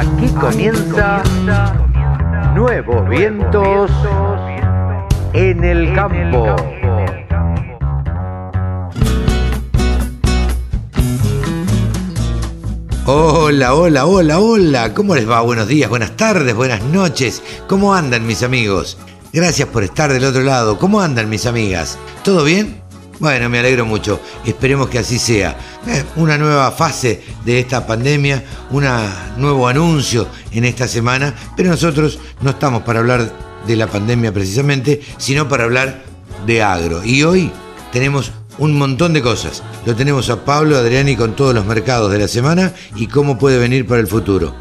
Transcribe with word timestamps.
Aquí 0.00 0.28
comienza 0.28 1.22
Nuevos 2.54 3.06
Vientos 3.10 3.90
en 5.34 5.62
el 5.62 5.94
Campo. 5.94 6.56
Hola, 13.04 13.74
hola, 13.74 14.06
hola, 14.06 14.38
hola. 14.38 14.94
¿Cómo 14.94 15.14
les 15.14 15.28
va? 15.28 15.42
Buenos 15.42 15.68
días, 15.68 15.90
buenas 15.90 16.16
tardes, 16.16 16.54
buenas 16.54 16.82
noches. 16.84 17.42
¿Cómo 17.68 17.94
andan 17.94 18.26
mis 18.26 18.42
amigos? 18.42 18.96
Gracias 19.34 19.68
por 19.68 19.84
estar 19.84 20.10
del 20.10 20.24
otro 20.24 20.40
lado. 20.40 20.78
¿Cómo 20.78 21.02
andan 21.02 21.28
mis 21.28 21.44
amigas? 21.44 21.98
¿Todo 22.24 22.42
bien? 22.44 22.79
Bueno, 23.20 23.50
me 23.50 23.58
alegro 23.58 23.84
mucho. 23.84 24.18
Esperemos 24.46 24.88
que 24.88 24.98
así 24.98 25.18
sea. 25.18 25.54
Eh, 25.86 26.04
una 26.16 26.38
nueva 26.38 26.72
fase 26.72 27.22
de 27.44 27.60
esta 27.60 27.86
pandemia, 27.86 28.42
un 28.70 28.86
nuevo 29.36 29.68
anuncio 29.68 30.26
en 30.52 30.64
esta 30.64 30.88
semana, 30.88 31.34
pero 31.54 31.68
nosotros 31.68 32.18
no 32.40 32.50
estamos 32.50 32.82
para 32.82 33.00
hablar 33.00 33.30
de 33.66 33.76
la 33.76 33.86
pandemia 33.86 34.32
precisamente, 34.32 35.02
sino 35.18 35.46
para 35.50 35.64
hablar 35.64 36.02
de 36.46 36.62
agro. 36.62 37.04
Y 37.04 37.22
hoy 37.22 37.52
tenemos 37.92 38.32
un 38.56 38.78
montón 38.78 39.12
de 39.12 39.20
cosas. 39.20 39.62
Lo 39.84 39.94
tenemos 39.94 40.30
a 40.30 40.42
Pablo 40.46 40.78
Adriani 40.78 41.14
con 41.14 41.36
todos 41.36 41.54
los 41.54 41.66
mercados 41.66 42.10
de 42.10 42.20
la 42.20 42.28
semana 42.28 42.72
y 42.96 43.06
cómo 43.06 43.38
puede 43.38 43.58
venir 43.58 43.86
para 43.86 44.00
el 44.00 44.06
futuro. 44.06 44.54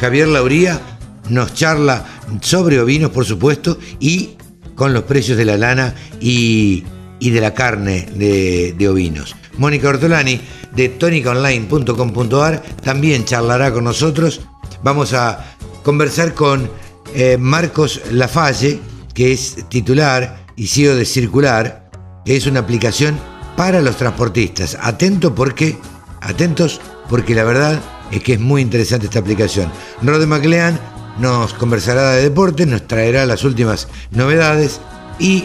Javier 0.00 0.26
Lauría 0.26 0.80
nos 1.28 1.54
charla 1.54 2.04
sobre 2.40 2.80
ovinos, 2.80 3.12
por 3.12 3.24
supuesto, 3.24 3.78
y 4.00 4.30
con 4.74 4.92
los 4.92 5.04
precios 5.04 5.38
de 5.38 5.44
la 5.44 5.56
lana 5.56 5.94
y, 6.20 6.84
de 7.28 7.40
la 7.42 7.52
carne 7.52 8.08
de, 8.14 8.88
ovinos. 8.88 9.36
Mónica 9.58 9.90
Ortolani 9.90 10.40
de 10.74 10.88
tonicaonline.com.ar 10.88 12.62
también 12.82 13.26
charlará 13.26 13.72
con 13.72 13.84
nosotros. 13.84 14.40
Vamos 14.82 15.12
a 15.12 15.54
conversar 15.82 16.32
con 16.32 16.70
eh, 17.14 17.36
Marcos 17.38 18.00
Lafalle, 18.10 18.80
que 19.12 19.32
es 19.32 19.68
titular 19.68 20.46
y 20.56 20.66
CEO 20.66 20.96
de 20.96 21.04
Circular, 21.04 21.90
que 22.24 22.36
es 22.36 22.46
una 22.46 22.60
aplicación 22.60 23.18
para 23.56 23.82
los 23.82 23.96
transportistas. 23.96 24.78
Atento 24.80 25.34
porque, 25.34 25.76
atentos 26.22 26.80
porque 27.10 27.34
la 27.34 27.44
verdad 27.44 27.78
es 28.10 28.22
que 28.22 28.34
es 28.34 28.40
muy 28.40 28.62
interesante 28.62 29.06
esta 29.06 29.18
aplicación. 29.18 29.70
Rode 30.02 30.26
MacLean 30.26 30.80
nos 31.18 31.52
conversará 31.54 32.12
de 32.12 32.22
deportes, 32.22 32.66
nos 32.66 32.86
traerá 32.86 33.26
las 33.26 33.44
últimas 33.44 33.88
novedades 34.10 34.80
y 35.18 35.44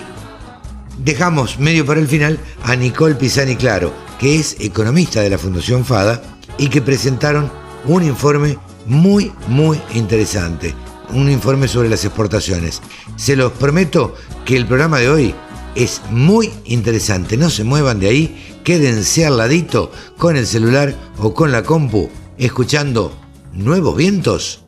dejamos 0.98 1.60
medio 1.60 1.86
para 1.86 2.00
el 2.00 2.08
final 2.08 2.40
a 2.64 2.76
Nicole 2.76 3.16
Pisani 3.16 3.56
Claro, 3.56 3.94
que 4.20 4.40
es 4.40 4.56
economista 4.60 5.22
de 5.22 5.30
la 5.30 5.38
Fundación 5.38 5.86
FADA 5.86 6.22
y 6.58 6.70
que 6.70 6.82
presentaron 6.82 7.52
un 7.86 8.04
informe 8.04 8.58
muy, 8.86 9.32
muy 9.48 9.80
interesante. 9.94 10.74
Un 11.10 11.30
informe 11.30 11.68
sobre 11.68 11.90
las 11.90 12.04
exportaciones. 12.04 12.82
Se 13.16 13.36
los 13.36 13.52
prometo 13.54 14.16
que 14.44 14.58
el 14.58 14.66
programa 14.66 15.00
de 15.00 15.10
hoy 15.10 15.36
es 15.76 16.02
muy 16.10 16.52
interesante. 16.66 17.38
No 17.38 17.50
se 17.50 17.64
muevan 17.64 18.00
de 18.00 18.08
ahí, 18.08 18.60
quédense 18.64 19.26
al 19.26 19.38
ladito 19.38 19.92
con 20.18 20.36
el 20.36 20.48
celular 20.48 20.96
o 21.18 21.34
con 21.34 21.52
la 21.52 21.64
compu, 21.64 22.10
escuchando 22.38 23.16
Nuevos 23.54 23.96
Vientos 23.96 24.64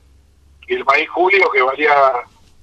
Y 0.69 0.75
el 0.75 0.85
maíz 0.85 1.09
julio 1.11 1.51
que 1.51 1.63
valía, 1.63 2.13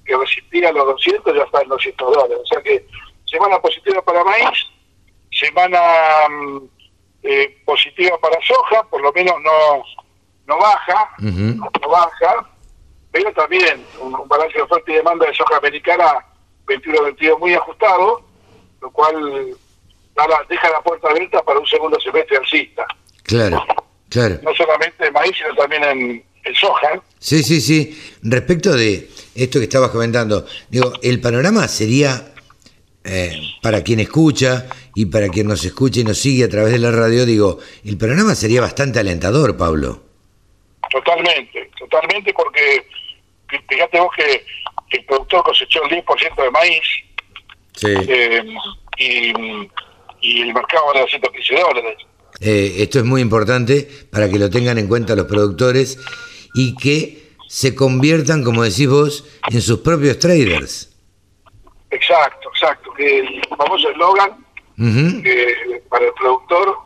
que 0.04 0.16
resistía 0.16 0.72
los 0.72 0.86
200 0.86 1.34
ya 1.34 1.42
está 1.42 1.62
en 1.62 1.68
200 1.68 2.14
dólares. 2.14 2.38
O 2.42 2.46
sea 2.46 2.62
que 2.62 2.86
semana 3.24 3.60
positiva 3.60 4.02
para 4.02 4.24
maíz, 4.24 4.66
semana 5.30 5.80
mm, 6.28 6.58
eh, 7.22 7.62
positiva 7.64 8.18
para 8.18 8.36
soja, 8.42 8.82
por 8.84 9.00
lo 9.00 9.12
menos 9.12 9.34
no 9.42 9.84
no 10.46 10.58
baja, 10.58 11.10
no 11.20 11.88
baja, 11.88 12.50
pero 13.12 13.32
también 13.34 13.86
un, 14.00 14.12
un 14.12 14.28
balance 14.28 14.56
de 14.56 14.62
oferta 14.62 14.90
y 14.90 14.94
demanda 14.96 15.26
de 15.26 15.34
soja 15.34 15.58
americana 15.58 16.26
21-22 16.70 17.38
muy 17.38 17.54
ajustado, 17.54 18.22
lo 18.80 18.90
cual 18.90 19.56
deja 20.48 20.70
la 20.70 20.82
puerta 20.82 21.08
abierta 21.08 21.42
para 21.42 21.58
un 21.58 21.66
segundo 21.66 21.98
semestre 22.00 22.36
alcista. 22.36 22.86
Claro, 23.22 23.64
claro. 24.08 24.38
No 24.42 24.54
solamente 24.54 25.06
en 25.06 25.12
maíz, 25.12 25.32
sino 25.36 25.54
también 25.54 25.84
en, 25.84 26.24
soja. 26.54 27.00
Sí, 27.18 27.42
sí, 27.42 27.60
sí. 27.60 28.18
Respecto 28.22 28.74
de 28.74 29.08
esto 29.34 29.58
que 29.58 29.64
estabas 29.64 29.90
comentando, 29.90 30.46
digo, 30.68 30.92
el 31.02 31.20
panorama 31.20 31.68
sería 31.68 32.32
eh, 33.04 33.32
para 33.62 33.82
quien 33.82 34.00
escucha 34.00 34.66
y 34.94 35.06
para 35.06 35.28
quien 35.28 35.46
nos 35.46 35.64
escucha 35.64 36.00
y 36.00 36.04
nos 36.04 36.18
sigue 36.18 36.44
a 36.44 36.48
través 36.48 36.72
de 36.72 36.78
la 36.78 36.90
radio, 36.90 37.24
digo, 37.24 37.58
el 37.84 37.96
panorama 37.96 38.34
sería 38.34 38.60
bastante 38.60 38.98
alentador, 38.98 39.56
Pablo. 39.56 40.02
Totalmente, 40.90 41.70
totalmente, 41.78 42.32
porque 42.34 42.84
fíjate 43.68 44.00
vos 44.00 44.10
que 44.16 44.44
el 44.90 45.04
productor 45.04 45.44
cosechó 45.44 45.82
el 45.84 46.04
10% 46.04 46.42
de 46.42 46.50
maíz 46.50 46.82
eh, 47.86 48.44
y, 48.98 50.42
el 50.42 50.52
mercado 50.52 50.86
vale 50.86 51.00
215 51.00 51.54
dólares. 51.54 51.96
Eh, 52.40 52.74
esto 52.78 52.98
es 52.98 53.04
muy 53.04 53.20
importante 53.22 53.88
para 54.10 54.28
que 54.28 54.38
lo 54.38 54.50
tengan 54.50 54.78
en 54.78 54.88
cuenta 54.88 55.16
los 55.16 55.26
productores 55.26 55.98
y 56.54 56.74
que 56.76 57.30
se 57.48 57.74
conviertan, 57.74 58.44
como 58.44 58.62
decís 58.62 58.88
vos, 58.88 59.24
en 59.50 59.60
sus 59.60 59.80
propios 59.80 60.18
traders. 60.18 60.90
Exacto, 61.90 62.48
exacto. 62.54 62.92
Que 62.92 63.20
el 63.20 63.42
famoso 63.56 63.90
eslogan 63.90 64.44
que 65.22 65.82
para 65.90 66.06
el 66.06 66.12
productor 66.14 66.78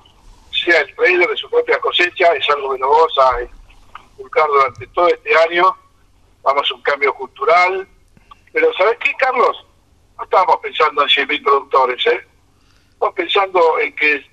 sea 0.50 0.80
el 0.80 0.94
trader 0.96 1.28
de 1.28 1.36
su 1.36 1.48
propia 1.48 1.78
cosecha 1.78 2.32
es 2.34 2.48
algo 2.50 2.72
que 2.72 2.78
nos 2.80 2.90
vamos 2.90 3.18
a 3.18 3.42
inculcar 4.12 4.48
durante 4.48 4.86
todo 4.88 5.08
este 5.08 5.30
año. 5.48 5.76
Vamos 6.42 6.68
a 6.70 6.74
un 6.74 6.82
cambio 6.82 7.14
cultural, 7.14 7.86
pero 8.54 8.72
¿sabes 8.78 8.96
qué, 9.02 9.12
Carlos? 9.18 9.66
No 10.16 10.24
estábamos 10.24 10.58
pensando 10.62 11.02
en 11.02 11.08
100.000 11.08 11.42
productores, 11.42 12.06
¿eh? 12.06 12.20
estamos 12.92 13.14
pensando 13.14 13.78
en 13.80 13.94
que 13.96 14.24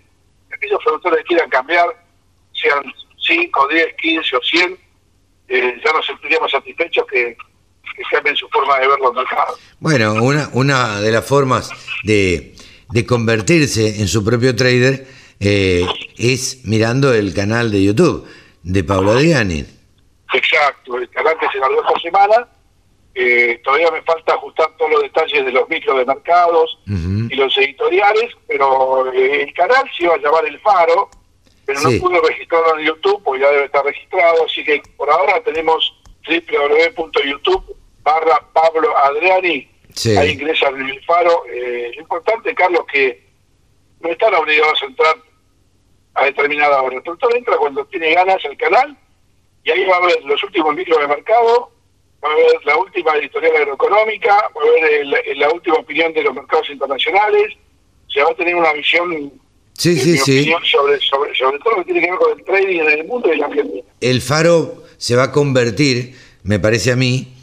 aquellos 0.54 0.80
productores 0.84 1.18
que 1.20 1.24
quieran 1.26 1.50
cambiar, 1.50 2.06
sean 2.54 2.84
5, 3.26 3.68
10, 3.68 3.96
15 4.00 4.36
o 4.38 4.42
100, 4.42 4.80
eh, 5.48 5.82
ya 5.84 5.92
nos 5.92 6.06
sentiríamos 6.06 6.52
satisfechos 6.52 7.04
que, 7.08 7.36
que 7.96 8.04
cambien 8.12 8.36
su 8.36 8.48
forma 8.50 8.78
de 8.78 8.88
ver 8.88 9.00
los 9.00 9.14
mercados. 9.14 9.60
Bueno, 9.80 10.14
una, 10.14 10.50
una 10.54 11.02
de 11.02 11.12
las 11.12 11.26
formas 11.26 11.72
de, 12.04 12.54
de 12.92 13.06
convertirse 13.08 14.02
en 14.02 14.08
su 14.08 14.24
propio 14.24 14.56
trader 14.56 15.08
eh, 15.40 15.84
es 16.20 16.64
mirando 16.66 17.12
el 17.12 17.34
canal 17.34 17.72
de 17.72 17.84
YouTube 17.84 18.28
de 18.62 18.84
Pablo 18.84 19.14
Adriani. 19.14 19.66
Exacto, 20.32 20.98
el 20.98 21.10
canal 21.10 21.36
que 21.40 21.48
se 21.52 21.58
largó 21.58 21.82
esta 21.82 22.00
semana. 22.00 22.48
Eh, 23.14 23.60
todavía 23.64 23.92
me 23.92 24.02
falta 24.04 24.34
ajustar 24.36 24.70
todos 24.78 24.92
los 24.92 25.02
detalles 25.02 25.46
de 25.46 25.52
los 25.52 25.68
micros 25.70 25.98
de 25.98 26.06
mercados 26.06 26.80
y 26.88 27.36
los 27.36 27.58
editoriales, 27.58 28.32
pero 28.48 29.12
eh, 29.14 29.44
el 29.44 29.54
canal 29.54 29.84
se 29.98 30.04
iba 30.06 30.16
a 30.16 30.18
llamar 30.18 30.46
El 30.46 30.60
Faro, 30.60 31.10
pero 31.66 31.80
Sí. 31.80 32.00
no 32.00 32.02
pude 32.08 32.22
registrarlo 32.22 32.80
en 32.80 32.86
YouTube, 32.86 33.22
porque 33.24 33.42
ya 33.42 33.52
debe 33.52 33.66
estar 33.66 33.84
registrado, 33.84 34.46
así 34.46 34.64
que 34.64 34.82
por 34.98 35.10
ahora 35.10 35.42
tenemos 35.44 35.94
www.youtube 36.28 37.76
barra 38.04 38.40
Pablo 38.54 38.96
Adriani, 38.98 39.70
Sí. 39.94 40.16
ahí 40.18 40.32
ingresan 40.32 40.76
en 40.80 40.90
El 40.90 41.04
Faro. 41.04 41.44
Eh, 41.52 41.92
lo 41.96 42.02
importante, 42.02 42.56
Carlos, 42.56 42.86
que 42.92 43.28
no 44.00 44.10
están 44.10 44.34
obligados 44.36 44.82
a 44.82 44.86
entrar 44.86 45.16
a 46.14 46.26
determinada 46.26 46.82
hora. 46.82 46.96
El 46.96 47.04
productor 47.04 47.36
entra 47.36 47.58
cuando 47.58 47.86
tiene 47.86 48.14
ganas 48.14 48.44
al 48.46 48.58
canal 48.58 48.98
y 49.64 49.72
ahí 49.72 49.86
va 49.86 49.98
a 49.98 50.06
ver 50.08 50.24
los 50.24 50.42
últimos 50.44 50.74
micros 50.76 51.00
de 51.00 51.08
mercado, 51.08 51.72
va 52.24 52.32
a 52.32 52.36
ver 52.36 52.66
la 52.66 52.78
última 52.78 53.16
editorial 53.18 53.56
agroeconómica, 53.58 54.30
va 54.56 54.62
a 54.62 54.90
el- 54.90 55.40
la 55.40 55.50
última 55.52 55.76
opinión 55.78 56.14
de 56.14 56.24
los 56.24 56.34
mercados 56.34 56.70
internacionales, 56.70 57.54
se 58.14 58.22
va 58.22 58.30
a 58.30 58.36
tener 58.36 58.56
una 58.56 58.74
visión, 58.74 59.32
Sí, 59.78 59.98
sí, 59.98 60.18
sí. 60.18 60.52
sobre, 60.72 61.00
sobre, 61.02 61.34
sobre 61.36 61.58
todo 61.60 61.72
lo 61.72 61.78
que 61.78 61.86
tiene 61.94 62.02
que 62.02 62.12
ver 62.12 62.20
con 62.20 62.38
el 62.40 62.46
trading 62.46 62.80
en 62.82 62.90
el 63.00 63.06
mundo 63.08 63.30
y 63.30 63.32
en 63.34 63.40
la 63.40 63.46
Argentina. 63.48 63.82
El 64.00 64.22
faro 64.22 64.84
se 64.98 65.16
va 65.16 65.24
a 65.24 65.32
convertir, 65.32 66.16
me 66.44 66.60
parece 66.60 66.92
a 66.92 66.96
mí, 66.96 67.34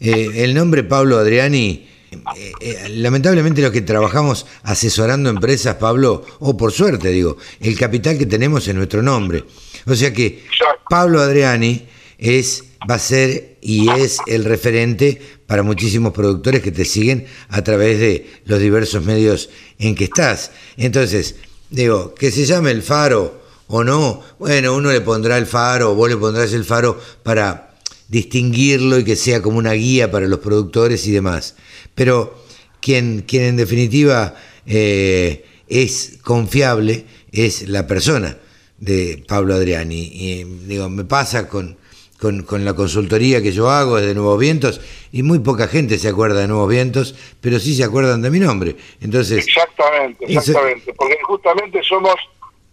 eh, 0.00 0.28
el 0.44 0.52
nombre 0.54 0.84
Pablo 0.84 1.16
Adriani, 1.16 1.88
eh, 2.36 2.52
eh, 2.60 2.88
lamentablemente 2.90 3.62
los 3.62 3.70
que 3.70 3.80
trabajamos 3.80 4.46
asesorando 4.62 5.30
empresas, 5.30 5.76
Pablo, 5.76 6.24
o 6.40 6.56
por 6.56 6.72
suerte 6.72 7.08
digo, 7.08 7.36
el 7.60 7.78
capital 7.78 8.18
que 8.18 8.26
tenemos 8.26 8.66
es 8.68 8.74
nuestro 8.74 9.02
nombre. 9.02 9.44
O 9.86 9.94
sea 9.94 10.12
que. 10.12 10.44
Pablo 10.88 11.20
Adriani 11.20 11.86
es, 12.18 12.65
va 12.88 12.96
a 12.96 12.98
ser 12.98 13.56
y 13.60 13.88
es 13.90 14.18
el 14.26 14.44
referente 14.44 15.20
para 15.46 15.62
muchísimos 15.62 16.12
productores 16.12 16.62
que 16.62 16.72
te 16.72 16.84
siguen 16.84 17.26
a 17.48 17.62
través 17.62 17.98
de 17.98 18.30
los 18.44 18.60
diversos 18.60 19.04
medios 19.04 19.50
en 19.78 19.94
que 19.94 20.04
estás. 20.04 20.50
Entonces, 20.76 21.36
digo, 21.70 22.14
que 22.14 22.30
se 22.30 22.44
llame 22.44 22.70
el 22.70 22.82
faro 22.82 23.42
o 23.68 23.82
no, 23.82 24.22
bueno, 24.38 24.74
uno 24.74 24.92
le 24.92 25.00
pondrá 25.00 25.38
el 25.38 25.46
faro, 25.46 25.94
vos 25.94 26.08
le 26.08 26.16
pondrás 26.16 26.52
el 26.52 26.64
faro 26.64 27.00
para 27.22 27.76
distinguirlo 28.08 28.98
y 28.98 29.04
que 29.04 29.16
sea 29.16 29.42
como 29.42 29.58
una 29.58 29.72
guía 29.72 30.10
para 30.10 30.26
los 30.26 30.40
productores 30.40 31.06
y 31.06 31.12
demás. 31.12 31.56
Pero 31.94 32.44
quien, 32.80 33.22
quien 33.22 33.44
en 33.44 33.56
definitiva 33.56 34.36
eh, 34.66 35.44
es 35.68 36.18
confiable 36.22 37.06
es 37.32 37.68
la 37.68 37.86
persona 37.86 38.38
de 38.78 39.24
Pablo 39.26 39.54
Adriani. 39.54 40.10
Y 40.12 40.44
digo, 40.66 40.88
me 40.88 41.04
pasa 41.04 41.48
con, 41.48 41.76
con, 42.20 42.42
con 42.44 42.64
la 42.64 42.74
consultoría 42.74 43.42
que 43.42 43.52
yo 43.52 43.70
hago 43.70 43.96
desde 43.96 44.14
Nuevos 44.14 44.38
Vientos 44.38 44.80
y 45.12 45.22
muy 45.22 45.38
poca 45.40 45.68
gente 45.68 45.98
se 45.98 46.08
acuerda 46.08 46.40
de 46.40 46.48
Nuevos 46.48 46.68
Vientos, 46.70 47.14
pero 47.40 47.58
sí 47.60 47.74
se 47.74 47.84
acuerdan 47.84 48.22
de 48.22 48.30
mi 48.30 48.38
nombre. 48.40 48.76
Entonces, 49.00 49.46
Exactamente, 49.46 50.24
Eso- 50.26 50.38
exactamente, 50.40 50.94
porque 50.94 51.18
justamente 51.22 51.82
somos 51.82 52.14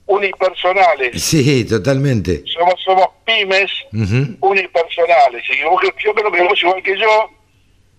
unipersonales, 0.06 1.22
sí, 1.22 1.66
totalmente. 1.66 2.44
somos, 2.45 2.75
somos 2.84 3.07
pymes 3.25 3.72
Ujú. 3.94 4.36
unipersonales. 4.42 5.44
Y 5.50 5.63
vos, 5.63 5.81
yo 6.04 6.13
creo 6.13 6.31
que 6.31 6.42
vos 6.44 6.62
igual 6.62 6.84
que 6.84 6.98
yo, 7.00 7.30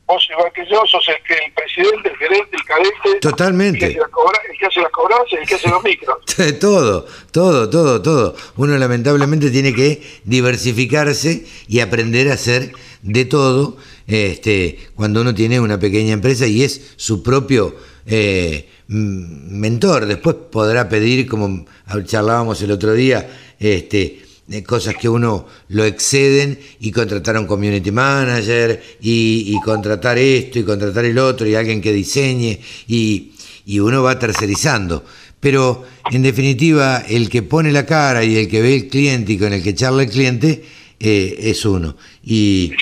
vos 0.06 0.26
igual 0.31 0.52
que 0.52 0.64
yo, 0.70 0.85
sos 0.87 1.06
el, 1.08 1.23
que, 1.26 1.35
el 1.35 1.52
presidente, 1.52 2.08
el 2.11 2.17
gerente, 2.17 2.56
el 2.56 2.64
cadete, 2.64 3.20
Totalmente. 3.20 3.87
El, 3.87 3.93
que 3.94 4.00
cobra- 4.11 4.40
que 4.64 4.69
hace 4.69 4.81
las 4.81 4.93
cobranzas 4.93 5.32
y 5.32 5.37
el 5.37 5.46
que 5.46 5.55
hace 5.55 5.69
los 5.69 5.82
micros. 5.82 6.16
Todo, 6.61 7.06
todo, 7.31 7.70
todo, 7.70 8.02
todo. 8.02 8.34
Uno 8.56 8.76
lamentablemente 8.78 9.50
tiene 9.50 9.75
que 9.75 10.02
diversificarse 10.25 11.46
y 11.69 11.81
aprender 11.81 12.31
a 12.31 12.34
hacer 12.34 12.72
de 13.02 13.25
todo 13.25 13.76
este, 14.06 14.78
cuando 14.94 15.20
uno 15.20 15.34
tiene 15.34 15.61
una 15.61 15.78
pequeña 15.78 16.12
empresa 16.12 16.46
y 16.46 16.62
es 16.62 16.94
su 16.96 17.22
propio 17.22 17.76
eh, 18.06 18.69
mentor. 18.88 20.06
Después 20.06 20.37
podrá 20.50 20.88
pedir, 20.88 21.28
como 21.28 21.66
charlábamos 22.05 22.61
el 22.62 22.72
otro 22.72 22.93
día, 22.94 23.28
este, 23.58 24.22
eh, 24.50 24.62
cosas 24.62 24.96
que 24.96 25.08
uno 25.08 25.46
lo 25.69 25.84
exceden 25.84 26.58
y 26.81 26.90
contratar 26.90 27.37
a 27.37 27.40
un 27.40 27.46
community 27.46 27.90
manager 27.90 28.82
y, 29.00 29.55
y 29.55 29.61
contratar 29.61 30.19
esto 30.19 30.58
y 30.58 30.64
contratar 30.64 31.05
el 31.05 31.19
otro 31.19 31.46
y 31.46 31.55
alguien 31.55 31.81
que 31.81 31.93
diseñe 31.93 32.61
y, 32.88 33.34
y 33.66 33.81
uno 33.81 34.02
va 34.02 34.19
tercerizando. 34.19 35.05
Pero 35.40 35.84
en 36.11 36.22
definitiva, 36.22 37.05
el 37.08 37.28
que 37.28 37.43
pone 37.43 37.72
la 37.72 37.84
cara 37.84 38.25
y 38.25 38.37
el 38.37 38.49
que 38.49 38.62
ve 38.62 38.75
el 38.75 38.88
cliente 38.88 39.32
y 39.34 39.38
con 39.38 39.52
el 39.52 39.62
que 39.62 39.75
charla 39.75 40.02
el 40.02 40.11
cliente 40.11 40.64
eh, 40.99 41.37
es 41.38 41.64
uno. 41.64 41.96
Y, 42.22 42.72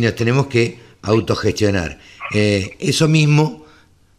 nos 0.00 0.14
tenemos 0.14 0.46
que 0.46 0.78
autogestionar. 1.02 1.98
Eh, 2.32 2.76
eso 2.80 3.08
mismo 3.08 3.64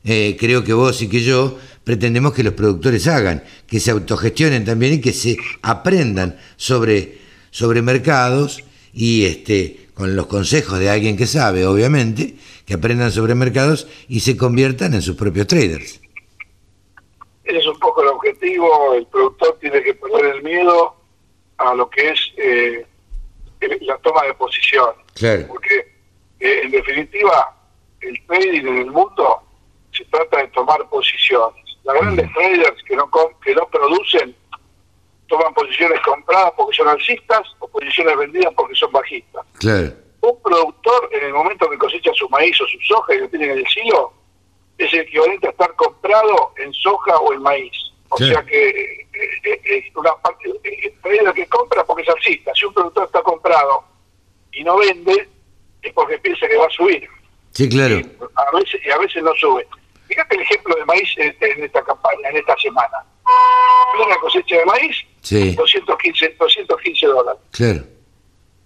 eh, 0.03 0.37
creo 0.39 0.63
que 0.63 0.73
vos 0.73 1.01
y 1.01 1.07
que 1.07 1.21
yo 1.21 1.57
pretendemos 1.83 2.33
que 2.33 2.43
los 2.43 2.53
productores 2.53 3.07
hagan, 3.07 3.43
que 3.65 3.79
se 3.79 3.91
autogestionen 3.91 4.63
también 4.65 4.93
y 4.93 5.01
que 5.01 5.13
se 5.13 5.37
aprendan 5.61 6.37
sobre, 6.55 7.17
sobre 7.49 7.81
mercados 7.81 8.63
y 8.93 9.23
este, 9.23 9.87
con 9.93 10.15
los 10.15 10.27
consejos 10.27 10.79
de 10.79 10.89
alguien 10.89 11.17
que 11.17 11.27
sabe, 11.27 11.65
obviamente, 11.65 12.35
que 12.65 12.73
aprendan 12.73 13.11
sobre 13.11 13.35
mercados 13.35 13.87
y 14.07 14.19
se 14.19 14.37
conviertan 14.37 14.93
en 14.93 15.01
sus 15.01 15.15
propios 15.15 15.47
traders. 15.47 15.99
Es 17.47 17.65
un 17.65 17.79
poco 17.79 18.01
el 18.03 18.09
objetivo. 18.09 18.93
El 18.93 19.05
productor 19.07 19.57
tiene 19.59 19.81
que 19.81 19.93
perder 19.93 20.35
el 20.35 20.43
miedo 20.43 20.95
a 21.57 21.73
lo 21.73 21.89
que 21.89 22.09
es 22.09 22.19
eh, 22.37 22.85
la 23.81 23.97
toma 23.99 24.23
de 24.23 24.33
posición. 24.33 24.91
Claro. 25.15 25.47
Porque, 25.47 25.75
eh, 26.39 26.61
en 26.63 26.71
definitiva, 26.71 27.55
el 28.01 28.25
trading 28.27 28.67
en 28.67 28.77
el 28.77 28.91
mundo 28.91 29.41
se 29.91 30.05
trata 30.05 30.37
de 30.37 30.47
tomar 30.49 30.87
posiciones. 30.89 31.63
Las 31.83 31.95
grandes 31.95 32.31
traders 32.33 32.83
que 32.83 32.95
no, 32.95 33.09
que 33.43 33.55
no 33.55 33.67
producen 33.69 34.35
toman 35.27 35.53
posiciones 35.53 35.99
compradas 36.01 36.53
porque 36.55 36.75
son 36.75 36.87
alcistas 36.87 37.41
o 37.59 37.67
posiciones 37.67 38.17
vendidas 38.17 38.53
porque 38.55 38.75
son 38.75 38.91
bajistas. 38.91 39.45
Claro. 39.59 39.91
Un 40.21 40.41
productor, 40.41 41.09
en 41.13 41.25
el 41.25 41.33
momento 41.33 41.69
que 41.69 41.77
cosecha 41.77 42.11
su 42.13 42.27
maíz 42.29 42.59
o 42.61 42.67
su 42.67 42.79
soja 42.81 43.13
y 43.15 43.19
lo 43.19 43.29
tiene 43.29 43.45
en 43.45 43.59
el 43.59 43.67
silo, 43.67 44.13
es 44.77 44.93
el 44.93 44.99
equivalente 45.01 45.47
a 45.47 45.51
estar 45.51 45.73
comprado 45.75 46.53
en 46.57 46.73
soja 46.73 47.17
o 47.17 47.33
en 47.33 47.41
maíz. 47.41 47.73
O 48.09 48.17
Sí. 48.17 48.29
sea 48.29 48.43
que 48.45 48.69
eh, 48.69 49.07
eh, 49.43 49.61
eh, 49.65 49.91
una 49.95 50.15
parte, 50.17 50.49
eh, 50.63 50.79
el 50.83 50.93
trader 51.01 51.33
que 51.33 51.45
compra 51.47 51.83
porque 51.85 52.03
es 52.03 52.09
alcista. 52.09 52.51
Si 52.55 52.65
un 52.65 52.73
productor 52.73 53.05
está 53.05 53.21
comprado 53.21 53.83
y 54.53 54.63
no 54.63 54.77
vende, 54.77 55.27
es 55.81 55.93
porque 55.93 56.17
piensa 56.19 56.47
que 56.47 56.55
va 56.57 56.65
a 56.67 56.69
subir. 56.69 57.07
Sí, 57.51 57.67
claro. 57.67 57.95
A 58.35 58.55
veces, 58.55 58.79
y 58.85 58.89
a 58.91 58.97
veces 58.97 59.23
no 59.23 59.33
sube. 59.35 59.67
Fíjate 60.07 60.35
el 60.35 60.41
ejemplo 60.41 60.75
de 60.75 60.85
maíz 60.85 61.09
en, 61.17 61.63
esta 61.63 61.83
campaña, 61.83 62.29
en 62.29 62.37
esta 62.37 62.55
semana. 62.57 63.03
Una 64.05 64.15
cosecha 64.17 64.55
de 64.57 64.65
maíz, 64.65 64.95
Sí. 65.21 65.53
215, 65.55 66.29
215 66.39 67.07
dólares. 67.07 67.41
Claro. 67.51 67.81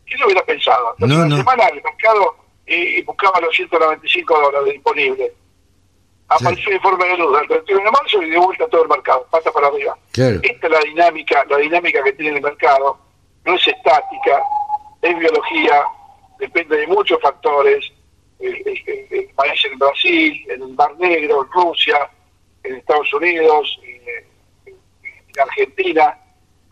¿Quién 0.05 0.19
lo 0.19 0.25
hubiera 0.27 0.45
pensado? 0.45 0.93
No, 0.99 1.05
Entonces, 1.05 1.17
no. 1.17 1.25
una 1.25 1.37
semana 1.37 1.67
el 1.69 1.81
mercado 1.81 2.35
y, 2.67 3.01
buscaba 3.03 3.39
los 3.39 3.55
195 3.55 4.39
dólares 4.39 4.73
disponibles. 4.73 5.31
Apareció 6.33 6.69
el 6.69 6.75
informe 6.75 7.05
de 7.07 7.17
luz 7.17 7.37
del 7.39 7.47
31 7.47 7.83
de 7.85 7.91
marzo 7.91 8.21
y 8.23 8.29
de 8.29 8.37
vuelta 8.37 8.67
todo 8.67 8.83
el 8.83 8.89
mercado, 8.89 9.27
pata 9.29 9.51
para 9.51 9.67
arriba. 9.67 9.97
Claro. 10.11 10.39
Esta 10.43 10.67
es 10.67 10.71
la 10.73 10.79
dinámica, 10.79 11.45
la 11.49 11.57
dinámica 11.57 12.03
que 12.03 12.13
tiene 12.13 12.37
el 12.37 12.43
mercado. 12.43 12.97
No 13.45 13.55
es 13.55 13.67
estática, 13.67 14.41
es 15.01 15.17
biología, 15.19 15.83
depende 16.39 16.77
de 16.77 16.87
muchos 16.87 17.19
factores. 17.21 17.85
El, 18.39 18.55
el- 18.55 18.83
el- 18.87 19.07
el 19.11 19.29
maíz 19.35 19.65
en 19.65 19.77
Brasil, 19.77 20.45
en 20.49 20.61
el 20.63 20.69
Mar 20.69 20.95
Negro, 20.97 21.43
en 21.43 21.51
Rusia, 21.51 22.09
en 22.63 22.75
Estados 22.77 23.13
Unidos, 23.13 23.79
en, 23.83 24.73
en 24.73 25.39
Argentina. 25.39 26.17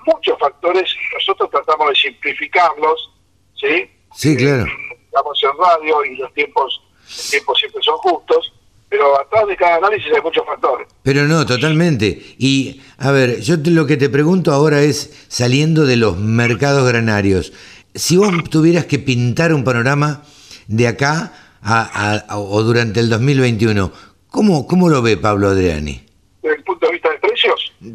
Muchos 0.06 0.40
factores, 0.40 0.96
nosotros 1.14 1.50
tratamos 1.52 1.90
de 1.90 1.96
simplificarlos, 1.96 3.12
¿sí? 3.56 3.90
Sí, 4.16 4.38
claro. 4.38 4.66
Estamos 5.06 5.44
en 5.44 5.50
radio 5.58 6.06
y 6.06 6.16
los 6.16 6.34
tiempos 6.34 6.82
siempre 7.06 7.82
son 7.84 7.98
justos, 7.98 8.54
pero 8.88 9.20
atrás 9.20 9.39
de 9.50 9.58
cada 9.58 9.76
análisis 9.78 10.08
hay 10.16 10.22
muchos 10.22 10.46
factores. 10.46 10.88
Pero 11.04 11.26
no, 11.28 11.46
totalmente. 11.46 12.36
Y, 12.38 12.82
a 12.98 13.12
ver, 13.12 13.42
yo 13.42 13.62
te- 13.62 13.72
lo 13.72 13.86
que 13.86 13.98
te 13.98 14.10
pregunto 14.10 14.52
ahora 14.54 14.82
es, 14.82 15.26
saliendo 15.28 15.86
de 15.86 15.98
los 15.98 16.18
mercados 16.18 16.88
granarios, 16.88 17.52
si 17.94 18.16
vos 18.18 18.32
tuvieras 18.50 18.86
que 18.86 19.00
pintar 19.00 19.54
un 19.54 19.64
panorama 19.64 20.24
de 20.68 20.88
acá 20.88 21.34
a- 21.62 22.24
a- 22.30 22.38
o 22.38 22.64
durante 22.64 23.00
el 23.00 23.10
2021, 23.10 23.92
¿cómo, 24.30 24.68
cómo 24.68 24.88
lo 24.90 25.02
ve 25.02 25.18
Pablo 25.18 25.50
Adriani? 25.50 26.02
Desde 26.42 26.56
el 26.58 26.64
punto 26.64 26.86
de 26.86 26.94
vista 26.94 27.10
del 27.10 27.20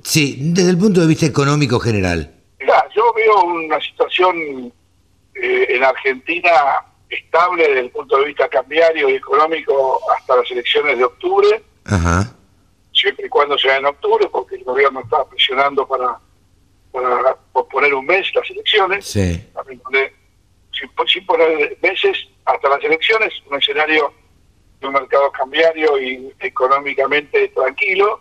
Sí, 0.03 0.39
desde 0.41 0.71
el 0.71 0.79
punto 0.79 1.01
de 1.01 1.07
vista 1.07 1.27
económico 1.27 1.79
general. 1.79 2.31
Mirá, 2.61 2.85
yo 2.97 3.13
veo 3.15 3.45
una 3.45 3.79
situación 3.81 4.73
eh, 5.35 5.67
en 5.69 5.85
Argentina 5.85 6.51
estable 7.15 7.67
desde 7.67 7.81
el 7.81 7.91
punto 7.91 8.19
de 8.19 8.27
vista 8.27 8.49
cambiario 8.49 9.09
y 9.09 9.15
económico 9.15 10.01
hasta 10.17 10.37
las 10.37 10.51
elecciones 10.51 10.99
de 10.99 11.05
octubre, 11.05 11.63
Ajá. 11.85 12.35
siempre 12.93 13.27
y 13.27 13.29
cuando 13.29 13.57
sea 13.59 13.77
en 13.77 13.87
octubre, 13.87 14.29
porque 14.31 14.57
el 14.57 14.65
gobierno 14.65 15.01
está 15.01 15.25
presionando 15.25 15.87
para, 15.87 16.19
para 16.93 17.37
posponer 17.53 17.95
un 17.95 18.07
mes 18.07 18.31
las 18.35 18.49
elecciones, 18.51 19.05
Sí. 19.07 19.45
sin, 20.73 20.91
sin 21.09 21.27
poner 21.27 21.79
meses 21.83 22.17
hasta 22.45 22.69
las 22.69 22.83
elecciones, 22.85 23.33
un 23.51 23.57
escenario 23.59 24.13
de 24.81 24.87
un 24.89 24.93
mercado 24.95 25.31
cambiario 25.33 25.99
y 26.01 26.33
económicamente 26.41 27.49
tranquilo, 27.49 28.21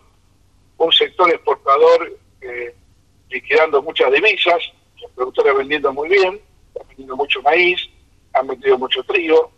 un 0.78 0.92
sector 0.92 1.30
exportador 1.30 2.16
eh, 2.40 2.74
liquidando 3.30 3.82
muchas 3.82 4.10
divisas, 4.12 4.58
los 5.00 5.10
productores 5.12 5.56
vendiendo 5.56 5.92
muy 5.92 6.08
bien, 6.08 6.40
vendiendo 6.88 7.16
mucho 7.16 7.42
maíz, 7.42 7.80
han 8.34 8.46
vendido 8.46 8.78
mucho 8.78 9.02
trigo, 9.04 9.50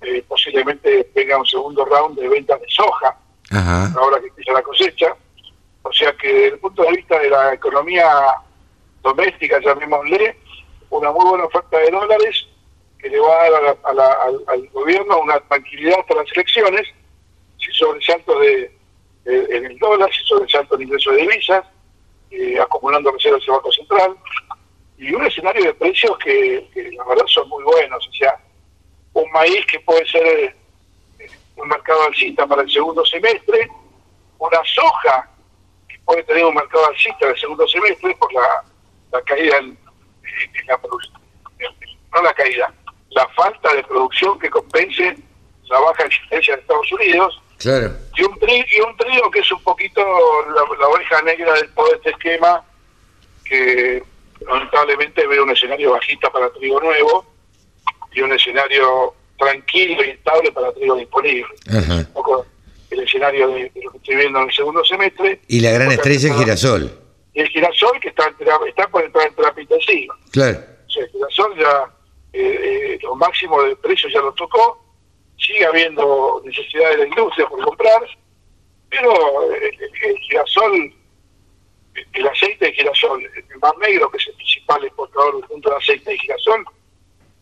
eh, 0.00 0.22
posiblemente 0.28 1.10
venga 1.14 1.38
un 1.38 1.46
segundo 1.46 1.84
round 1.84 2.18
de 2.18 2.28
ventas 2.28 2.60
de 2.60 2.66
soja, 2.68 3.16
Ajá. 3.50 3.92
ahora 3.98 4.20
que 4.20 4.28
empieza 4.28 4.52
la 4.52 4.62
cosecha. 4.62 5.14
O 5.82 5.92
sea 5.92 6.12
que 6.16 6.28
desde 6.28 6.46
el 6.48 6.58
punto 6.58 6.82
de 6.82 6.90
vista 6.92 7.18
de 7.18 7.30
la 7.30 7.54
economía 7.54 8.04
doméstica, 9.02 9.58
llamémosle, 9.60 10.36
una 10.90 11.10
muy 11.12 11.24
buena 11.28 11.44
oferta 11.44 11.78
de 11.78 11.90
dólares 11.90 12.46
que 12.98 13.08
le 13.08 13.18
va 13.20 13.42
a 13.42 13.50
dar 13.50 13.54
a 13.54 13.66
la- 13.66 13.76
a 13.84 13.92
la- 13.94 14.12
al, 14.24 14.44
al 14.48 14.68
gobierno 14.70 15.20
una 15.20 15.38
tranquilidad 15.40 16.00
hasta 16.00 16.14
las 16.16 16.32
elecciones, 16.32 16.86
sin 17.58 17.72
sobresalto 17.72 18.38
de, 18.40 18.72
de- 19.24 19.56
en 19.56 19.66
el 19.66 19.78
dólar, 19.78 20.10
sin 20.12 20.26
sobresalto 20.26 20.74
en 20.74 20.82
ingreso 20.82 21.12
de 21.12 21.18
divisas, 21.22 21.64
eh, 22.30 22.58
acumulando 22.60 23.10
reservas 23.12 23.40
del 23.40 23.50
Banco 23.50 23.72
Central, 23.72 24.16
y 24.98 25.14
un 25.14 25.24
escenario 25.24 25.64
de 25.64 25.74
precios 25.74 26.16
que, 26.18 26.68
que 26.74 26.90
la 26.92 27.04
verdad 27.04 27.24
son 27.28 27.48
muy 27.48 27.62
buenos. 27.64 28.06
O 28.06 28.12
sea, 28.12 28.36
un 29.14 29.30
maíz 29.32 29.64
que 29.66 29.78
puede 29.80 30.04
ser 30.06 30.26
eh, 30.26 30.54
un 31.56 31.68
mercado 31.68 32.02
alcista 32.04 32.46
para 32.46 32.62
el 32.62 32.70
segundo 32.70 33.04
semestre, 33.06 33.68
una 34.38 34.60
soja 34.64 35.28
que 35.88 35.98
puede 36.04 36.22
tener 36.24 36.44
un 36.44 36.54
mercado 36.54 36.86
alcista 36.86 37.26
en 37.26 37.30
el 37.32 37.38
segundo 37.40 37.66
semestre 37.68 38.14
por 38.16 38.32
la, 38.32 38.64
la 39.12 39.22
caída 39.22 39.58
en, 39.58 39.66
en 39.66 40.66
la 40.66 40.78
producción, 40.78 41.20
no 42.14 42.22
la 42.22 42.34
caída, 42.34 42.72
la 43.10 43.26
falta 43.28 43.74
de 43.74 43.82
producción 43.84 44.38
que 44.38 44.50
compense 44.50 45.16
la 45.68 45.80
baja 45.80 46.04
existencia 46.04 46.54
de 46.56 46.62
Estados 46.62 46.92
Unidos, 46.92 47.42
Claro. 47.58 47.90
y 48.16 48.22
un, 48.22 48.38
tri, 48.38 48.64
y 48.70 48.80
un 48.80 48.96
trigo 48.96 49.30
que 49.30 49.40
es 49.40 49.50
un 49.52 49.62
poquito 49.64 50.00
la, 50.46 50.62
la 50.78 50.88
oveja 50.88 51.20
negra 51.22 51.54
de 51.54 51.68
todo 51.68 51.92
este 51.94 52.10
esquema, 52.10 52.64
que 53.44 54.02
lamentablemente 54.46 55.26
ve 55.26 55.40
un 55.40 55.50
escenario 55.50 55.92
bajista 55.92 56.30
para 56.30 56.50
trigo 56.52 56.80
nuevo 56.80 57.26
y 58.12 58.20
un 58.20 58.32
escenario 58.32 59.14
tranquilo 59.38 60.04
y 60.04 60.10
estable 60.10 60.52
para 60.52 60.72
trigo 60.72 60.96
disponible. 60.96 61.46
Ajá. 61.68 61.94
Un 61.94 62.12
poco 62.12 62.46
el 62.90 63.00
escenario 63.00 63.48
de, 63.48 63.70
de 63.70 63.82
lo 63.82 63.90
que 63.92 63.98
estoy 63.98 64.16
viendo 64.16 64.38
en 64.40 64.48
el 64.48 64.54
segundo 64.54 64.84
semestre. 64.84 65.40
Y 65.48 65.60
la 65.60 65.70
gran 65.72 65.92
estrella 65.92 66.30
es 66.30 66.36
girasol. 66.36 66.90
Y 67.34 67.40
el 67.40 67.48
girasol 67.48 68.00
que 68.00 68.08
está, 68.08 68.32
está 68.66 68.88
por 68.88 69.04
entrar 69.04 69.28
en 69.28 69.34
terapia 69.34 69.62
intensiva. 69.62 70.16
Claro. 70.32 70.58
O 70.86 70.90
sea, 70.90 71.04
el 71.04 71.10
girasol 71.10 71.58
ya, 71.58 71.94
eh, 72.32 72.60
eh, 72.62 72.98
los 73.02 73.16
máximos 73.16 73.64
de 73.64 73.76
precios 73.76 74.12
ya 74.12 74.20
lo 74.20 74.32
tocó, 74.32 74.82
sigue 75.36 75.64
habiendo 75.66 76.42
necesidad 76.44 76.90
de 76.90 76.96
la 76.98 77.06
industria 77.06 77.46
por 77.46 77.62
comprar, 77.62 78.02
pero 78.90 79.12
el, 79.52 80.10
el 80.10 80.18
girasol, 80.18 80.92
el 82.12 82.26
aceite 82.28 82.66
de 82.66 82.72
girasol, 82.72 83.22
el 83.24 83.58
Mar 83.60 83.76
Negro, 83.78 84.10
que 84.10 84.18
es 84.18 84.26
el 84.28 84.34
principal 84.34 84.84
exportador 84.84 85.46
junto 85.46 85.70
de 85.70 85.76
aceite 85.76 86.10
de 86.10 86.18
girasol, 86.18 86.64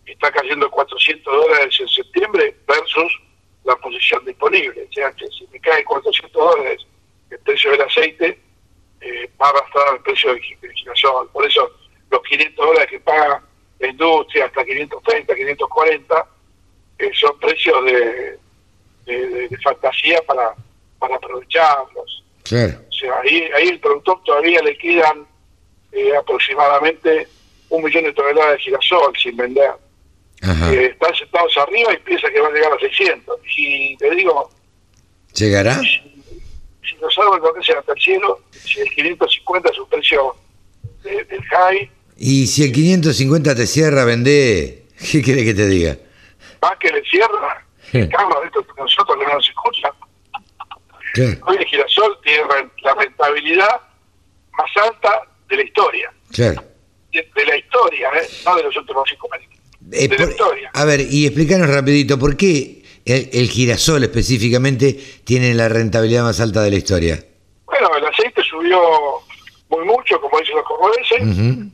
está 0.06 0.30
cayendo 0.30 0.70
400 0.70 1.24
dólares 1.34 1.76
en 1.80 1.88
septiembre 1.88 2.54
versus 2.66 3.12
la 3.64 3.74
posición 3.76 4.24
disponible. 4.24 4.86
O 4.88 4.92
sea, 4.92 5.10
que 5.12 5.26
si 5.28 5.46
me 5.48 5.58
cae 5.60 5.84
400 5.84 6.32
dólares 6.32 6.86
el 7.30 7.38
precio 7.40 7.70
del 7.72 7.82
aceite, 7.82 8.38
eh, 9.00 9.30
va 9.40 9.46
a 9.46 9.50
arrastrar 9.50 9.94
el 9.96 10.02
precio 10.02 10.32
del, 10.32 10.42
del 10.60 10.72
girasol. 10.72 11.28
Por 11.30 11.44
eso 11.46 11.70
los 12.10 12.22
500 12.22 12.64
dólares 12.66 12.88
que 12.90 13.00
paga 13.00 13.42
la 13.80 13.88
industria, 13.88 14.46
hasta 14.46 14.64
530, 14.64 15.34
540, 15.34 16.26
eh, 16.98 17.10
son 17.14 17.38
precios 17.40 17.84
de, 17.84 18.38
de, 19.06 19.26
de- 19.28 19.48
de 19.48 19.58
fantasía 19.58 20.22
para, 20.26 20.54
para 20.98 21.16
aprovecharlos. 21.16 22.22
Claro. 22.44 22.78
Sea, 23.06 23.20
ahí, 23.22 23.48
ahí 23.56 23.68
el 23.68 23.80
productor 23.80 24.20
todavía 24.24 24.60
le 24.62 24.76
quedan 24.78 25.26
eh, 25.92 26.16
aproximadamente 26.16 27.28
un 27.68 27.84
millón 27.84 28.04
de 28.04 28.12
toneladas 28.12 28.52
de 28.54 28.58
girasol 28.58 29.12
sin 29.22 29.36
vender. 29.36 29.70
Eh, 30.42 30.90
están 30.92 31.14
sentados 31.14 31.56
arriba 31.58 31.92
y 31.92 31.96
piensa 31.98 32.28
que 32.30 32.40
va 32.40 32.48
a 32.48 32.52
llegar 32.52 32.72
a 32.72 32.78
600. 32.78 33.40
Y 33.56 33.96
te 33.96 34.10
digo, 34.10 34.50
¿Llegará? 35.34 35.80
si 35.80 36.96
los 37.00 37.18
árboles 37.18 37.42
no 37.44 37.52
crecen 37.52 37.78
hasta 37.78 37.92
el 37.92 38.00
cielo, 38.00 38.40
si 38.52 38.80
el 38.80 38.90
550 38.90 39.70
es 39.70 39.78
un 39.78 39.88
precio 39.88 40.36
de- 41.02 41.24
del 41.24 41.42
high, 41.44 41.90
Y 42.18 42.46
si 42.46 42.64
el 42.64 42.72
550 42.72 43.54
te 43.54 43.66
cierra, 43.66 44.04
vendé. 44.04 44.84
¿Qué 45.12 45.22
quiere 45.22 45.44
que 45.44 45.54
te 45.54 45.66
diga? 45.68 45.96
va 46.64 46.76
que 46.78 46.90
le 46.90 47.02
cierra. 47.04 47.62
Carlos, 47.92 48.38
esto 48.44 48.66
nosotros 48.78 49.16
que 49.18 49.24
no 49.26 49.34
nos 49.34 49.48
escuchan, 49.48 49.92
Claro. 51.16 51.38
hoy 51.46 51.56
el 51.58 51.64
girasol 51.64 52.18
tiene 52.22 52.42
la 52.82 52.94
rentabilidad 52.94 53.80
más 54.52 54.70
alta 54.86 55.22
de 55.48 55.56
la 55.56 55.62
historia. 55.62 56.12
Claro. 56.32 56.62
De, 57.12 57.28
de 57.34 57.46
la 57.46 57.56
historia, 57.56 58.08
¿eh? 58.20 58.28
no 58.44 58.56
de 58.56 58.62
los 58.64 58.76
últimos 58.76 59.08
cinco 59.08 59.28
años. 59.32 59.48
Eh, 59.92 60.08
de 60.08 60.18
la 60.18 60.24
historia. 60.30 60.70
a 60.74 60.84
ver, 60.84 61.00
y 61.00 61.26
explícanos 61.26 61.68
rapidito, 61.70 62.18
¿por 62.18 62.36
qué 62.36 62.82
el, 63.04 63.30
el 63.32 63.48
girasol 63.48 64.02
específicamente 64.04 64.92
tiene 65.24 65.54
la 65.54 65.68
rentabilidad 65.68 66.24
más 66.24 66.40
alta 66.40 66.62
de 66.62 66.70
la 66.70 66.76
historia? 66.76 67.24
Bueno, 67.66 67.88
el 67.96 68.04
aceite 68.06 68.42
subió 68.42 68.80
muy 69.68 69.84
mucho, 69.84 70.20
como 70.20 70.38
dicen 70.40 70.56
los 70.56 70.64
cordobeses, 70.64 71.20
Ujú. 71.22 71.70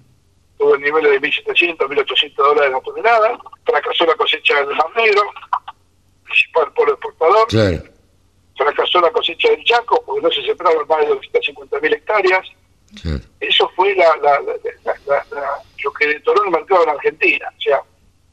tuvo 0.58 0.74
el 0.74 0.80
nivel 0.82 1.04
de 1.04 1.20
1.700, 1.20 1.76
1.800 1.78 2.34
dólares 2.36 2.70
la 2.72 2.80
tonelada, 2.80 3.38
fracasó 3.64 4.06
la 4.06 4.14
cosecha 4.14 4.54
del 4.56 4.68
Negro, 4.96 5.22
principal 6.24 6.72
polo 6.74 6.92
exportador, 6.92 7.46
Claro. 7.48 7.82
Fracasó 8.56 9.00
la 9.00 9.10
cosecha 9.10 9.48
del 9.50 9.64
Chaco, 9.64 10.02
porque 10.04 10.22
no 10.22 10.30
se 10.30 10.42
sembraron 10.44 10.86
más 10.88 11.00
de 11.00 11.12
250.000 11.14 11.92
hectáreas, 11.94 12.46
eso 13.40 13.70
fue 13.74 13.94
la- 13.96 14.16
lo 15.82 15.92
que 15.92 16.06
detonó 16.06 16.44
el 16.44 16.50
mercado 16.50 16.84
en 16.84 16.90
Argentina. 16.90 17.52
O 17.58 17.60
sea, 17.60 17.80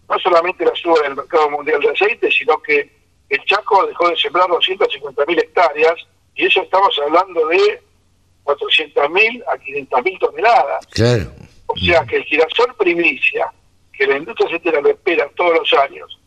no 0.10 0.20
solamente 0.20 0.66
la 0.66 0.76
suba 0.76 1.02
del 1.02 1.16
mercado 1.16 1.50
mundial 1.50 1.80
de 1.82 1.90
aceite, 1.92 2.30
sino 2.32 2.62
que 2.62 2.92
el 3.30 3.44
Chaco 3.46 3.86
dejó 3.88 4.10
de 4.10 4.18
sembrar 4.18 4.48
250.000 4.50 5.40
hectáreas, 5.40 5.96
y 6.36 6.46
eso 6.46 6.62
estamos 6.62 6.94
hablando 7.04 7.48
de 7.48 7.82
400.000 8.44 9.44
a 9.48 9.58
500.000 9.58 10.20
toneladas. 10.20 10.86
Claro. 10.88 11.32
O 11.68 11.78
sea 11.78 12.04
que 12.06 12.18
el 12.18 12.24
girasol 12.24 12.74
primicia, 12.78 13.52
que 13.94 14.08
la 14.08 14.18
industria 14.18 14.48
aceitera 14.48 14.82
lo 14.82 14.90
espera 14.90 15.30
todos 15.36 15.54
los 15.60 15.74
años, 15.82 16.19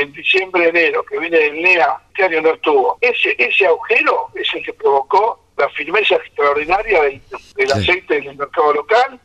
en 0.00 0.12
diciembre, 0.12 0.68
enero, 0.68 1.04
que 1.04 1.18
viene 1.18 1.38
del 1.38 1.62
NEA, 1.62 1.96
este 2.08 2.24
año 2.24 2.42
no 2.42 2.50
estuvo. 2.54 2.98
Ese, 3.00 3.34
ese 3.38 3.66
agujero 3.66 4.28
es 4.34 4.48
el 4.54 4.62
que 4.64 4.72
provocó 4.74 5.44
la 5.56 5.68
firmeza 5.70 6.16
extraordinaria 6.16 7.02
del, 7.02 7.20
del 7.56 7.68
Sí. 7.68 7.72
aceite 7.78 8.18
en 8.18 8.28
el 8.28 8.36
mercado 8.36 8.72
local 8.74 9.18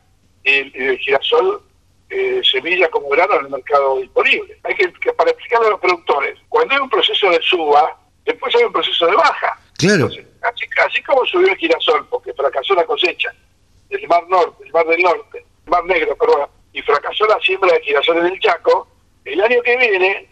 y 0.44 0.50
el, 0.54 0.75
y 0.75 0.84
el 0.88 0.98
girasol 1.00 1.62
eh, 2.10 2.42
semilla 2.50 2.90
como 2.90 3.10
grano 3.10 3.36
en 3.40 3.46
el 3.46 3.51
mercado 3.51 4.00
disponible. 4.00 4.58
Hay 4.63 4.75
que, 4.75 4.92
que 4.94 5.13
para 5.13 5.32
explicarle 5.32 5.68
a 5.68 5.72
los 5.72 5.80
productores, 5.80 6.38
cuando 6.50 6.74
hay 6.74 6.82
un 6.82 6.90
proceso 6.90 7.30
de 7.30 7.42
suba, 7.42 7.98
después 8.25 8.54
hay 8.56 8.63
un 8.63 8.74
proceso 8.74 9.06
de 9.08 9.16
baja. 9.16 9.60
Claro. 9.78 10.06
Entonces, 10.08 10.25
así, 10.42 10.66
así 10.86 11.04
como 11.04 11.25
subió 11.25 11.48
el 11.48 11.58
girasol 11.58 12.06
porque 12.10 12.34
fracasó 12.34 12.74
la 12.75 12.86
cosecha 12.86 13.34
del 13.90 14.08
Mar 14.08 14.24
Norte, 14.30 14.63
el 14.66 14.72
Mar 14.72 14.86
del 14.88 15.01
Norte, 15.01 15.38
el 15.66 15.70
Mar 15.72 15.84
Negro, 15.86 16.16
perdón, 16.18 16.50
y 16.74 16.82
fracasó 16.82 17.25
la 17.28 17.40
siembra 17.40 17.74
de 17.74 17.82
girasol 17.82 18.18
en 18.20 18.25
el 18.28 18.40
Chaco, 18.40 18.88
el 19.25 19.42
año 19.42 19.62
que 19.63 19.78
viene, 19.78 20.28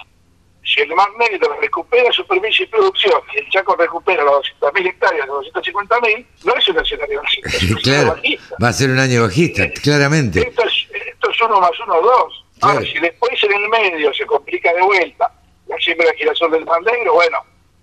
si 0.63 0.81
el 0.81 0.89
Mar 0.95 1.07
Negro 1.17 1.57
recupera 1.59 2.11
superficie 2.11 2.65
y 2.65 2.67
producción 2.67 3.19
y 3.33 3.39
el 3.39 3.49
Chaco 3.49 3.75
recupera 3.75 4.23
las 4.23 4.33
200.000 4.61 4.87
hectáreas, 4.87 5.27
las 5.27 5.37
250.000, 5.53 6.25
no 6.45 6.55
es 6.55 6.67
un 6.67 6.77
escenario 6.79 7.21
bajista, 7.21 7.49
es 7.49 7.63
un 7.63 7.75
Claro. 7.81 8.09
bajista. 8.15 8.55
Va 8.63 8.67
a 8.69 8.73
ser 8.73 8.89
un 8.89 8.99
año 8.99 9.21
bajista, 9.23 9.69
claramente. 9.81 10.39
Esto 10.47 10.63
es, 10.63 10.73
esto 11.07 11.29
es 11.31 11.41
uno 11.41 11.59
más 11.59 11.71
uno, 11.85 12.01
dos. 12.01 12.45
Ahora, 12.61 12.79
Claro. 12.81 12.93
si 12.93 12.99
después 12.99 13.43
en 13.43 13.53
el 13.53 13.69
medio 13.69 14.13
se 14.13 14.25
complica 14.25 14.73
de 14.73 14.81
vuelta 14.81 15.31
la 15.67 15.77
siembra 15.77 16.07
de 16.11 16.17
girasol 16.17 16.51
del 16.51 16.65
Mar 16.65 16.81
Negro, 16.83 17.13
bueno, 17.13 17.37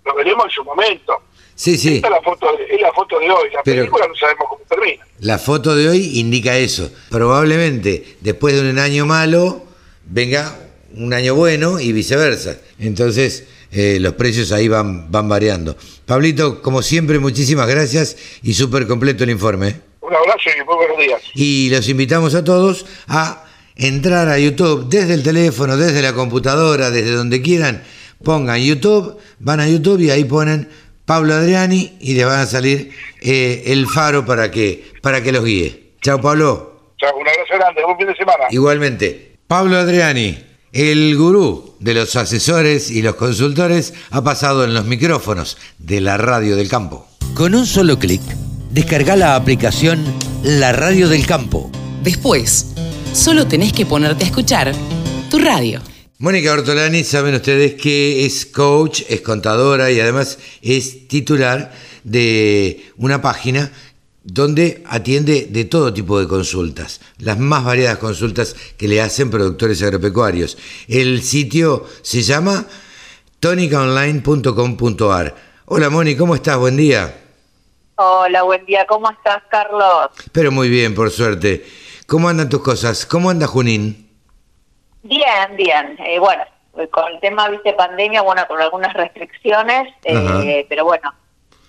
lo 0.05 0.13
veremos 0.15 0.45
en 0.45 0.51
su 0.51 0.63
momento. 0.63 1.21
Sí, 1.55 1.75
sí. 1.75 1.95
Esta 1.95 2.07
es 2.09 2.11
la 2.13 2.21
foto 2.21 2.55
de, 2.55 2.75
es 2.75 2.79
la 2.81 2.93
foto 2.93 3.17
de 3.19 3.31
hoy. 3.31 3.49
La 3.51 3.63
Pero- 3.63 3.77
película 3.81 4.07
no 4.07 4.15
sabemos 4.15 4.45
cómo 4.47 4.61
termina. 4.69 5.03
La 5.19 5.39
foto 5.39 5.75
de 5.75 5.89
hoy 5.89 6.19
indica 6.19 6.55
eso. 6.55 6.91
Probablemente 7.09 8.17
después 8.21 8.53
de 8.61 8.69
un 8.69 8.77
año 8.77 9.05
malo 9.07 9.63
venga 10.05 10.55
un 10.95 11.13
año 11.13 11.35
bueno 11.35 11.79
y 11.79 11.91
viceversa. 11.91 12.57
Entonces, 12.79 13.45
eh, 13.71 13.97
los 13.99 14.13
precios 14.13 14.51
ahí 14.51 14.67
van, 14.67 15.11
van 15.11 15.27
variando. 15.27 15.75
Pablito, 16.05 16.61
como 16.61 16.81
siempre, 16.81 17.19
muchísimas 17.19 17.67
gracias 17.67 18.17
y 18.43 18.53
súper 18.53 18.87
completo 18.87 19.23
el 19.23 19.31
informe. 19.31 19.81
Un 20.01 20.15
abrazo 20.15 20.49
y 20.55 20.63
muy 20.63 20.75
buenos 20.75 20.97
días. 20.97 21.21
Y 21.35 21.69
los 21.69 21.87
invitamos 21.89 22.33
a 22.35 22.43
todos 22.43 22.85
a 23.07 23.43
entrar 23.75 24.29
a 24.29 24.39
YouTube 24.39 24.87
desde 24.89 25.13
el 25.13 25.23
teléfono, 25.23 25.75
desde 25.77 26.01
la 26.01 26.13
computadora, 26.13 26.91
desde 26.91 27.11
donde 27.11 27.41
quieran. 27.41 27.83
Pongan 28.23 28.59
YouTube, 28.59 29.17
van 29.39 29.59
a 29.59 29.67
YouTube 29.67 29.99
y 29.99 30.09
ahí 30.09 30.23
ponen 30.23 30.69
Pablo 31.05 31.33
Adriani 31.33 31.97
y 31.99 32.15
le 32.15 32.25
van 32.25 32.39
a 32.39 32.45
salir 32.45 32.91
eh, 33.21 33.63
el 33.67 33.87
faro 33.87 34.25
para 34.25 34.49
que, 34.49 34.91
para 35.01 35.21
que 35.21 35.31
los 35.31 35.43
guíe. 35.43 35.93
Chao, 36.01 36.19
Pablo. 36.19 36.93
Chao, 36.97 37.15
un 37.15 37.27
abrazo 37.27 37.53
grande, 37.53 37.83
buen 37.83 37.97
fin 37.97 38.07
de 38.07 38.15
semana. 38.15 38.45
Igualmente. 38.49 39.33
Pablo 39.47 39.77
Adriani, 39.77 40.37
el 40.77 41.17
gurú 41.17 41.73
de 41.79 41.95
los 41.95 42.15
asesores 42.15 42.91
y 42.91 43.01
los 43.01 43.15
consultores, 43.15 43.95
ha 44.11 44.23
pasado 44.23 44.63
en 44.63 44.75
los 44.75 44.85
micrófonos 44.85 45.57
de 45.79 46.01
la 46.01 46.17
radio 46.17 46.55
del 46.55 46.69
campo. 46.69 47.07
Con 47.33 47.55
un 47.55 47.65
solo 47.65 47.97
clic, 47.97 48.21
descarga 48.69 49.15
la 49.15 49.35
aplicación 49.35 50.05
La 50.43 50.73
Radio 50.73 51.09
del 51.09 51.25
Campo. 51.25 51.71
Después, 52.03 52.67
solo 53.11 53.47
tenés 53.47 53.73
que 53.73 53.87
ponerte 53.87 54.23
a 54.23 54.27
escuchar 54.27 54.71
tu 55.31 55.39
radio. 55.39 55.81
Mónica 56.19 56.53
Ortolani, 56.53 57.03
saben 57.03 57.33
ustedes 57.33 57.73
que 57.73 58.27
es 58.27 58.45
coach, 58.45 59.01
es 59.09 59.21
contadora 59.21 59.89
y 59.91 59.99
además 59.99 60.37
es 60.61 61.07
titular 61.07 61.73
de 62.03 62.85
una 62.97 63.19
página 63.19 63.71
donde 64.27 64.83
atiende 64.85 65.47
de 65.49 65.63
todo 65.63 65.93
tipo 65.93 66.19
de 66.19 66.27
consultas, 66.27 66.99
las 67.17 67.39
más 67.39 67.63
variadas 67.63 67.97
consultas 67.97 68.55
que 68.77 68.89
le 68.89 69.01
hacen 69.01 69.31
productores 69.31 69.81
agropecuarios. 69.81 70.57
El 70.89 71.21
sitio 71.21 71.85
se 72.01 72.21
llama 72.21 72.65
tonicaonline.com.ar. 73.39 75.35
Hola 75.65 75.89
Moni, 75.89 76.17
¿cómo 76.17 76.35
estás? 76.35 76.57
Buen 76.57 76.75
día. 76.75 77.21
Hola, 77.95 78.43
buen 78.43 78.65
día. 78.65 78.85
¿Cómo 78.85 79.09
estás, 79.09 79.43
Carlos? 79.49 80.09
Pero 80.33 80.51
muy 80.51 80.69
bien, 80.69 80.93
por 80.93 81.09
suerte. 81.09 81.65
¿Cómo 82.05 82.27
andan 82.27 82.49
tus 82.49 82.61
cosas? 82.61 83.05
¿Cómo 83.05 83.29
anda 83.29 83.47
Junín? 83.47 84.11
Bien, 85.03 85.55
bien. 85.55 85.97
Eh, 86.05 86.19
bueno, 86.19 86.43
con 86.91 87.13
el 87.13 87.19
tema, 87.21 87.47
viste, 87.47 87.71
pandemia, 87.73 88.23
bueno, 88.23 88.45
con 88.47 88.61
algunas 88.61 88.93
restricciones, 88.93 89.87
eh, 90.03 90.65
pero 90.67 90.83
bueno, 90.83 91.13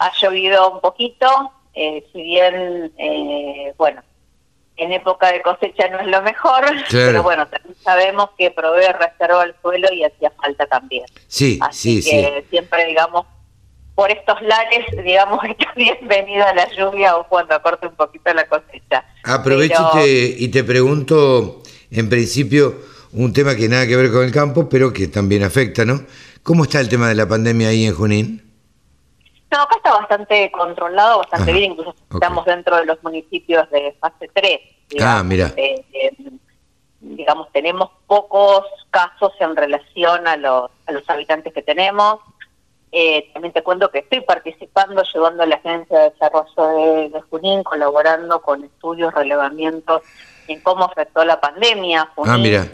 ha 0.00 0.12
llovido 0.20 0.72
un 0.72 0.80
poquito, 0.80 1.52
eh, 1.80 2.04
si 2.12 2.22
bien, 2.22 2.92
eh, 2.98 3.72
bueno, 3.78 4.02
en 4.76 4.92
época 4.92 5.32
de 5.32 5.42
cosecha 5.42 5.88
no 5.88 6.00
es 6.00 6.06
lo 6.06 6.22
mejor, 6.22 6.64
pero 6.90 7.22
bueno, 7.22 7.46
también 7.48 7.74
sabemos 7.82 8.30
que 8.38 8.50
provee 8.50 8.86
reserva 8.98 9.42
al 9.42 9.54
suelo 9.62 9.88
y 9.92 10.04
hacía 10.04 10.30
falta 10.40 10.66
también. 10.66 11.04
Sí, 11.26 11.58
Así 11.60 12.02
sí, 12.02 12.10
que 12.10 12.40
sí. 12.42 12.46
siempre, 12.50 12.86
digamos, 12.86 13.26
por 13.94 14.10
estos 14.10 14.40
lares, 14.42 14.86
digamos, 15.04 15.40
está 15.44 15.72
bienvenida 15.74 16.54
la 16.54 16.68
lluvia 16.70 17.16
o 17.16 17.26
cuando 17.28 17.54
acorte 17.54 17.86
un 17.88 17.96
poquito 17.96 18.32
la 18.32 18.46
cosecha. 18.46 19.04
Aprovecho 19.24 19.90
Pero- 19.92 20.04
y, 20.04 20.06
te, 20.06 20.44
y 20.44 20.48
te 20.48 20.64
pregunto, 20.64 21.62
en 21.90 22.08
principio, 22.08 22.76
un 23.12 23.32
tema 23.32 23.56
que 23.56 23.68
nada 23.68 23.86
que 23.86 23.96
ver 23.96 24.12
con 24.12 24.24
el 24.24 24.30
campo, 24.32 24.68
pero 24.68 24.92
que 24.92 25.08
también 25.08 25.42
afecta, 25.42 25.84
¿no? 25.84 26.02
¿Cómo 26.44 26.64
está 26.64 26.78
el 26.80 26.88
tema 26.88 27.08
de 27.08 27.14
la 27.16 27.26
pandemia 27.26 27.68
ahí 27.68 27.84
en 27.86 27.94
Junín? 27.94 28.42
No, 29.50 29.62
acá 29.62 29.76
está 29.76 29.92
bastante 29.94 30.50
controlado, 30.52 31.18
bastante 31.18 31.50
Ajá, 31.50 31.58
bien, 31.58 31.72
incluso 31.72 31.94
estamos 32.12 32.44
dentro 32.44 32.76
de 32.76 32.84
los 32.84 33.02
municipios 33.02 33.68
de 33.70 33.96
fase 33.98 34.28
3. 34.32 34.60
Ah, 35.00 35.22
mira. 35.24 35.52
Eh, 35.56 35.84
eh, 35.92 36.12
digamos, 37.00 37.50
tenemos 37.52 37.90
pocos 38.06 38.64
casos 38.90 39.32
en 39.40 39.56
relación 39.56 40.26
a 40.26 40.36
los, 40.36 40.70
a 40.86 40.92
los 40.92 41.08
habitantes 41.08 41.52
que 41.54 41.62
tenemos. 41.62 42.20
Eh, 42.92 43.30
también 43.32 43.52
te 43.52 43.62
cuento 43.62 43.90
que 43.90 43.98
estoy 43.98 44.20
participando, 44.22 45.02
llevando 45.02 45.42
a 45.42 45.46
la 45.46 45.56
Agencia 45.56 45.98
de 45.98 46.10
Desarrollo 46.10 46.76
de, 46.76 47.08
de 47.10 47.20
Junín, 47.30 47.62
colaborando 47.62 48.40
con 48.40 48.64
estudios, 48.64 49.14
relevamientos 49.14 50.02
en 50.46 50.60
cómo 50.60 50.84
afectó 50.84 51.24
la 51.24 51.40
pandemia. 51.40 52.10
Junín. 52.14 52.32
Ah, 52.32 52.38
mira. 52.38 52.66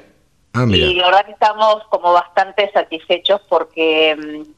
Ah, 0.53 0.67
mira. 0.67 0.87
Y 0.87 0.95
la 0.95 1.07
verdad 1.07 1.27
que 1.27 1.33
estamos 1.33 1.83
como 1.91 2.13
bastante 2.13 2.71
satisfechos 2.73 3.41
porque 3.49 4.17
mm, 4.17 4.51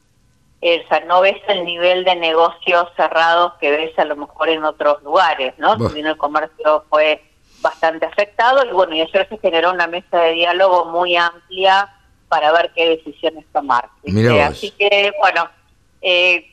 eh, 0.61 0.83
o 0.83 0.87
sea, 0.87 1.01
no 1.01 1.21
ves 1.21 1.37
el 1.47 1.65
nivel 1.65 2.03
de 2.03 2.15
negocios 2.15 2.87
cerrados 2.95 3.53
que 3.59 3.69
ves 3.71 3.97
a 3.99 4.05
lo 4.05 4.15
mejor 4.15 4.49
en 4.49 4.63
otros 4.63 5.03
lugares, 5.03 5.53
¿no? 5.57 5.77
Si 5.87 5.93
bien 5.93 6.07
el 6.07 6.17
comercio 6.17 6.83
fue 6.89 7.23
bastante 7.61 8.05
afectado 8.05 8.65
y 8.65 8.71
bueno, 8.71 8.95
y 8.95 9.01
ayer 9.01 9.27
se 9.29 9.37
generó 9.37 9.71
una 9.71 9.87
mesa 9.87 10.19
de 10.19 10.31
diálogo 10.33 10.85
muy 10.85 11.15
amplia 11.15 11.93
para 12.27 12.51
ver 12.51 12.71
qué 12.75 12.89
decisiones 12.89 13.45
tomar. 13.53 13.87
Así 14.47 14.71
que 14.71 15.13
bueno, 15.19 15.49
eh, 16.01 16.45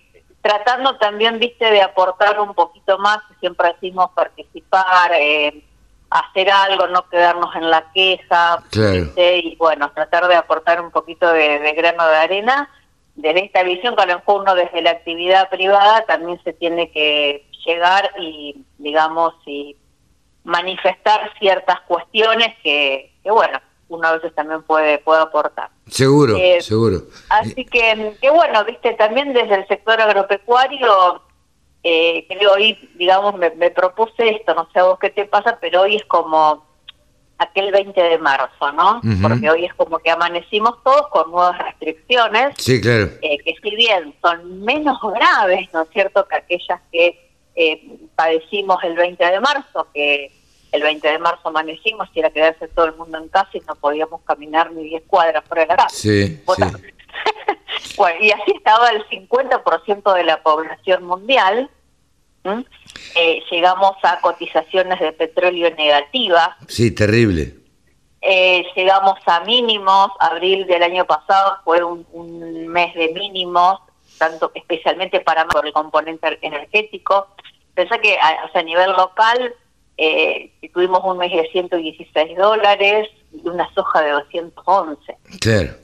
tratando 0.42 0.96
también, 0.98 1.38
viste, 1.38 1.70
de 1.70 1.80
aportar 1.82 2.38
un 2.40 2.54
poquito 2.54 2.98
más, 2.98 3.18
siempre 3.40 3.72
decimos 3.72 4.10
participar, 4.14 5.12
eh, 5.18 5.62
hacer 6.10 6.50
algo, 6.50 6.86
no 6.88 7.08
quedarnos 7.08 7.54
en 7.56 7.70
la 7.70 7.90
queja, 7.92 8.62
Claro. 8.70 8.92
¿viste? 8.92 9.38
y 9.38 9.56
bueno, 9.56 9.90
tratar 9.92 10.28
de 10.28 10.36
aportar 10.36 10.80
un 10.80 10.90
poquito 10.90 11.32
de, 11.32 11.58
de 11.58 11.72
grano 11.72 12.06
de 12.06 12.16
arena 12.16 12.68
desde 13.16 13.44
esta 13.44 13.62
visión 13.62 13.94
que 13.96 14.02
a 14.02 14.06
lo 14.06 14.16
mejor 14.16 14.42
uno 14.42 14.54
desde 14.54 14.82
la 14.82 14.90
actividad 14.90 15.48
privada 15.48 16.04
también 16.06 16.40
se 16.42 16.52
tiene 16.52 16.90
que 16.90 17.46
llegar 17.64 18.10
y, 18.18 18.64
digamos, 18.78 19.34
y 19.46 19.76
manifestar 20.42 21.32
ciertas 21.38 21.80
cuestiones 21.82 22.54
que, 22.62 23.12
que 23.22 23.30
bueno, 23.30 23.58
uno 23.88 24.08
a 24.08 24.12
veces 24.12 24.34
también 24.34 24.62
puede, 24.62 24.98
puede 24.98 25.22
aportar. 25.22 25.70
Seguro, 25.86 26.36
Eh, 26.36 26.60
seguro. 26.60 27.02
Así 27.28 27.64
que, 27.64 28.16
que 28.20 28.30
bueno, 28.30 28.64
viste, 28.64 28.92
también 28.94 29.32
desde 29.32 29.54
el 29.54 29.68
sector 29.68 30.00
agropecuario, 30.00 31.22
eh, 31.82 32.26
que 32.26 32.46
hoy, 32.46 32.90
digamos, 32.96 33.36
me, 33.36 33.50
me 33.50 33.70
propuse 33.70 34.30
esto, 34.30 34.54
no 34.54 34.68
sé 34.72 34.80
a 34.80 34.84
vos 34.84 34.98
qué 34.98 35.10
te 35.10 35.26
pasa, 35.26 35.58
pero 35.60 35.82
hoy 35.82 35.96
es 35.96 36.04
como 36.06 36.64
aquel 37.38 37.72
20 37.72 38.00
de 38.00 38.18
marzo, 38.18 38.72
¿no? 38.72 39.00
Porque 39.20 39.50
hoy 39.50 39.64
es 39.64 39.74
como 39.74 39.98
que 39.98 40.10
amanecimos 40.10 40.82
todos 40.84 41.08
con 41.08 41.30
nuevas 41.30 41.58
restricciones, 41.58 42.54
Sí, 42.58 42.80
claro. 42.80 43.10
eh, 43.22 43.38
que 43.44 43.54
si 43.62 43.74
bien 43.76 44.14
son 44.22 44.62
menos 44.62 44.98
graves, 45.02 45.68
¿no 45.72 45.82
es 45.82 45.88
cierto?, 45.90 46.26
que 46.28 46.36
aquellas 46.36 46.80
que 46.92 47.30
eh, 47.56 47.82
padecimos 48.14 48.82
el 48.84 48.94
20 48.96 49.24
de 49.24 49.40
marzo, 49.40 49.88
que 49.92 50.32
el 50.72 50.82
20 50.82 51.06
de 51.08 51.18
marzo 51.18 51.48
amanecimos 51.48 52.08
y 52.14 52.20
era 52.20 52.30
quedarse 52.30 52.66
todo 52.68 52.86
el 52.86 52.94
mundo 52.96 53.18
en 53.18 53.28
casa 53.28 53.50
y 53.54 53.60
no 53.60 53.74
podíamos 53.76 54.22
caminar 54.22 54.72
ni 54.72 54.84
10 54.88 55.02
cuadras 55.06 55.44
fuera 55.46 55.62
de 55.62 55.68
la 55.68 55.76
casa. 55.76 55.88
Sí, 55.94 56.26
sí. 56.26 56.42
Bueno, 56.46 56.70
bueno, 57.96 58.16
y 58.20 58.30
así 58.30 58.52
estaba 58.56 58.88
el 58.90 59.04
50% 59.08 60.14
de 60.14 60.24
la 60.24 60.42
población 60.42 61.04
mundial. 61.04 61.70
Eh, 63.16 63.42
llegamos 63.50 63.92
a 64.02 64.20
cotizaciones 64.20 65.00
de 65.00 65.12
petróleo 65.12 65.70
negativas. 65.76 66.50
Sí, 66.68 66.90
terrible. 66.90 67.54
Eh, 68.20 68.64
llegamos 68.76 69.14
a 69.26 69.40
mínimos. 69.40 70.10
Abril 70.20 70.66
del 70.66 70.82
año 70.82 71.04
pasado 71.06 71.58
fue 71.64 71.82
un, 71.82 72.06
un 72.12 72.68
mes 72.68 72.94
de 72.94 73.08
mínimos, 73.12 73.80
tanto 74.18 74.50
especialmente 74.54 75.20
para 75.20 75.46
por 75.46 75.66
el 75.66 75.72
componente 75.72 76.38
energético. 76.42 77.28
Pensá 77.74 77.98
que 77.98 78.16
a, 78.18 78.44
o 78.46 78.52
sea, 78.52 78.60
a 78.60 78.64
nivel 78.64 78.92
local 78.92 79.54
eh, 79.96 80.52
tuvimos 80.72 81.00
un 81.04 81.18
mes 81.18 81.32
de 81.32 81.48
116 81.50 82.36
dólares 82.36 83.08
y 83.32 83.46
una 83.48 83.72
soja 83.74 84.00
de 84.02 84.10
211. 84.12 85.16
Claro. 85.40 85.74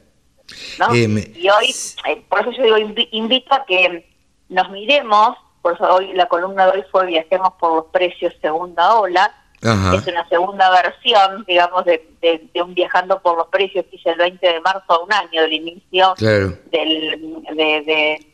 ¿no? 0.78 0.94
Eh, 0.94 1.32
Y 1.36 1.48
hoy, 1.48 1.74
eh, 2.08 2.22
por 2.28 2.40
eso 2.40 2.50
yo 2.52 2.62
digo, 2.64 2.76
invi- 2.78 3.08
invito 3.12 3.54
a 3.54 3.64
que 3.64 4.08
nos 4.48 4.68
miremos, 4.70 5.36
por 5.62 5.74
eso 5.74 5.84
hoy 5.94 6.12
la 6.14 6.26
columna 6.26 6.66
de 6.66 6.78
hoy 6.78 6.84
fue 6.90 7.06
Viajemos 7.06 7.52
por 7.54 7.74
los 7.74 7.84
precios 7.86 8.34
segunda 8.40 8.94
ola, 8.94 9.34
Ajá. 9.62 9.94
es 9.96 10.06
una 10.06 10.26
segunda 10.28 10.70
versión, 10.70 11.44
digamos, 11.46 11.84
de, 11.84 12.08
de- 12.22 12.48
de 12.52 12.62
un 12.62 12.74
Viajando 12.74 13.20
por 13.20 13.36
los 13.36 13.48
precios 13.48 13.84
que 13.90 13.96
hice 13.96 14.10
el 14.10 14.18
20 14.18 14.46
de 14.54 14.60
marzo 14.60 14.84
a 14.94 14.98
un 15.04 15.12
año 15.12 15.42
del 15.42 15.52
inicio 15.52 16.14
Claro. 16.16 16.52
del, 16.70 17.42
de, 17.54 17.82
de, 17.82 18.26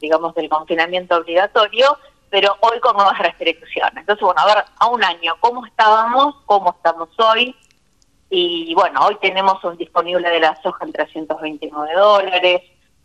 digamos, 0.00 0.34
del 0.34 0.48
confinamiento 0.48 1.16
obligatorio, 1.16 1.98
pero 2.30 2.56
hoy 2.60 2.78
con 2.80 2.96
nuevas 2.96 3.18
restricciones. 3.18 3.96
Entonces, 3.96 4.22
bueno, 4.24 4.40
a 4.40 4.46
ver, 4.54 4.64
a 4.78 4.86
un 4.86 5.02
año, 5.04 5.34
¿cómo 5.40 5.66
estábamos? 5.66 6.36
¿Cómo 6.46 6.70
estamos 6.70 7.08
hoy? 7.18 7.54
Y 8.30 8.72
bueno, 8.74 9.04
hoy 9.04 9.16
tenemos 9.20 9.62
un 9.64 9.76
disponible 9.76 10.28
de 10.30 10.38
la 10.40 10.54
soja 10.62 10.84
en 10.84 10.92
329 10.92 11.92
dólares, 11.94 12.62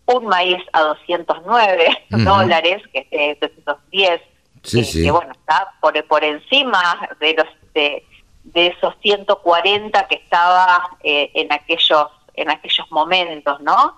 un 0.07 0.25
maíz 0.27 0.63
a 0.73 0.81
209 0.81 2.05
Ujú. 2.11 2.23
dólares, 2.23 2.81
que 2.93 3.07
es 3.11 3.39
de 3.39 3.47
210, 3.55 4.21
Sí, 4.63 4.79
que, 4.79 4.83
sí. 4.85 5.03
que, 5.03 5.11
bueno, 5.11 5.31
está 5.33 5.73
por, 5.79 6.03
por 6.07 6.23
encima 6.23 7.07
de 7.19 7.33
los 7.35 7.45
de, 7.73 8.03
de 8.43 8.67
esos 8.67 8.93
140 9.01 10.07
que 10.07 10.15
estaba 10.15 10.89
eh, 11.03 11.31
en 11.33 11.51
aquellos 11.51 12.07
en 12.35 12.49
aquellos 12.49 12.89
momentos, 12.91 13.61
¿no? 13.61 13.95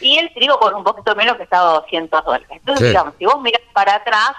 Y 0.00 0.16
el 0.18 0.32
trigo 0.32 0.58
con 0.58 0.74
un 0.74 0.84
poquito 0.84 1.14
menos 1.14 1.36
que 1.36 1.42
estaba 1.42 1.70
a 1.70 1.80
200 1.80 2.24
dólares. 2.24 2.48
Entonces, 2.50 2.80
Sí. 2.86 2.88
digamos, 2.88 3.14
si 3.18 3.26
vos 3.26 3.40
mirás 3.42 3.60
para 3.72 3.96
atrás, 3.96 4.30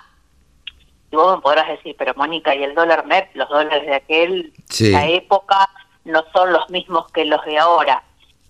y 1.11 1.15
vos 1.15 1.35
me 1.35 1.41
podrás 1.41 1.67
decir, 1.67 1.95
pero 1.97 2.13
Mónica, 2.15 2.55
¿y 2.55 2.63
el 2.63 2.73
dólar 2.73 3.05
MEP, 3.05 3.35
los 3.35 3.47
dólares 3.49 3.85
de 3.85 3.95
aquel 3.95 4.53
la 4.79 5.05
época, 5.07 5.69
no 6.05 6.23
son 6.33 6.51
los 6.53 6.69
mismos 6.71 7.11
que 7.11 7.23
los 7.25 7.43
de 7.45 7.57
ahora? 7.59 8.03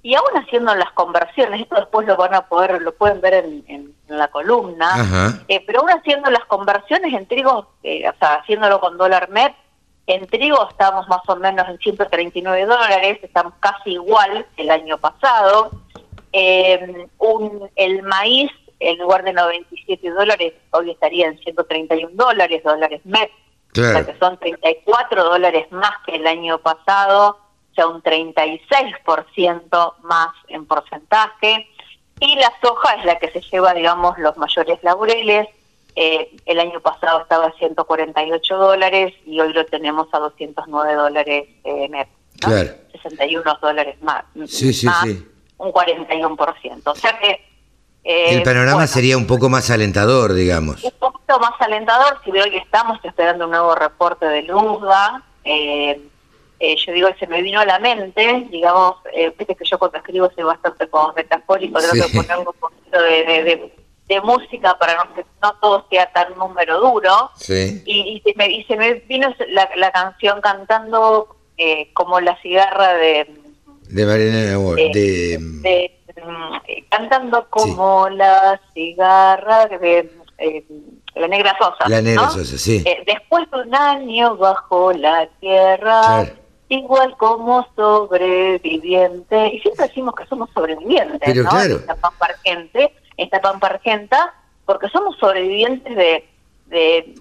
Y 0.06 0.14
aún 0.14 0.38
haciendo 0.38 0.76
las 0.76 0.92
conversiones, 0.92 1.62
esto 1.62 1.78
después 1.78 2.06
lo 2.06 2.16
van 2.16 2.36
a 2.36 2.48
poder, 2.48 2.80
lo 2.80 2.94
pueden 2.94 3.22
ver 3.22 3.34
en, 3.34 3.96
la 4.08 4.28
columna, 4.28 5.42
eh, 5.48 5.64
pero 5.66 5.80
aún 5.80 5.90
haciendo 5.90 6.30
las 6.30 6.46
conversiones 6.46 7.12
en 7.12 7.26
trigo, 7.26 7.72
eh, 7.82 8.08
o 8.08 8.14
sea, 8.20 8.36
haciéndolo 8.36 8.80
con 8.80 9.00
dólar 9.00 9.32
MEP, 9.32 9.56
en 10.06 10.28
trigo 10.28 10.70
estamos 10.70 11.08
más 11.08 11.28
o 11.28 11.36
menos 11.38 11.68
en 11.68 11.80
139 11.80 12.68
dólares, 12.68 13.18
estamos 13.24 13.54
casi 13.60 13.94
igual 13.94 14.46
que 14.56 14.62
el 14.62 14.70
año 14.70 15.00
pasado. 15.00 15.72
Eh, 16.32 17.08
un, 17.18 17.68
el 17.76 18.04
maíz, 18.04 18.52
en 18.80 19.00
lugar 19.00 19.24
de 19.24 19.34
97 19.34 20.08
dólares, 20.12 20.54
hoy 20.70 20.92
estaría 20.92 21.26
en 21.30 21.40
131 21.40 22.12
dólares, 22.14 22.62
dólares 22.64 23.02
MEP, 23.06 23.32
o 23.72 23.82
sea 23.82 24.06
que 24.06 24.16
son 24.20 24.38
34 24.38 25.24
dólares 25.24 25.66
más 25.72 25.94
que 26.06 26.18
el 26.18 26.28
año 26.28 26.60
pasado 26.60 27.40
sea 27.76 27.88
un 27.88 28.02
36% 28.02 29.94
más 30.04 30.30
en 30.48 30.66
porcentaje. 30.66 31.68
Y 32.20 32.36
la 32.36 32.52
soja 32.64 32.96
es 32.96 33.06
la 33.06 33.20
que 33.20 33.30
se 33.32 33.42
lleva, 33.42 33.74
digamos, 33.74 34.18
los 34.18 34.38
mayores 34.38 34.80
laureles. 34.84 35.48
Eh, 35.98 36.36
el 36.46 36.60
año 36.60 36.80
pasado 36.82 37.22
estaba 37.22 37.48
a 37.48 37.52
148 37.54 38.58
dólares 38.58 39.14
y 39.26 39.40
hoy 39.40 39.54
lo 39.54 39.66
tenemos 39.66 40.08
a 40.14 40.20
209 40.20 40.94
dólares 40.94 41.48
eh, 41.64 41.90
net. 41.90 42.08
61 42.92 43.58
dólares 43.62 43.96
más. 44.02 44.24
Sí, 44.48 44.74
sí, 44.74 44.88
sí. 45.04 45.28
Un 45.58 45.72
41%. 45.72 46.82
O 46.86 46.96
sea 46.96 47.18
que... 47.20 47.46
Eh, 48.04 48.36
el 48.36 48.44
panorama 48.44 48.86
sería 48.88 49.18
un 49.18 49.26
poco 49.26 49.50
más 49.50 49.70
alentador, 49.72 50.34
digamos. 50.34 50.84
Un 50.84 50.92
poquito 51.00 51.40
más 51.40 51.54
alentador, 51.60 52.20
si 52.24 52.32
hoy 52.32 52.56
estamos 52.58 53.00
esperando 53.04 53.46
un 53.46 53.52
nuevo 53.52 53.74
reporte 53.74 54.28
de 54.28 54.44
Luzga, 54.44 55.24
eh, 55.44 56.00
eh, 56.60 56.76
yo 56.78 56.94
digo, 56.94 57.10
se 57.20 57.28
me 57.28 57.42
vino 57.42 57.60
a 57.60 57.66
la 57.66 57.80
mente, 57.80 58.48
digamos, 58.50 58.96
eh, 59.14 59.34
que 59.38 59.66
yo 59.66 59.78
cuando 59.78 59.98
escribo 59.98 60.32
soy 60.34 60.46
bastante 60.46 60.88
como 60.88 61.12
metafórico, 61.14 61.80
tengo 61.80 62.08
que 62.08 62.16
poner 62.16 62.38
un 62.38 62.46
poquito 62.46 63.02
de, 63.02 63.72
de, 64.08 64.22
música 64.22 64.78
para 64.78 64.96
no 64.96 65.14
que 65.14 65.26
no 65.42 65.54
todo 65.60 65.86
sea 65.90 66.12
tan 66.14 66.36
número 66.38 66.80
duro. 66.80 67.32
Sí. 67.36 67.84
Y, 67.86 68.22
se 68.24 68.34
me, 68.38 68.50
y 68.50 68.64
se 68.64 68.78
me 68.78 68.94
vino 68.94 69.34
la, 69.50 69.70
la 69.76 69.92
canción 69.92 70.40
cantando 70.40 71.36
eh, 71.58 71.92
como 71.94 72.20
la 72.22 72.40
cigarra 72.42 72.94
de... 72.94 73.28
De 73.90 74.06
Mariana 74.06 74.54
eh, 74.78 74.92
de... 74.94 75.38
de 75.62 75.92
mm, 76.24 76.88
cantando 76.90 77.48
como 77.50 78.08
la 78.10 78.62
cigarra 78.74 79.66
de... 79.68 80.10
la 81.16 81.28
negra 81.28 81.56
Sosa. 81.60 81.90
La 81.90 82.02
negra 82.02 82.30
Sosa, 82.30 82.58
sí. 82.58 82.84
después 83.06 83.50
de 83.52 83.62
un 83.62 83.76
año 83.76 84.38
bajo 84.38 84.94
la 84.94 85.28
tierra, 85.40 86.26
igual 86.70 87.16
como 87.18 87.68
sobreviviente, 87.76 89.54
y 89.54 89.60
siempre 89.60 89.88
decimos 89.88 90.16
que 90.16 90.26
somos 90.26 90.50
sobrevivientes, 90.52 91.20
Pero 91.24 91.44
¿no? 91.44 91.50
Claro. 91.50 91.76
Esta 91.76 91.96
pampa 91.96 92.26
argente, 92.26 92.94
esta 93.18 93.42
pampa 93.42 93.68
argenta, 93.68 94.34
porque 94.66 94.90
somos 94.90 95.18
sobrevivientes 95.18 95.96
de, 95.96 96.28
de, 96.68 97.16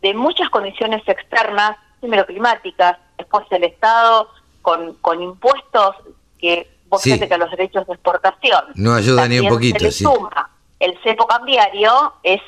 de 0.00 0.14
muchas 0.14 0.48
condiciones 0.48 1.06
externas, 1.06 1.76
primero 2.00 2.26
climáticas, 2.26 2.98
después 3.18 3.46
el 3.50 3.64
Estado 3.64 4.28
con, 4.62 4.94
con 4.94 5.22
impuestos 5.22 5.96
que 6.38 6.70
vos 6.88 7.02
sí. 7.02 7.18
que 7.18 7.38
los 7.38 7.50
derechos 7.50 7.86
de 7.86 7.94
exportación 7.94 8.64
no 8.74 8.94
ayuda 8.94 9.28
ni 9.28 9.40
un 9.40 9.48
poquito, 9.48 9.90
sí. 9.90 10.04
suma. 10.04 10.50
El 10.80 10.98
cepo 11.02 11.26
cambiario 11.26 12.14
es, 12.22 12.40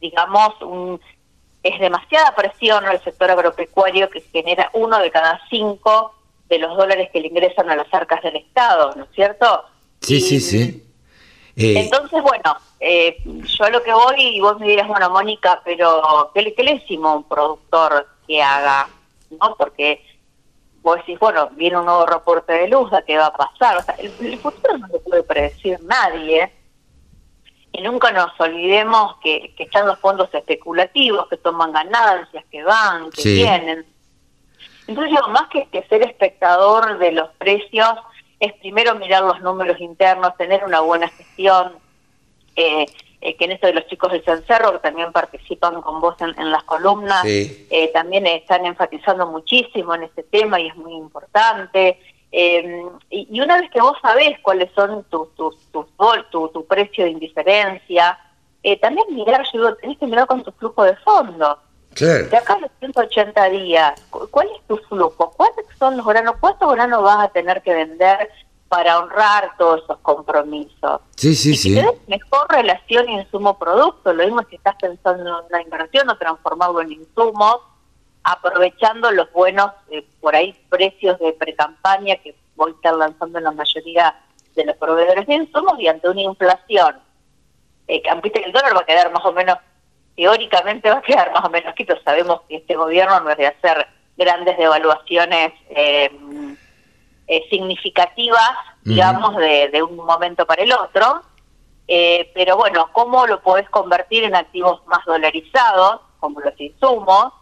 digamos, 0.00 0.60
un 0.62 1.00
es 1.62 1.78
demasiada 1.78 2.34
presión 2.34 2.84
al 2.84 3.02
sector 3.02 3.30
agropecuario 3.30 4.10
que 4.10 4.20
genera 4.20 4.70
uno 4.74 4.98
de 4.98 5.10
cada 5.10 5.40
cinco 5.48 6.14
de 6.48 6.58
los 6.58 6.76
dólares 6.76 7.08
que 7.12 7.20
le 7.20 7.28
ingresan 7.28 7.70
a 7.70 7.76
las 7.76 7.92
arcas 7.94 8.22
del 8.22 8.36
Estado, 8.36 8.94
¿no 8.96 9.04
es 9.04 9.10
cierto? 9.14 9.64
Sí, 10.00 10.20
sí, 10.20 10.40
sí. 10.40 10.84
Eh, 11.56 11.80
entonces, 11.80 12.22
bueno, 12.22 12.56
eh, 12.80 13.16
yo 13.24 13.64
a 13.64 13.70
lo 13.70 13.82
que 13.82 13.92
voy, 13.92 14.36
y 14.36 14.40
vos 14.40 14.58
me 14.58 14.68
dirás, 14.68 14.88
bueno, 14.88 15.10
Mónica, 15.10 15.60
pero 15.64 16.30
¿qué, 16.34 16.42
le 16.42 16.74
decimos 16.74 17.12
a 17.12 17.16
un 17.16 17.24
productor 17.24 18.06
que 18.26 18.42
haga? 18.42 18.88
¿No? 19.30 19.54
Porque 19.56 20.04
vos 20.82 20.96
decís, 20.96 21.18
bueno, 21.18 21.48
viene 21.52 21.78
un 21.78 21.84
nuevo 21.84 22.06
reporte 22.06 22.52
de 22.52 22.68
luz, 22.68 22.90
¿qué 23.06 23.16
va 23.16 23.26
a 23.26 23.32
pasar? 23.32 23.76
O 23.76 23.82
sea, 23.82 23.94
el, 23.94 24.12
el 24.20 24.38
futuro 24.38 24.78
no 24.78 24.88
lo 24.88 25.00
puede 25.00 25.22
predecir 25.22 25.78
nadie, 25.84 26.50
y 27.72 27.80
nunca 27.80 28.12
nos 28.12 28.38
olvidemos 28.38 29.16
que, 29.22 29.54
están 29.58 29.86
los 29.86 29.98
fondos 29.98 30.28
especulativos 30.32 31.26
que 31.28 31.38
toman 31.38 31.72
ganancias, 31.72 32.44
que 32.50 32.62
van, 32.62 33.10
que 33.10 33.22
vienen. 33.22 33.86
Entonces, 34.86 35.18
más 35.30 35.48
que, 35.48 35.86
ser 35.88 36.02
espectador 36.02 36.98
de 36.98 37.12
los 37.12 37.30
precios, 37.38 37.94
es 38.38 38.52
primero 38.54 38.94
mirar 38.96 39.22
los 39.22 39.40
números 39.40 39.80
internos, 39.80 40.36
tener 40.36 40.64
una 40.64 40.80
buena 40.80 41.08
gestión, 41.08 41.72
eh, 42.56 42.84
eh, 43.22 43.36
que 43.36 43.44
en 43.44 43.52
esto 43.52 43.68
de 43.68 43.74
los 43.74 43.86
chicos 43.86 44.12
del 44.12 44.24
Cencerro, 44.24 44.72
que 44.72 44.78
también 44.80 45.10
participan 45.12 45.80
con 45.80 46.00
vos 46.00 46.16
en, 46.20 46.50
las 46.50 46.64
columnas, 46.64 47.24
eh, 47.24 47.90
también 47.94 48.26
están 48.26 48.66
enfatizando 48.66 49.28
muchísimo 49.28 49.94
en 49.94 50.02
este 50.02 50.24
tema 50.24 50.60
y 50.60 50.66
es 50.66 50.76
muy 50.76 50.92
importante. 50.94 51.98
Eh, 52.34 52.82
y, 53.10 53.40
una 53.40 53.60
vez 53.60 53.70
que 53.70 53.80
vos 53.80 53.96
sabés 54.00 54.40
cuáles 54.40 54.72
son 54.74 55.04
tus 55.04 55.34
tu, 55.34 55.54
tu, 55.70 55.86
tu, 56.30 56.48
tu, 56.48 56.66
precio 56.66 57.04
de 57.04 57.10
indiferencia, 57.10 58.18
eh, 58.62 58.80
también 58.80 59.06
mirar, 59.10 59.44
yo 59.52 59.60
digo, 59.60 59.74
tenés 59.76 59.98
que 59.98 60.06
mirar 60.06 60.26
con 60.26 60.42
tu 60.42 60.50
flujo 60.52 60.82
de 60.84 60.96
fondo. 60.96 61.58
De 61.94 62.34
acá 62.34 62.54
a 62.54 62.58
los 62.60 62.70
180 62.78 63.50
días, 63.50 64.00
¿cuál 64.30 64.48
es 64.48 64.66
tu 64.66 64.78
flujo? 64.88 65.30
¿Cuántos 65.36 65.66
son 65.78 65.98
los 65.98 66.06
granos? 66.06 66.36
¿Cuántos 66.40 66.72
granos 66.72 67.02
vas 67.02 67.26
a 67.26 67.28
tener 67.28 67.60
que 67.60 67.74
vender 67.74 68.30
para 68.68 68.98
honrar 68.98 69.54
todos 69.58 69.82
esos 69.84 69.98
compromisos? 69.98 71.02
Sí, 71.16 71.34
sí, 71.34 71.50
y 71.50 71.56
sí. 71.56 71.78
Si 71.78 71.86
mejor 72.06 72.46
relación 72.48 73.10
insumo-producto, 73.10 74.14
lo 74.14 74.24
mismo 74.24 74.40
que 74.46 74.56
estás 74.56 74.74
pensando 74.80 75.22
en 75.22 75.44
una 75.50 75.62
inversión 75.62 76.08
o 76.08 76.16
transformarlo 76.16 76.80
en 76.80 76.92
insumos, 76.92 77.58
aprovechando 78.24 79.10
los 79.10 79.30
buenos, 79.32 79.72
eh, 79.90 80.04
por 80.20 80.34
ahí, 80.34 80.54
precios 80.68 81.18
de 81.18 81.32
pre-campaña 81.32 82.16
que 82.16 82.34
voy 82.56 82.72
a 82.72 82.74
estar 82.74 82.94
lanzando 82.94 83.38
en 83.38 83.44
la 83.44 83.52
mayoría 83.52 84.14
de 84.54 84.64
los 84.64 84.76
proveedores 84.76 85.26
de 85.26 85.34
insumos 85.34 85.78
y 85.78 85.88
ante 85.88 86.08
una 86.08 86.20
inflación. 86.20 87.00
Eh, 87.88 88.02
que 88.02 88.42
el 88.44 88.52
dólar 88.52 88.76
va 88.76 88.80
a 88.80 88.86
quedar 88.86 89.10
más 89.12 89.24
o 89.24 89.32
menos, 89.32 89.58
teóricamente 90.16 90.90
va 90.90 90.98
a 90.98 91.02
quedar 91.02 91.32
más 91.32 91.44
o 91.44 91.50
menos 91.50 91.74
quito. 91.74 91.94
Sabemos 92.04 92.42
que 92.48 92.56
este 92.56 92.76
gobierno 92.76 93.20
no 93.20 93.30
es 93.30 93.38
de 93.38 93.46
hacer 93.46 93.86
grandes 94.16 94.56
devaluaciones 94.56 95.52
eh, 95.70 96.10
eh, 97.26 97.44
significativas, 97.50 98.50
digamos, 98.82 99.36
de, 99.36 99.68
de, 99.68 99.82
un 99.82 99.96
momento 99.96 100.46
para 100.46 100.62
el 100.62 100.72
otro. 100.72 101.22
Eh, 101.88 102.30
pero 102.34 102.56
bueno, 102.56 102.88
¿cómo 102.92 103.26
lo 103.26 103.40
podés 103.40 103.68
convertir 103.70 104.24
en 104.24 104.34
activos 104.34 104.80
más 104.86 105.04
dolarizados, 105.04 106.00
como 106.20 106.40
los 106.40 106.58
insumos? 106.60 107.32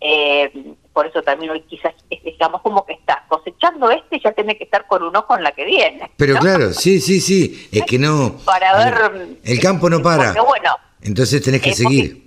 Eh, 0.00 0.74
por 0.92 1.06
eso 1.06 1.22
también 1.22 1.50
hoy 1.50 1.60
quizás 1.62 1.94
estamos 2.08 2.62
como 2.62 2.84
que 2.86 2.94
está 2.94 3.24
cosechando 3.28 3.90
este 3.90 4.16
y 4.16 4.22
ya 4.22 4.32
tiene 4.32 4.56
que 4.56 4.64
estar 4.64 4.86
con 4.86 5.02
un 5.02 5.14
ojo 5.14 5.36
en 5.36 5.42
la 5.42 5.52
que 5.52 5.64
viene. 5.64 6.10
Pero 6.16 6.36
claro, 6.36 6.72
sí, 6.72 7.00
sí, 7.00 7.20
sí, 7.20 7.68
es 7.72 7.84
que 7.84 7.98
no... 7.98 8.36
Para 8.44 8.76
ver... 8.78 9.38
El 9.44 9.60
campo 9.60 9.90
no 9.90 10.02
para. 10.02 10.32
Porque, 10.32 10.40
bueno, 10.40 10.70
Entonces 11.02 11.42
tenés 11.42 11.62
que 11.62 11.74
seguir. 11.74 12.26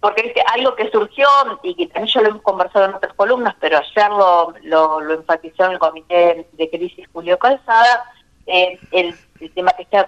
Porque, 0.00 0.34
algo 0.52 0.74
que 0.76 0.90
surgió 0.90 1.26
y 1.62 1.74
que 1.74 1.86
también 1.86 2.12
ya 2.14 2.20
lo 2.20 2.28
hemos 2.28 2.42
conversado 2.42 2.86
en 2.86 2.94
otras 2.94 3.14
columnas, 3.14 3.54
pero 3.58 3.78
ayer 3.78 4.10
lo, 4.10 4.54
lo, 5.00 5.14
enfatizó 5.14 5.64
en 5.64 5.72
el 5.72 5.78
Comité 5.78 6.46
de 6.52 6.70
Crisis 6.70 7.06
Julio 7.12 7.38
Calzada, 7.38 8.04
eh, 8.46 8.78
el, 8.92 9.14
tema 9.54 9.72
que 9.72 9.82
está 9.82 10.06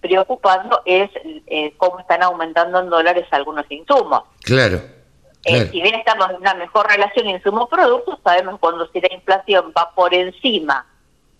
preocupando 0.00 0.82
es 0.84 1.10
eh, 1.46 1.74
cómo 1.76 2.00
están 2.00 2.22
aumentando 2.22 2.80
en 2.80 2.90
dólares 2.90 3.26
algunos 3.30 3.64
insumos. 3.70 4.24
Claro. 4.42 4.80
Eh, 5.44 5.68
si 5.70 5.82
bien 5.82 5.94
estamos 5.94 6.30
en 6.30 6.36
una 6.36 6.54
mejor 6.54 6.86
relación 6.86 7.28
insumo-producto, 7.28 8.18
sabemos 8.24 8.58
cuando 8.60 8.86
si 8.88 9.00
la 9.00 9.12
inflación 9.12 9.72
va 9.76 9.92
por 9.94 10.14
encima 10.14 10.86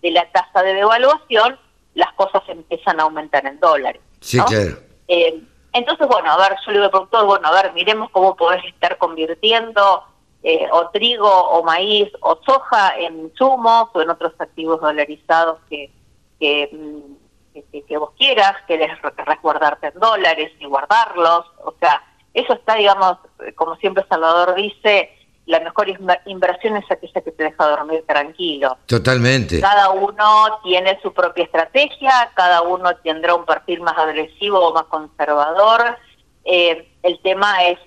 de 0.02 0.10
la 0.10 0.30
tasa 0.30 0.62
de 0.62 0.74
devaluación, 0.74 1.58
las 1.94 2.12
cosas 2.12 2.42
empiezan 2.48 3.00
a 3.00 3.04
aumentar 3.04 3.46
en 3.46 3.58
dólares. 3.60 4.02
Sí, 4.20 4.38
claro. 4.40 4.76
Eh, 5.08 5.40
entonces, 5.72 6.06
bueno, 6.06 6.30
a 6.30 6.36
ver, 6.36 6.56
yo 6.64 6.72
le 6.72 6.78
digo 6.78 6.84
al 6.84 6.90
productor, 6.90 7.26
bueno, 7.26 7.48
a 7.48 7.62
ver, 7.62 7.72
miremos 7.72 8.10
cómo 8.10 8.36
podés 8.36 8.64
estar 8.64 8.98
convirtiendo 8.98 10.04
eh, 10.42 10.68
o 10.70 10.90
trigo, 10.90 11.28
o 11.28 11.62
maíz, 11.62 12.10
o 12.20 12.38
soja 12.44 12.98
en 12.98 13.20
insumos 13.20 13.88
o 13.94 14.02
en 14.02 14.10
otros 14.10 14.34
activos 14.38 14.80
dolarizados 14.80 15.60
que, 15.70 15.90
que, 16.38 16.68
mm, 16.70 17.62
que, 17.72 17.82
que 17.82 17.96
vos 17.96 18.10
quieras, 18.18 18.54
querés 18.66 18.90
resguardarte 19.16 19.88
en 19.88 19.98
dólares 19.98 20.52
y 20.60 20.66
guardarlos, 20.66 21.46
o 21.64 21.74
sea 21.80 22.02
eso 22.34 22.52
está, 22.52 22.74
digamos, 22.74 23.18
como 23.54 23.76
siempre 23.76 24.04
Salvador 24.08 24.56
dice, 24.56 25.10
la 25.46 25.60
mejor 25.60 25.86
inversión 26.26 26.76
es 26.76 26.90
aquella 26.90 27.20
que 27.20 27.30
te 27.30 27.44
deja 27.44 27.68
dormir 27.68 28.04
tranquilo. 28.06 28.78
Totalmente. 28.86 29.60
Cada 29.60 29.90
uno 29.90 30.60
tiene 30.62 30.98
su 31.02 31.12
propia 31.12 31.44
estrategia, 31.44 32.30
cada 32.34 32.62
uno 32.62 32.96
tendrá 33.02 33.34
un 33.34 33.44
perfil 33.44 33.80
más 33.82 33.96
agresivo 33.96 34.58
o 34.58 34.74
más 34.74 34.84
conservador. 34.84 35.96
Eh, 36.44 36.88
el 37.02 37.20
tema 37.22 37.64
es 37.64 37.78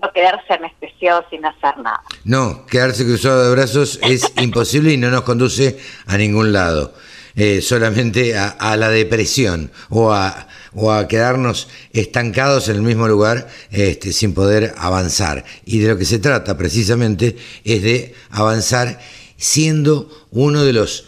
no 0.00 0.10
quedarse 0.12 0.54
anestesiado 0.54 1.24
sin 1.28 1.44
hacer 1.44 1.76
nada. 1.78 2.02
No, 2.24 2.64
quedarse 2.66 3.04
cruzado 3.04 3.44
de 3.44 3.50
brazos 3.50 3.98
es 4.02 4.32
imposible 4.40 4.92
y 4.92 4.96
no 4.96 5.10
nos 5.10 5.22
conduce 5.22 5.78
a 6.06 6.16
ningún 6.16 6.52
lado. 6.52 6.94
Eh, 7.34 7.60
solamente 7.62 8.36
a, 8.36 8.76
la 8.76 8.90
depresión 8.90 9.70
o 9.88 10.12
a, 10.12 10.48
o 10.74 10.92
a 10.92 11.08
quedarnos 11.08 11.68
estancados 11.92 12.68
en 12.68 12.76
el 12.76 12.82
mismo 12.82 13.08
lugar 13.08 13.48
este, 13.70 14.12
sin 14.12 14.34
poder 14.34 14.74
avanzar. 14.76 15.44
Y 15.64 15.78
de 15.78 15.88
lo 15.88 15.98
que 15.98 16.04
se 16.04 16.18
trata 16.18 16.56
precisamente 16.56 17.36
es 17.64 17.82
de 17.82 18.14
avanzar 18.30 19.00
siendo 19.36 20.26
uno 20.30 20.64
de 20.64 20.72
los 20.72 21.06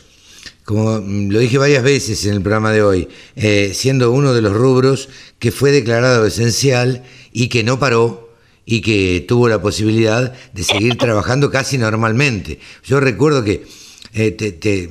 como 0.64 0.98
lo 0.98 1.38
dije 1.40 1.58
varias 1.58 1.82
veces 1.82 2.24
en 2.24 2.32
el 2.32 2.40
programa 2.40 2.72
de 2.72 2.82
hoy, 2.82 3.08
eh, 3.36 3.72
siendo 3.74 4.10
uno 4.10 4.32
de 4.32 4.40
los 4.40 4.54
rubros 4.54 5.10
que 5.38 5.52
fue 5.52 5.72
declarado 5.72 6.24
esencial 6.24 7.04
y 7.32 7.48
que 7.48 7.62
no 7.62 7.78
paró 7.78 8.34
y 8.64 8.80
que 8.80 9.24
tuvo 9.28 9.48
la 9.48 9.60
posibilidad 9.60 10.32
de 10.54 10.64
seguir 10.64 10.96
trabajando 10.96 11.50
casi 11.50 11.76
normalmente. 11.76 12.60
Yo 12.82 12.98
recuerdo 12.98 13.44
que 13.44 13.66
eh, 14.14 14.88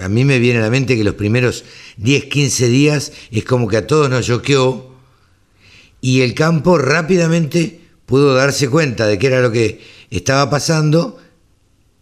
a 0.00 0.08
mí 0.08 0.24
me 0.24 0.38
viene 0.38 0.58
a 0.58 0.62
la 0.62 0.70
mente 0.70 0.96
que 0.96 1.04
los 1.04 1.14
primeros 1.14 1.64
10, 1.98 2.24
15 2.24 2.68
días 2.68 3.12
es 3.30 3.44
como 3.44 3.68
que 3.68 3.76
a 3.76 3.86
todos 3.86 4.08
nos 4.10 4.26
choqueó 4.26 4.94
y 6.00 6.22
el 6.22 6.34
campo 6.34 6.78
rápidamente 6.78 7.80
pudo 8.06 8.34
darse 8.34 8.68
cuenta 8.68 9.06
de 9.06 9.18
qué 9.18 9.26
era 9.28 9.40
lo 9.40 9.50
que 9.50 9.80
estaba 10.10 10.50
pasando 10.50 11.18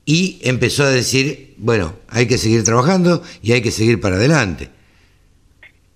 y 0.04 0.40
empezó 0.42 0.84
a 0.84 0.90
decir, 0.90 1.54
bueno, 1.58 1.94
hay 2.08 2.26
que 2.26 2.38
seguir 2.38 2.64
trabajando 2.64 3.22
y 3.42 3.52
hay 3.52 3.62
que 3.62 3.70
seguir 3.70 4.00
para 4.00 4.16
adelante. 4.16 4.70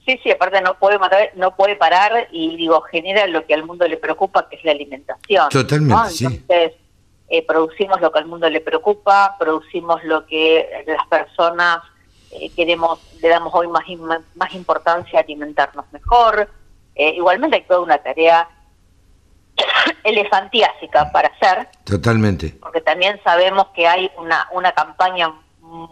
Sí, 0.06 0.18
sí, 0.22 0.30
aparte 0.30 0.60
no 0.60 0.78
puede 0.78 1.00
matar, 1.00 1.30
no 1.34 1.56
puede 1.56 1.74
parar 1.74 2.28
y 2.30 2.56
digo, 2.56 2.80
genera 2.82 3.26
lo 3.26 3.44
que 3.44 3.54
al 3.54 3.64
mundo 3.64 3.88
le 3.88 3.96
preocupa, 3.96 4.48
que 4.48 4.56
es 4.56 4.64
la 4.64 4.70
alimentación. 4.70 5.48
Totalmente, 5.48 6.24
Entonces, 6.24 6.72
eh, 7.28 7.44
producimos 7.44 8.00
lo 8.00 8.12
que 8.12 8.18
al 8.18 8.26
mundo 8.26 8.48
le 8.48 8.60
preocupa, 8.60 9.36
producimos 9.38 10.02
lo 10.04 10.26
que 10.26 10.84
las 10.86 11.06
personas 11.08 11.82
eh, 12.30 12.50
queremos, 12.54 13.00
le 13.20 13.28
damos 13.28 13.54
hoy 13.54 13.68
más, 13.68 13.84
más 14.34 14.54
importancia 14.54 15.18
a 15.18 15.22
alimentarnos 15.22 15.84
mejor. 15.92 16.48
Eh, 16.94 17.10
igualmente 17.10 17.56
hay 17.56 17.62
toda 17.62 17.80
una 17.80 17.98
tarea 17.98 18.48
elefantiásica 20.04 21.10
para 21.12 21.28
hacer. 21.28 21.68
Totalmente. 21.84 22.56
Porque 22.60 22.80
también 22.80 23.20
sabemos 23.22 23.66
que 23.74 23.86
hay 23.86 24.10
una, 24.18 24.48
una 24.52 24.72
campaña, 24.72 25.28
mm, 25.60 25.86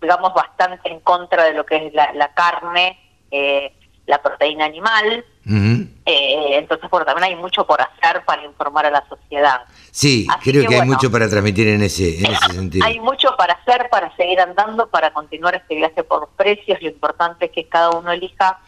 digamos, 0.00 0.34
bastante 0.34 0.90
en 0.90 1.00
contra 1.00 1.44
de 1.44 1.54
lo 1.54 1.64
que 1.64 1.86
es 1.86 1.94
la, 1.94 2.32
carne, 2.34 2.98
eh, 3.30 3.74
la 4.06 4.22
proteína 4.22 4.64
animal. 4.64 5.24
Eh, 5.48 6.58
entonces, 6.58 6.90
bueno, 6.90 7.06
también 7.06 7.24
hay 7.24 7.36
mucho 7.36 7.66
por 7.66 7.80
hacer 7.80 8.24
para 8.24 8.44
informar 8.44 8.86
a 8.86 8.90
la 8.90 9.06
sociedad. 9.08 9.62
Sí, 9.96 10.26
creo 10.42 10.68
que, 10.68 10.74
hay 10.74 10.86
mucho 10.86 11.10
para 11.10 11.26
transmitir 11.26 11.68
en 11.68 11.82
ese, 11.82 12.18
en 12.18 12.26
ese 12.26 12.46
sentido. 12.52 12.84
Hay 12.84 13.00
mucho 13.00 13.34
para 13.38 13.54
hacer, 13.54 13.88
para 13.90 14.14
seguir 14.14 14.38
andando, 14.38 14.90
para 14.90 15.10
continuar 15.10 15.54
este 15.54 15.74
viaje 15.74 16.04
por 16.04 16.20
los 16.20 16.28
precios. 16.36 16.82
Lo 16.82 16.88
importante 16.88 17.46
es 17.46 17.50
que 17.50 17.66
cada 17.66 17.88
uno 17.92 18.12
elija 18.12 18.60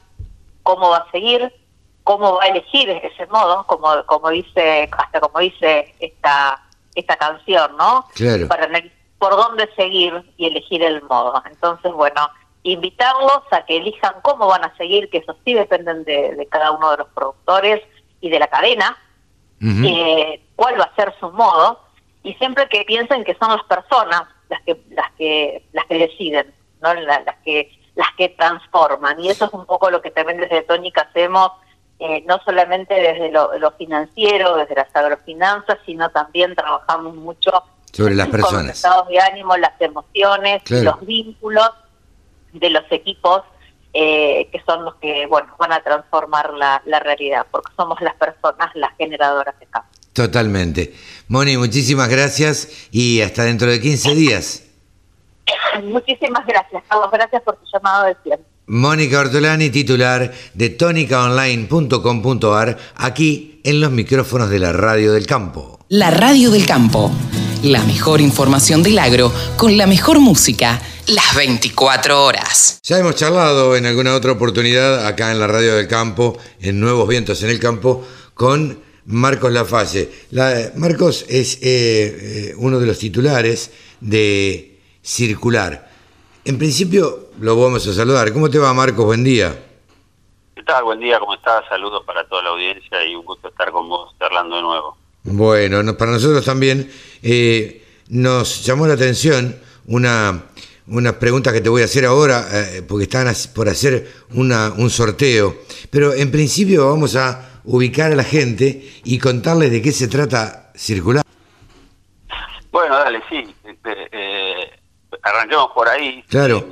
cómo 0.63 0.89
va 0.89 0.97
a 0.97 1.11
seguir, 1.11 1.53
cómo 2.03 2.37
va 2.37 2.45
a 2.45 2.47
elegir 2.47 2.89
ese 2.89 3.27
modo, 3.27 3.67
como 3.67 3.89
como 4.07 4.31
dice 4.31 4.89
hasta 4.91 5.21
como 5.21 5.41
dice 5.41 5.95
esta 6.01 6.63
esta 6.95 7.17
canción, 7.17 7.77
¿no? 7.77 8.07
Claro. 8.15 8.49
Para 8.49 8.67
por 9.19 9.33
dónde 9.37 9.69
seguir 9.77 10.33
y 10.39 10.47
elegir 10.47 10.83
el 10.83 11.03
modo. 11.03 11.43
Entonces, 11.45 11.93
bueno, 11.93 12.31
invitarlos 12.63 13.43
a 13.51 13.67
que 13.67 13.77
elijan 13.77 14.15
cómo 14.23 14.47
van 14.47 14.65
a 14.65 14.75
seguir, 14.79 15.11
que 15.11 15.19
eso 15.19 15.37
sí 15.45 15.53
dependen 15.53 16.05
de, 16.05 16.49
cada 16.51 16.71
uno 16.73 16.91
de 16.93 16.97
los 16.97 17.09
productores 17.09 17.83
y 18.23 18.31
de 18.31 18.39
la 18.39 18.47
cadena, 18.47 18.97
eh, 19.61 20.41
cuál 20.57 20.79
va 20.79 20.85
a 20.85 20.95
ser 20.95 21.15
su 21.19 21.31
modo, 21.31 21.81
y 22.23 22.35
siempre 22.35 22.69
que 22.69 22.85
piensen 22.85 23.25
que 23.25 23.35
son 23.35 23.51
las 23.51 23.65
personas 23.65 24.23
las 24.49 24.63
que 24.63 24.81
las 24.91 25.13
que 25.13 25.65
las 25.73 25.87
que 25.87 25.99
deciden, 25.99 26.55
no 26.81 26.95
las 26.95 27.37
que 27.45 27.71
las 27.95 28.09
que 28.17 28.29
transforman, 28.31 29.21
y 29.21 29.29
eso 29.29 29.47
es 29.47 29.53
un 29.53 29.67
poco 29.67 29.91
lo 29.91 30.01
que 30.01 30.11
también 30.11 30.39
desde 30.39 30.63
Tónica 30.63 31.03
hacemos 31.03 31.53
eh, 32.01 32.23
no 32.29 32.41
solamente 32.45 32.95
desde 32.95 33.33
lo, 33.33 33.73
financiero, 33.73 34.57
desde 34.57 34.77
las 34.77 34.95
agrofinanzas, 34.95 35.79
sino 35.85 36.09
también 36.11 36.55
trabajamos 36.55 37.17
mucho 37.17 37.51
sobre 37.93 38.15
las 38.15 38.29
personas. 38.29 38.55
Con 38.55 38.67
los 38.69 38.77
estados 38.77 39.09
de 39.09 39.19
ánimo, 39.19 39.57
las 39.57 39.81
emociones, 39.81 40.63
los 40.71 41.05
vínculos 41.05 41.71
de 42.53 42.71
los 42.71 42.85
equipos 42.91 43.43
eh, 43.93 44.49
que 44.53 44.61
son 44.67 44.85
los 44.85 44.95
que 44.97 45.27
bueno 45.27 45.55
van 45.59 45.73
a 45.73 45.83
transformar 45.83 46.53
la, 46.55 46.83
la 46.87 47.01
realidad, 47.01 47.47
porque 47.51 47.73
somos 47.77 48.01
las 48.01 48.15
personas 48.15 48.71
las 48.75 48.97
generadoras 48.97 49.59
de 49.59 49.67
cambio. 49.67 49.91
Totalmente. 50.13 50.95
Moni, 51.29 51.57
muchísimas 51.57 52.09
gracias 52.09 52.89
y 52.91 53.21
hasta 53.21 53.45
dentro 53.45 53.71
de 53.71 53.81
15 53.81 54.15
días. 54.15 54.69
Muchísimas 55.85 56.47
gracias, 56.47 56.83
Carlos. 56.89 57.11
Gracias 57.13 57.43
por 57.43 57.57
tu 57.57 57.67
llamado 57.73 58.07
de 58.07 58.17
siempre. 58.23 58.47
Mónica 58.67 59.21
Ortolani, 59.21 59.69
titular 59.71 60.33
de 60.53 60.69
tónicaonline.com.ar, 60.69 62.77
aquí 62.97 63.63
en 63.65 63.81
los 63.81 63.91
micrófonos 63.91 64.51
de 64.51 64.59
la 64.59 64.73
Radio 64.73 65.13
del 65.13 65.27
Campo. 65.27 65.79
La 65.89 66.11
Radio 66.11 66.51
del 66.51 66.67
Campo, 66.67 67.11
la 67.63 67.83
mejor 67.85 68.21
información 68.21 68.83
del 68.83 68.99
agro 68.99 69.33
con 69.57 69.79
la 69.79 69.87
mejor 69.87 70.21
música, 70.21 70.83
las 71.09 71.35
24 71.37 72.25
horas. 72.25 72.81
Ya 72.83 72.99
hemos 72.99 73.17
charlado 73.17 73.77
en 73.77 73.87
alguna 73.87 74.15
otra 74.15 74.33
oportunidad 74.33 75.07
acá 75.07 75.33
en 75.33 75.41
la 75.41 75.47
Radio 75.47 75.77
del 75.77 75.89
Campo, 75.89 76.39
en 76.61 76.81
Nuevos 76.81 77.09
Vientos 77.09 77.43
en 77.43 77.51
el 77.51 77.59
Campo, 77.59 78.07
con 78.35 78.81
Marcos 79.07 79.53
Lafalle. 79.53 80.11
Marcos 80.77 81.25
es 81.29 81.57
eh, 81.57 81.61
eh, 81.63 82.55
uno 82.57 82.79
de 82.79 82.87
los 82.87 82.99
titulares 82.99 83.71
de 84.01 84.79
Circular 85.03 85.89
en 86.49 86.57
principio 86.57 87.29
lo 87.41 87.61
vamos 87.61 87.87
a 87.87 87.93
saludar. 87.93 88.33
¿Cómo 88.33 88.49
te 88.49 88.59
va, 88.59 88.73
Marcos? 88.73 89.05
Buen 89.05 89.23
día. 89.23 89.55
¿Qué 90.57 90.63
tal? 90.63 90.83
Buen 90.83 90.99
día, 90.99 91.19
¿cómo 91.19 91.35
estás? 91.35 91.63
Saludos 91.69 92.03
para 92.07 92.27
toda 92.27 92.43
la 92.43 92.49
audiencia 92.49 93.05
y 93.05 93.15
un 93.15 93.23
gusto 93.23 93.49
estar 93.49 93.71
con 93.71 93.87
vos 93.87 94.15
charlando 94.19 94.57
de 94.57 94.63
nuevo. 94.63 94.97
Bueno, 95.25 95.95
para 95.99 96.13
nosotros 96.13 96.43
también 96.43 96.91
eh, 97.23 97.85
nos 98.09 98.65
llamó 98.65 98.87
la 98.87 98.95
atención 98.95 99.61
una, 99.89 100.47
una 100.91 101.19
pregunta 101.19 101.53
que 101.53 101.61
te 101.61 101.69
voy 101.69 101.83
a 101.83 101.87
hacer 101.87 102.05
ahora, 102.05 102.47
eh, 102.53 102.83
porque 102.87 103.05
están 103.05 103.33
por 103.55 103.69
hacer 103.69 104.11
una, 104.35 104.73
un 104.77 104.91
sorteo. 104.91 105.57
Pero 105.91 106.15
en 106.15 106.31
principio 106.31 106.89
vamos 106.89 107.17
a 107.17 107.61
ubicar 107.65 108.13
a 108.13 108.17
la 108.17 108.25
gente 108.25 108.83
y 109.05 109.19
contarles 109.19 109.71
de 109.71 109.83
qué 109.83 109.93
se 109.93 110.09
trata 110.09 110.73
Circular. 110.75 111.25
Bueno, 112.71 112.97
dale, 112.97 113.21
sí. 113.29 113.55
Este, 113.65 114.09
eh, 114.13 114.71
arranquemos 115.23 115.73
por 115.75 115.89
ahí. 115.89 116.23
Claro. 116.29 116.65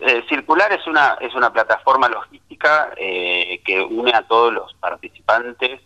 Eh, 0.00 0.22
Circular 0.28 0.72
es 0.72 0.86
una 0.86 1.18
es 1.20 1.34
una 1.34 1.52
plataforma 1.52 2.08
logística 2.08 2.92
eh, 2.96 3.60
que 3.64 3.80
une 3.80 4.12
a 4.14 4.22
todos 4.22 4.52
los 4.52 4.72
participantes, 4.74 5.80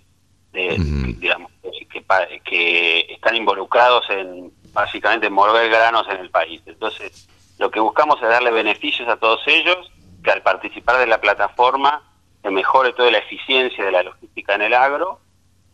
digamos, 0.52 1.50
que, 1.90 2.40
que, 2.44 3.00
están 3.08 3.36
involucrados 3.36 4.04
en 4.10 4.52
básicamente 4.72 5.30
mover 5.30 5.70
granos 5.70 6.06
en 6.10 6.18
el 6.18 6.30
país. 6.30 6.62
Entonces, 6.66 7.28
lo 7.58 7.70
que 7.70 7.80
buscamos 7.80 8.20
es 8.22 8.28
darle 8.28 8.50
beneficios 8.50 9.08
a 9.08 9.16
todos 9.16 9.42
ellos, 9.46 9.90
que 10.22 10.30
al 10.30 10.42
participar 10.42 10.98
de 10.98 11.06
la 11.06 11.20
plataforma 11.20 12.02
se 12.42 12.50
mejore 12.50 12.92
toda 12.92 13.10
la 13.10 13.18
eficiencia 13.18 13.84
de 13.84 13.92
la 13.92 14.02
logística 14.02 14.54
en 14.54 14.62
el 14.62 14.74
agro 14.74 15.20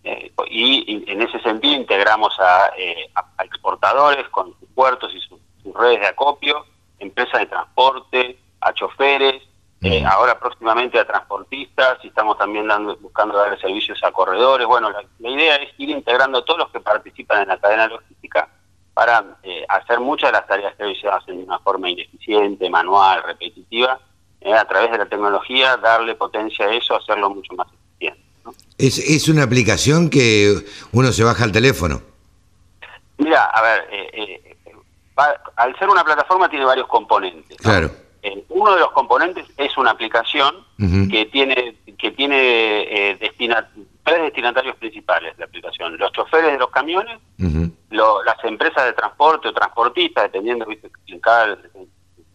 eh, 0.04 0.32
y, 0.50 1.04
en 1.10 1.22
ese 1.22 1.40
sentido 1.40 1.74
integramos 1.74 2.38
a, 2.38 2.66
a 2.66 3.44
exportadores 3.44 4.28
con 4.28 4.58
sus 4.58 4.68
puertos 4.74 5.12
y 5.14 5.20
sus 5.20 5.40
redes 5.74 6.00
de 6.00 6.06
acopio, 6.06 6.64
empresas 6.98 7.40
de 7.40 7.46
transporte, 7.46 8.38
a 8.60 8.72
choferes, 8.72 9.42
eh, 9.80 10.04
ahora 10.04 10.38
próximamente 10.40 10.98
a 10.98 11.06
transportistas 11.06 11.98
y 12.02 12.08
estamos 12.08 12.36
también 12.36 12.66
dando, 12.66 12.96
buscando 12.96 13.38
darle 13.38 13.60
servicios 13.60 14.02
a 14.02 14.10
corredores. 14.10 14.66
Bueno, 14.66 14.90
la, 14.90 15.30
idea 15.30 15.54
es 15.56 15.70
ir 15.78 15.90
integrando 15.90 16.38
a 16.38 16.44
todos 16.44 16.58
los 16.58 16.70
que 16.70 16.80
participan 16.80 17.42
en 17.42 17.48
la 17.48 17.58
cadena 17.58 17.86
logística 17.86 18.48
para 18.98 19.24
eh, 19.44 19.64
hacer 19.68 20.00
muchas 20.00 20.30
de 20.30 20.38
las 20.38 20.46
tareas 20.48 20.74
que 20.74 20.82
hoy 20.82 20.96
se 20.96 21.06
hacen 21.06 21.36
de 21.36 21.44
una 21.44 21.60
forma 21.60 21.88
ineficiente, 21.88 22.68
manual, 22.68 23.22
repetitiva, 23.24 23.96
eh, 24.40 24.52
a 24.52 24.64
través 24.64 24.90
de 24.90 24.98
la 24.98 25.06
tecnología, 25.06 25.76
darle 25.76 26.16
potencia 26.16 26.66
a 26.66 26.74
eso, 26.74 26.96
hacerlo 26.96 27.30
mucho 27.30 27.54
más 27.54 27.68
eficiente. 27.68 28.20
Es, 28.76 28.98
es 28.98 29.28
una 29.28 29.44
aplicación 29.44 30.10
que 30.10 30.52
uno 30.90 31.12
se 31.12 31.22
baja 31.22 31.44
al 31.44 31.52
teléfono. 31.52 32.02
Mira, 33.18 33.44
a 33.44 33.62
ver, 33.62 33.88
eh, 33.92 34.56
al 35.54 35.78
ser 35.78 35.88
una 35.90 36.02
plataforma 36.02 36.48
tiene 36.48 36.64
varios 36.64 36.88
componentes. 36.88 37.56
Claro. 37.58 37.92
Eh, 38.24 38.42
uno 38.48 38.74
de 38.74 38.80
los 38.80 38.90
componentes 38.90 39.46
es 39.56 39.78
una 39.78 39.92
aplicación 39.92 40.56
que 41.08 41.26
tiene 41.26 41.76
que 41.98 42.10
tiene 42.10 43.12
eh, 43.12 43.32
tres 44.08 44.22
destinatarios 44.22 44.76
principales 44.76 45.36
la 45.38 45.44
aplicación. 45.44 45.96
Los 45.96 46.12
choferes 46.12 46.52
de 46.52 46.58
los 46.58 46.70
camiones 46.70 47.18
las 47.90 48.44
empresas 48.44 48.84
de 48.84 48.92
transporte 48.92 49.48
o 49.48 49.52
transportistas 49.52 50.24
dependiendo 50.24 50.66
¿viste? 50.66 50.90
en 51.06 51.20
cada 51.20 51.58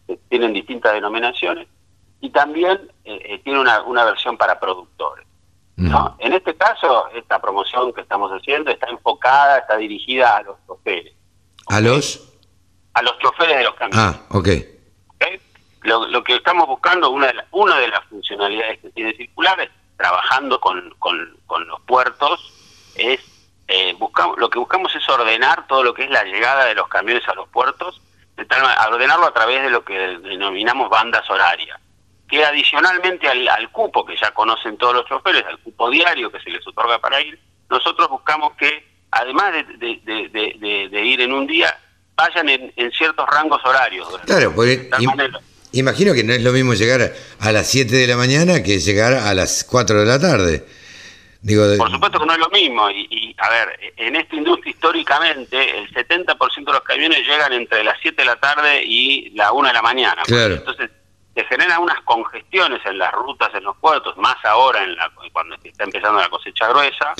eh, 0.08 0.18
tienen 0.28 0.52
distintas 0.52 0.92
denominaciones 0.92 1.68
y 2.20 2.30
también 2.30 2.90
tiene 3.44 3.60
una, 3.60 3.82
una, 3.82 4.04
versión 4.04 4.36
para 4.36 4.58
productores 4.58 5.24
en 5.76 6.32
este 6.32 6.54
caso 6.56 7.08
esta 7.14 7.40
promoción 7.40 7.92
que 7.92 8.00
estamos 8.02 8.30
haciendo 8.30 8.70
está 8.70 8.88
enfocada 8.88 9.58
está 9.58 9.76
dirigida 9.76 10.36
a 10.36 10.42
los 10.42 10.56
choferes. 10.66 11.12
A 11.66 11.80
los 11.80 12.30
a 12.94 13.02
los 13.02 13.18
choferes 13.18 13.58
de 13.58 13.64
los 13.64 13.74
camiones. 13.74 13.98
Ah, 13.98 14.22
ok. 14.30 14.48
lo, 15.82 16.22
que 16.22 16.36
estamos 16.36 16.68
buscando, 16.68 17.10
una 17.10 17.26
de, 17.26 17.34
una 17.50 17.78
de 17.78 17.88
las 17.88 18.04
funcionalidades 18.04 18.78
que 18.78 18.90
tiene 18.90 19.12
circular, 19.14 19.60
es, 19.60 19.70
trabajando 19.96 20.60
con, 20.60 20.90
con, 20.98 21.36
con 21.46 21.66
los 21.66 21.80
puertos, 21.82 22.52
es 22.96 23.20
eh, 23.66 23.94
buscamos, 23.98 24.38
lo 24.38 24.50
que 24.50 24.58
buscamos 24.58 24.94
es 24.94 25.08
ordenar 25.08 25.66
todo 25.66 25.82
lo 25.82 25.94
que 25.94 26.04
es 26.04 26.10
la 26.10 26.24
llegada 26.24 26.66
de 26.66 26.74
los 26.74 26.86
camiones 26.88 27.26
a 27.28 27.34
los 27.34 27.48
puertos, 27.48 28.00
ordenarlo 28.90 29.26
a 29.26 29.32
través 29.32 29.62
de 29.62 29.70
lo 29.70 29.84
que 29.84 29.94
denominamos 30.18 30.90
bandas 30.90 31.28
horarias, 31.30 31.80
que 32.28 32.44
adicionalmente 32.44 33.28
al, 33.28 33.70
cupo 33.70 34.04
que 34.04 34.16
ya 34.16 34.32
conocen 34.32 34.76
todos 34.76 34.94
los 34.94 35.06
choferes, 35.06 35.44
al 35.46 35.58
cupo 35.60 35.88
diario 35.88 36.30
que 36.30 36.40
se 36.40 36.50
les 36.50 36.66
otorga 36.66 36.98
para 36.98 37.20
ir, 37.22 37.38
nosotros 37.70 38.08
buscamos 38.10 38.52
que, 38.56 38.86
además 39.10 39.54
de, 39.78 41.02
ir 41.02 41.20
en 41.22 41.32
un 41.32 41.46
día, 41.46 41.78
vayan 42.16 42.48
en, 42.50 42.92
ciertos 42.92 43.26
rangos 43.30 43.64
horarios. 43.64 44.08
Claro, 44.26 44.54
porque 44.54 44.90
imagino 45.74 46.14
que 46.14 46.24
no 46.24 46.32
es 46.32 46.42
lo 46.42 46.52
mismo 46.52 46.74
llegar 46.74 47.12
a 47.38 47.52
las 47.52 47.66
7 47.68 47.94
de 47.94 48.06
la 48.06 48.16
mañana 48.16 48.62
que 48.62 48.78
llegar 48.78 49.14
a 49.14 49.34
las 49.34 49.64
4 49.64 50.00
de 50.00 50.06
la 50.06 50.18
tarde. 50.18 50.64
Por 51.76 51.90
supuesto 51.90 52.18
que 52.18 52.26
no 52.26 52.32
es 52.32 52.38
lo 52.38 52.48
mismo. 52.48 52.90
Y, 52.90 53.36
a 53.38 53.50
ver, 53.50 53.92
en 53.96 54.16
esta 54.16 54.34
industria 54.34 54.70
históricamente 54.70 55.78
el 55.78 55.92
70% 55.92 56.64
de 56.64 56.72
los 56.72 56.80
camiones 56.80 57.18
llegan 57.26 57.52
entre 57.52 57.84
las 57.84 57.98
7 58.00 58.22
de 58.22 58.26
la 58.26 58.36
tarde 58.36 58.82
y 58.82 59.30
la 59.30 59.52
1 59.52 59.68
de 59.68 59.74
la 59.74 59.82
mañana. 59.82 60.22
Entonces 60.26 60.90
se 61.34 61.44
generan 61.44 61.82
unas 61.82 62.00
congestiones 62.02 62.80
en 62.86 62.96
las 62.96 63.12
rutas, 63.12 63.50
en 63.54 63.64
los 63.64 63.76
puertos, 63.76 64.16
más 64.16 64.36
ahora 64.44 64.84
en 64.84 64.94
la, 64.94 65.10
cuando 65.32 65.56
está 65.62 65.84
empezando 65.84 66.20
la 66.20 66.28
cosecha 66.28 66.68
gruesa, 66.68 67.12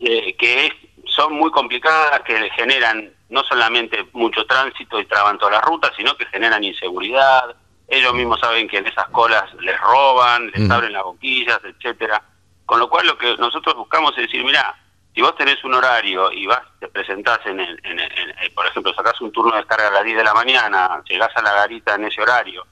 eh, 0.00 0.36
que 0.36 0.66
es, 0.66 0.72
son 1.06 1.34
muy 1.34 1.50
complicadas, 1.50 2.20
que 2.22 2.50
generan 2.50 3.12
no 3.28 3.44
solamente 3.44 4.06
mucho 4.12 4.44
tránsito 4.46 5.00
y 5.00 5.06
traban 5.06 5.38
todas 5.38 5.54
las 5.54 5.64
rutas, 5.64 5.92
sino 5.96 6.16
que 6.16 6.26
generan 6.26 6.64
inseguridad. 6.64 7.54
Ellos 7.88 8.12
mismos 8.14 8.38
saben 8.38 8.68
que 8.68 8.78
en 8.78 8.86
esas 8.86 9.08
colas 9.08 9.44
les 9.60 9.80
roban, 9.80 10.50
les 10.54 10.70
abren 10.70 10.92
las 10.92 11.02
boquillas, 11.02 11.58
etcétera. 11.64 12.22
Con 12.66 12.78
lo 12.78 12.88
cual 12.90 13.06
lo 13.06 13.16
que 13.16 13.34
nosotros 13.38 13.74
buscamos 13.76 14.12
es 14.18 14.26
decir, 14.26 14.44
mira, 14.44 14.76
si 15.14 15.22
vos 15.22 15.34
tenés 15.36 15.62
un 15.64 15.74
horario 15.74 16.30
y 16.30 16.46
vas, 16.46 16.60
te 16.78 16.88
presentás 16.88 17.40
en, 17.46 17.58
el, 17.60 17.80
en, 17.82 17.98
eh, 17.98 18.50
por 18.54 18.66
ejemplo, 18.66 18.92
sacás 18.94 19.20
un 19.20 19.32
turno 19.32 19.52
de 19.52 19.58
descarga 19.58 19.88
a 19.88 19.90
las 19.90 20.04
10 20.04 20.18
de 20.18 20.24
la 20.24 20.34
mañana, 20.34 21.02
llegás 21.08 21.34
a 21.34 21.42
la 21.42 21.54
garita 21.54 21.94
en 21.94 22.04
ese 22.04 22.20
horario, 22.20 22.66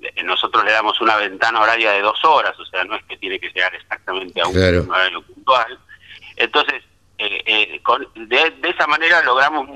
eh, 0.00 0.22
nosotros 0.22 0.64
le 0.64 0.72
damos 0.72 1.00
una 1.00 1.16
ventana 1.16 1.60
horaria 1.60 1.92
de 1.92 2.00
dos 2.00 2.24
horas, 2.24 2.58
o 2.58 2.64
sea, 2.66 2.84
no 2.84 2.96
es 2.96 3.04
que 3.04 3.16
tiene 3.16 3.38
que 3.38 3.50
llegar 3.50 3.74
exactamente 3.74 4.40
a 4.40 4.46
un, 4.46 4.56
horario 4.90 5.22
puntual. 5.22 5.78
Entonces, 6.36 6.82
eh, 7.18 7.80
de, 8.16 8.50
de, 8.50 8.68
esa 8.68 8.86
manera 8.86 9.22
logramos, 9.22 9.68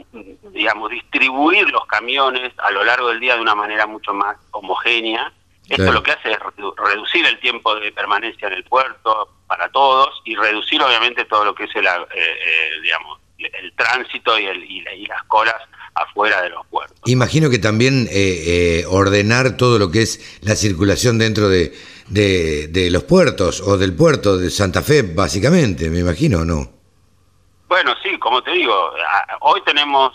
digamos, 0.53 0.91
distribuir 0.91 1.69
los 1.71 1.87
camiones 1.87 2.53
a 2.59 2.71
lo 2.71 2.85
largo 2.85 3.09
del 3.09 3.21
día 3.21 3.37
de 3.37 3.43
una 3.43 3.55
manera 3.55 3.87
mucho 3.87 4.13
más 4.13 4.37
homogénea 4.51 5.33
esto 5.69 5.93
lo 5.93 6.03
que 6.03 6.13
hace 6.13 6.31
es 6.31 6.39
reducir 6.77 7.27
el 7.27 7.39
tiempo 7.41 7.75
de 7.75 7.93
permanencia 7.93 8.49
en 8.49 8.55
el 8.55 8.65
puerto 8.65 9.29
para 9.47 9.71
todos 9.71 10.09
y 10.25 10.35
reducir 10.35 10.81
obviamente 10.83 11.27
todo 11.27 11.45
lo 11.45 11.55
que 11.55 11.65
es 11.65 11.77
el, 11.77 11.87
eh, 11.87 11.91
eh, 12.15 12.71
digamos, 12.83 13.19
el 13.39 13.73
tránsito 13.77 14.39
y, 14.39 14.47
el, 14.47 14.65
y, 14.65 15.07
las 15.07 15.23
colas 15.25 15.57
afuera 15.95 16.41
de 16.43 16.51
los 16.51 16.67
puertos. 16.69 16.99
Imagino 17.05 17.51
que 17.51 17.59
también 17.59 18.09
eh, 18.11 18.85
ordenar 18.89 19.57
todo 19.57 19.79
lo 19.79 19.91
que 19.91 20.03
es 20.03 20.41
la 20.43 20.57
circulación 20.57 21.19
dentro 21.19 21.49
de, 21.49 21.75
de, 22.09 22.89
los 22.91 23.05
puertos 23.05 23.61
o 23.61 23.77
del 23.77 23.95
puerto 23.95 24.39
de 24.39 24.51
Santa 24.51 24.83
Fe, 24.83 25.03
básicamente, 25.03 25.91
me 25.91 25.99
imagino, 25.99 26.45
¿no? 26.45 26.78
Bueno, 27.69 27.95
sí, 28.03 28.19
como 28.19 28.43
te 28.43 28.51
digo, 28.53 28.93
hoy 29.41 29.61
tenemos 29.63 30.13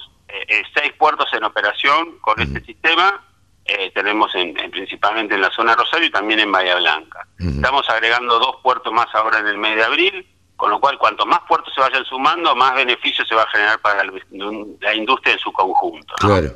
seis 0.74 0.92
puertos 0.98 1.32
en 1.34 1.44
operación 1.44 2.18
con 2.20 2.42
este 2.42 2.62
sistema 2.66 3.24
eh, 3.66 3.92
tenemos 3.94 4.30
en, 4.36 4.54
principalmente 4.72 5.36
en 5.36 5.42
la 5.42 5.50
zona 5.52 5.74
Rosario 5.74 6.08
y 6.08 6.12
también 6.12 6.42
en 6.42 6.52
Bahía 6.52 6.76
Blanca. 6.76 7.26
Estamos 7.40 7.90
agregando 7.90 8.38
dos 8.38 8.58
puertos 8.62 8.92
más 8.92 9.08
ahora 9.14 9.40
en 9.40 9.48
el 9.48 9.58
mes 9.58 9.78
de 9.78 9.84
abril, 9.84 10.28
con 10.58 10.70
lo 10.70 10.82
cual 10.82 10.98
cuanto 10.98 11.26
más 11.26 11.40
puertos 11.48 11.74
se 11.74 11.80
vayan 11.80 12.04
sumando, 12.04 12.54
más 12.58 12.76
beneficio 12.76 13.26
se 13.26 13.34
va 13.34 13.44
a 13.44 13.52
generar 13.52 13.80
para 13.82 14.04
la, 14.04 14.94
industria 14.94 15.34
en 15.34 15.40
su 15.40 15.52
conjunto. 15.54 16.14
Claro. 16.18 16.54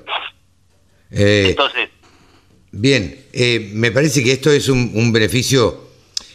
Eh, 1.12 1.48
Entonces... 1.50 1.90
Bien, 2.72 3.26
eh, 3.32 3.72
me 3.74 3.92
parece 3.92 4.22
que 4.22 4.34
esto 4.34 4.52
es 4.52 4.68
un, 4.68 5.14
beneficio 5.14 5.88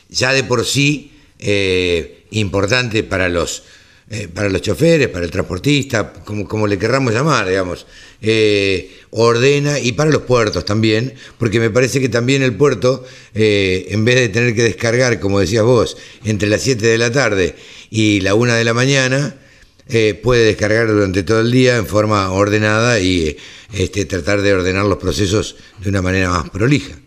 ya 0.09 0.33
de 0.33 0.43
por 0.43 0.65
sí 0.65 1.11
importante 2.31 3.03
para 3.03 3.29
los 3.29 3.65
eh, 4.11 4.29
para 4.33 4.49
los 4.49 4.61
choferes, 4.61 5.09
para 5.09 5.25
el 5.25 5.31
transportista, 5.31 6.13
como, 6.13 6.47
como 6.47 6.67
le 6.67 6.79
querramos 6.79 7.15
llamar, 7.15 7.49
digamos, 7.49 7.87
eh, 8.21 8.91
ordena 9.11 9.79
y 9.79 9.93
para 9.93 10.11
los 10.11 10.23
puertos 10.23 10.65
también, 10.65 11.15
porque 11.39 11.61
me 11.61 11.71
parece 11.71 12.01
que 12.01 12.09
también 12.09 12.43
el 12.43 12.55
puerto, 12.55 13.05
eh, 13.35 13.87
en 13.91 14.05
vez 14.05 14.17
de 14.17 14.29
tener 14.29 14.55
que 14.55 14.65
descargar, 14.65 15.19
como 15.21 15.41
decías 15.41 15.65
vos, 15.65 15.97
entre 16.25 16.49
las 16.49 16.63
7 16.63 16.87
de 16.87 16.99
la 16.99 17.11
tarde 17.11 17.55
y 17.91 18.21
la 18.21 18.35
1 18.35 18.55
de 18.55 18.65
la 18.65 18.75
mañana, 18.75 19.37
puede 20.23 20.47
descargar 20.47 20.89
durante 20.89 21.23
todo 21.23 21.41
el 21.41 21.51
día 21.51 21.77
en 21.77 21.87
forma 21.87 22.31
ordenada 22.31 22.99
y 22.99 23.37
este, 23.75 24.07
tratar 24.07 24.41
de 24.41 24.55
ordenar 24.55 24.87
los 24.87 24.97
procesos 24.97 25.57
de 25.83 25.91
una 25.91 26.01
manera 26.01 26.31
más 26.31 26.49
prolija. 26.49 27.02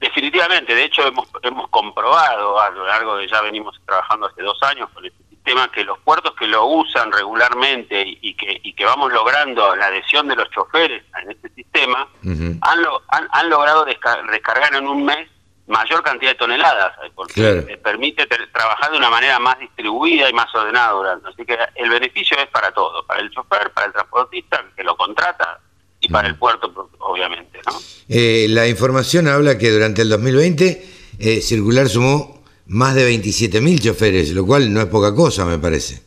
Definitivamente, 0.00 0.74
de 0.74 0.84
hecho 0.84 1.06
hemos, 1.06 1.28
hemos 1.42 1.68
comprobado 1.68 2.60
a 2.60 2.70
lo 2.70 2.86
largo 2.86 3.16
de 3.16 3.26
ya 3.26 3.40
venimos 3.40 3.80
trabajando 3.84 4.26
hace 4.26 4.42
dos 4.42 4.62
años 4.62 4.88
con 4.94 5.04
este 5.04 5.24
sistema 5.28 5.70
que 5.72 5.82
los 5.82 5.98
puertos 6.00 6.34
que 6.34 6.46
lo 6.46 6.66
usan 6.66 7.10
regularmente 7.10 8.04
y, 8.20 8.34
que, 8.34 8.60
y 8.62 8.74
que 8.74 8.84
vamos 8.84 9.12
logrando 9.12 9.74
la 9.74 9.86
adhesión 9.86 10.28
de 10.28 10.36
los 10.36 10.48
choferes 10.50 11.02
en 11.22 11.32
este 11.32 11.48
sistema, 11.50 12.08
han, 12.22 13.28
han, 13.32 13.50
logrado 13.50 13.84
descargar 13.84 14.74
en 14.74 14.86
un 14.86 15.04
mes 15.04 15.28
mayor 15.68 16.02
cantidad 16.02 16.32
de 16.32 16.38
toneladas, 16.38 16.96
eh, 17.04 17.10
porque 17.14 17.78
permite 17.82 18.26
trabajar 18.26 18.90
de 18.90 18.96
una 18.96 19.10
manera 19.10 19.38
más 19.38 19.58
distribuida 19.58 20.28
y 20.28 20.32
más 20.32 20.52
ordenada 20.54 20.92
durante. 20.92 21.28
Así 21.28 21.44
que 21.44 21.58
el 21.74 21.90
beneficio 21.90 22.38
es 22.38 22.46
para 22.48 22.72
todos, 22.72 23.04
para 23.04 23.20
el 23.20 23.30
chofer, 23.30 23.70
para 23.72 23.86
el 23.86 23.92
transportista 23.92 24.64
que 24.74 24.82
lo 24.82 24.96
contrata, 24.96 25.60
y 26.08 26.12
para 26.12 26.28
el 26.28 26.36
puerto, 26.36 26.72
obviamente. 27.00 27.60
¿no? 27.66 27.72
Eh, 28.08 28.46
la 28.48 28.66
información 28.66 29.28
habla 29.28 29.58
que 29.58 29.70
durante 29.70 30.02
el 30.02 30.08
2020 30.08 30.86
eh, 31.18 31.40
Circular 31.40 31.88
sumó 31.88 32.42
más 32.66 32.94
de 32.94 33.10
27.000 33.10 33.82
choferes, 33.82 34.32
lo 34.32 34.46
cual 34.46 34.72
no 34.72 34.80
es 34.80 34.86
poca 34.86 35.14
cosa, 35.14 35.44
me 35.44 35.58
parece. 35.58 36.02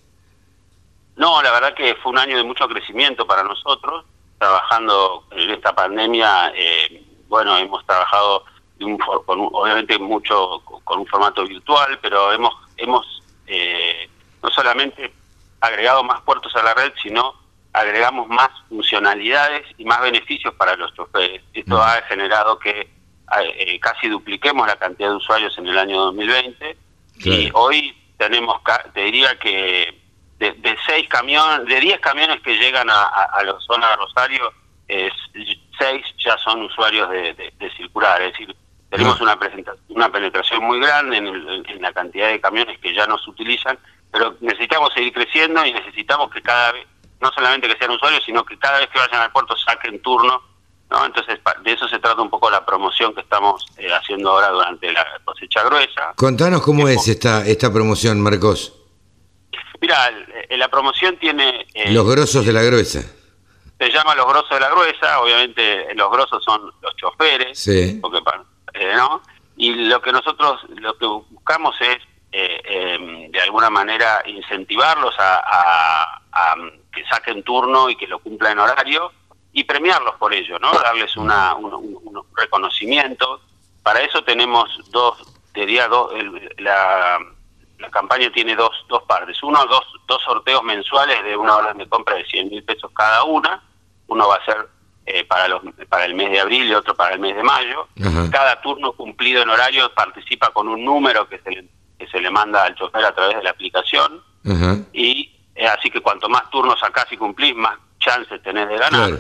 No, 1.16 1.42
la 1.42 1.52
verdad 1.52 1.74
que 1.76 1.96
fue 1.96 2.12
un 2.12 2.18
año 2.18 2.38
de 2.38 2.44
mucho 2.44 2.68
crecimiento 2.68 3.26
para 3.28 3.44
nosotros, 3.44 4.06
trabajando 4.40 5.26
en 5.32 5.52
esta 5.52 5.74
pandemia, 5.74 6.52
eh, 6.56 7.04
bueno, 7.28 7.58
hemos 7.58 7.86
trabajado 7.86 8.44
de 8.78 8.86
un, 8.86 8.98
con 8.98 9.50
obviamente 9.52 9.98
mucho 10.00 10.62
con 10.84 11.00
un 11.00 11.08
formato 11.08 11.46
virtual, 11.46 12.00
pero 12.02 12.32
hemos, 12.34 12.54
hemos 12.78 13.24
no 14.42 14.50
solamente 14.50 15.14
agregado 15.60 16.04
más 16.04 16.22
puertos 16.22 16.56
a 16.56 16.64
la 16.64 16.74
red, 16.74 16.92
sino 17.04 17.41
agregamos 17.74 18.28
más 18.28 18.50
funcionalidades 18.70 19.66
y 19.78 19.86
más 19.86 20.02
beneficios 20.02 20.54
para 20.56 20.76
los 20.76 20.94
choferes. 20.94 21.42
Esto 21.54 21.82
ha 21.82 22.02
generado 22.04 22.60
que 22.60 22.90
eh, 23.40 23.80
casi 23.80 24.10
dupliquemos 24.10 24.68
la 24.68 24.76
cantidad 24.76 25.10
de 25.10 25.16
usuarios 25.16 25.58
en 25.58 25.68
el 25.68 25.78
año 25.78 26.00
2020 26.02 26.78
y 27.24 27.50
hoy 27.54 27.96
tenemos, 28.18 28.62
te 28.94 29.02
diría 29.02 29.38
que 29.40 29.98
de, 30.40 30.78
seis 30.86 31.08
camiones, 31.08 31.68
de 31.68 31.80
10 31.80 32.00
camiones 32.00 32.42
que 32.42 32.56
llegan 32.56 32.90
a, 32.90 33.44
la 33.44 33.56
zona 33.60 33.90
de 33.92 33.96
Rosario, 33.96 34.52
es, 34.88 35.14
seis 35.78 36.04
ya 36.18 36.38
son 36.40 36.64
usuarios 36.64 37.10
de, 37.10 37.72
circular, 37.78 38.22
es 38.22 38.34
decir, 38.34 38.56
tenemos 38.90 39.22
una, 39.22 39.38
una 39.90 40.12
penetración 40.12 40.64
muy 40.64 40.80
grande 40.80 41.18
en, 41.18 41.28
en 41.28 41.82
la 41.82 41.94
cantidad 41.94 42.30
de 42.30 42.42
camiones 42.42 42.80
que 42.80 42.94
ya 42.94 43.06
no 43.06 43.18
se 43.20 43.30
utilizan, 43.30 43.78
pero 44.12 44.36
necesitamos 44.42 44.92
seguir 44.94 45.14
creciendo 45.14 45.66
y 45.66 45.72
necesitamos 45.72 46.32
que 46.32 46.42
cada 46.42 46.74
vez 46.74 46.86
no 47.22 47.32
solamente 47.32 47.68
que 47.68 47.78
sean 47.78 47.92
usuarios, 47.92 48.24
sino 48.26 48.44
que 48.44 48.58
cada 48.58 48.80
vez 48.80 48.90
que 48.90 49.00
vayan 49.00 49.22
al 49.22 49.32
puerto 49.32 49.56
saquen 49.56 50.02
turno, 50.02 50.42
¿no? 50.90 51.06
Entonces, 51.06 51.40
de 51.64 51.72
eso 51.72 51.88
se 51.88 52.00
trata 52.00 52.22
un 52.22 52.30
poco 52.30 52.50
la 52.50 52.66
promoción 52.66 53.14
que 53.14 53.22
estamos 53.22 53.66
eh, 53.78 53.88
haciendo 53.94 54.32
ahora 54.32 54.50
durante 54.50 54.92
la 54.92 55.06
cosecha 55.24 55.64
gruesa. 55.64 56.14
Contanos 56.16 56.62
cómo 56.62 56.88
es 56.88 57.08
esta, 57.08 57.46
esta 57.46 57.72
promoción, 57.72 58.20
Marcos. 58.22 58.74
Mira, 59.80 60.12
la 60.50 60.68
promoción 60.68 61.18
tiene... 61.18 61.66
Eh, 61.74 61.92
los 61.92 62.08
grosos 62.10 62.46
de 62.46 62.54
la 62.54 62.62
gruesa. 62.62 63.02
Se 63.80 63.90
llama 63.90 64.14
los 64.16 64.28
grosos 64.28 64.50
de 64.50 64.60
la 64.60 64.70
gruesa, 64.70 65.22
obviamente 65.22 65.96
los 65.96 66.12
grosos 66.12 66.44
son 66.44 66.72
los 66.82 66.96
choferes, 66.98 67.58
sí. 67.58 67.98
porque, 68.02 68.20
eh, 68.74 68.94
¿no? 68.96 69.24
Y 69.58 69.74
lo 69.74 70.02
que 70.02 70.12
nosotros, 70.12 70.62
lo 70.76 70.96
que 70.98 71.06
buscamos 71.06 71.76
es, 71.82 71.98
em, 72.32 73.32
de 73.32 73.42
alguna 73.42 73.70
manera, 73.70 74.22
incentivarlos 74.26 75.16
a 75.18 76.22
que 76.92 77.06
saquen 77.06 77.44
turno 77.44 77.90
y 77.90 77.96
que 77.96 78.08
lo 78.08 78.20
cumplan 78.20 78.54
en 78.54 78.60
horario 78.60 79.12
y 79.54 79.64
premiarlos 79.64 80.16
por 80.16 80.34
ello, 80.34 80.60
¿no? 80.60 80.72
Darles 80.72 81.16
una, 81.18 81.56
un, 81.56 82.22
reconocimiento. 82.36 83.42
Para 83.84 84.02
eso 84.02 84.24
tenemos 84.24 84.70
dos, 84.92 85.18
diría 85.54 85.88
dos, 85.88 86.12
la, 86.58 87.20
la 87.82 87.90
campaña 87.90 88.32
tiene 88.32 88.56
dos, 88.56 88.72
dos 88.88 89.04
partes. 89.04 89.42
Uno, 89.44 89.66
dos, 89.66 89.84
dos 90.08 90.22
sorteos 90.24 90.64
mensuales 90.64 91.24
de 91.24 91.36
una 91.36 91.58
orden 91.58 91.78
de 91.78 91.90
compra 91.90 92.16
de 92.16 92.26
100 92.26 92.50
mil 92.50 92.64
pesos 92.64 92.92
cada 92.96 93.24
una. 93.24 93.62
Uno 94.08 94.28
va 94.28 94.36
a 94.36 94.46
ser 94.46 94.70
eh, 95.06 95.26
para, 95.26 95.48
los, 95.48 95.62
para 95.90 96.06
el 96.06 96.14
mes 96.14 96.32
de 96.32 96.40
abril 96.40 96.70
y 96.70 96.74
otro 96.74 96.96
para 96.96 97.16
el 97.16 97.20
mes 97.20 97.36
de 97.36 97.44
mayo. 97.44 97.88
Cada 98.32 98.62
turno 98.62 98.94
cumplido 98.94 99.42
en 99.42 99.50
horario 99.50 99.92
participa 99.94 100.52
con 100.52 100.68
un 100.68 100.86
número 100.86 101.28
que 101.28 101.40
se 101.40 101.52
le, 101.52 101.66
que 101.98 102.08
se 102.08 102.22
le 102.22 102.30
manda 102.30 102.64
al 102.64 102.76
chofer 102.76 103.04
a 103.04 103.14
través 103.14 103.38
de 103.38 103.44
la 103.44 103.50
aplicación. 103.50 104.22
Y 104.94 105.41
eh, 105.56 105.68
así 105.68 105.90
que 105.90 106.02
cuanto 106.02 106.30
más 106.30 106.50
turnos 106.50 106.80
sacás 106.80 107.08
y 107.12 107.18
cumplís, 107.18 107.56
más 107.56 107.78
chances 108.00 108.42
tenés 108.42 108.68
de 108.70 108.78
ganar. 108.78 109.20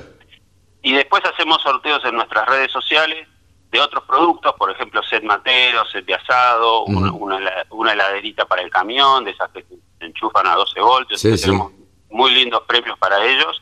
Y 0.82 0.94
después 0.94 1.24
hacemos 1.26 1.62
sorteos 1.62 2.04
en 2.06 2.16
nuestras 2.16 2.48
redes 2.48 2.72
sociales 2.72 3.28
de 3.70 3.80
otros 3.80 4.04
productos, 4.04 4.54
por 4.56 4.72
ejemplo, 4.72 5.02
set 5.04 5.24
matero, 5.24 5.86
set 5.86 6.06
de 6.06 6.16
asado, 6.16 6.84
una, 6.84 7.94
heladerita 7.94 8.46
para 8.46 8.62
el 8.62 8.70
camión, 8.70 9.24
de 9.24 9.32
esas 9.32 9.50
que 9.52 9.64
se 9.64 10.06
enchufan 10.06 10.48
a 10.48 10.56
12 10.56 10.82
voltios. 10.82 11.22
tenemos 11.22 11.72
muy 12.10 12.32
lindos 12.32 12.64
premios 12.68 12.98
para 12.98 13.24
ellos 13.24 13.62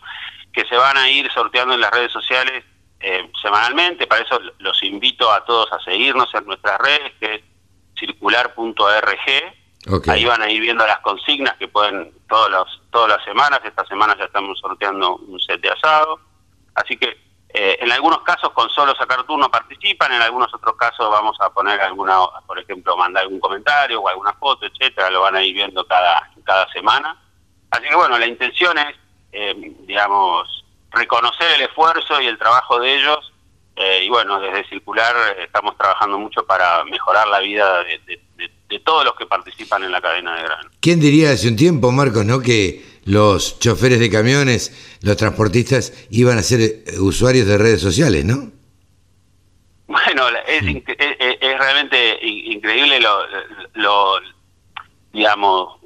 que 0.51 0.65
se 0.65 0.75
van 0.75 0.97
a 0.97 1.09
ir 1.09 1.31
sorteando 1.31 1.75
en 1.75 1.81
las 1.81 1.91
redes 1.91 2.11
sociales 2.11 2.63
eh, 2.99 3.29
semanalmente. 3.41 4.07
Para 4.07 4.23
eso 4.23 4.39
los 4.57 4.81
invito 4.83 5.31
a 5.31 5.45
todos 5.45 5.71
a 5.71 5.79
seguirnos 5.81 6.33
en 6.33 6.45
nuestras 6.45 6.79
redes, 6.79 7.13
que 7.19 7.35
es 7.35 7.41
Ahí 10.07 10.25
van 10.25 10.41
a 10.41 10.51
ir 10.51 10.61
viendo 10.61 10.85
las 10.85 10.99
consignas 10.99 11.55
que 11.57 11.67
pueden 11.67 12.11
todos 12.27 12.51
los, 12.51 12.81
todas 12.91 13.09
las 13.09 13.23
semanas. 13.23 13.61
Esta 13.63 13.85
semana 13.85 14.15
ya 14.17 14.25
estamos 14.25 14.59
sorteando 14.59 15.15
un 15.15 15.39
set 15.39 15.61
de 15.61 15.69
asado. 15.69 16.19
Así 16.75 16.97
que 16.97 17.17
eh, 17.53 17.77
en 17.81 17.91
algunos 17.91 18.21
casos 18.21 18.51
con 18.51 18.69
solo 18.69 18.93
sacar 18.95 19.23
turno 19.23 19.49
participan, 19.49 20.11
en 20.11 20.21
algunos 20.21 20.53
otros 20.53 20.75
casos 20.75 21.09
vamos 21.09 21.37
a 21.39 21.49
poner 21.49 21.79
alguna, 21.81 22.19
por 22.45 22.59
ejemplo, 22.59 22.95
mandar 22.97 23.23
algún 23.23 23.39
comentario 23.39 24.01
o 24.01 24.07
alguna 24.07 24.33
foto, 24.33 24.65
etcétera, 24.65 25.09
lo 25.09 25.21
van 25.21 25.37
a 25.37 25.43
ir 25.43 25.53
viendo 25.55 25.85
cada, 25.87 26.29
cada 26.43 26.67
semana. 26.71 27.17
Así 27.71 27.87
que 27.87 27.95
bueno, 27.95 28.17
la 28.17 28.27
intención 28.27 28.77
es 28.77 28.95
eh, 29.31 29.53
digamos, 29.81 30.65
reconocer 30.91 31.51
el 31.55 31.61
esfuerzo 31.61 32.19
y 32.21 32.27
el 32.27 32.37
trabajo 32.37 32.79
de 32.79 32.95
ellos. 32.95 33.33
Eh, 33.75 34.03
y 34.03 34.09
bueno, 34.09 34.39
desde 34.39 34.67
Circular 34.67 35.15
eh, 35.15 35.43
estamos 35.43 35.77
trabajando 35.77 36.17
mucho 36.17 36.45
para 36.45 36.83
mejorar 36.85 37.27
la 37.27 37.39
vida 37.39 37.83
de, 37.83 38.21
todos 38.83 39.05
los 39.05 39.15
que 39.15 39.25
participan 39.25 39.83
en 39.83 39.91
la 39.91 40.01
cadena 40.01 40.35
de 40.35 40.43
grano. 40.43 40.69
¿Quién 40.79 40.99
diría 40.99 41.31
hace 41.31 41.47
un 41.47 41.55
tiempo, 41.55 41.91
Marcos, 41.91 42.25
no 42.25 42.39
que 42.39 42.83
los 43.05 43.59
choferes 43.59 43.99
de 43.99 44.09
camiones, 44.09 44.97
los 45.01 45.17
transportistas, 45.17 45.93
iban 46.11 46.37
a 46.37 46.43
ser 46.43 46.83
usuarios 46.99 47.47
de 47.47 47.57
redes 47.57 47.81
sociales, 47.81 48.25
no? 48.25 48.51
Bueno, 49.87 50.27
es, 50.47 50.63
es, 51.41 51.57
realmente 51.57 52.19
increíble 52.21 52.99
lo, 52.99 53.23
lo, 53.73 54.19
digamos, 55.11 55.79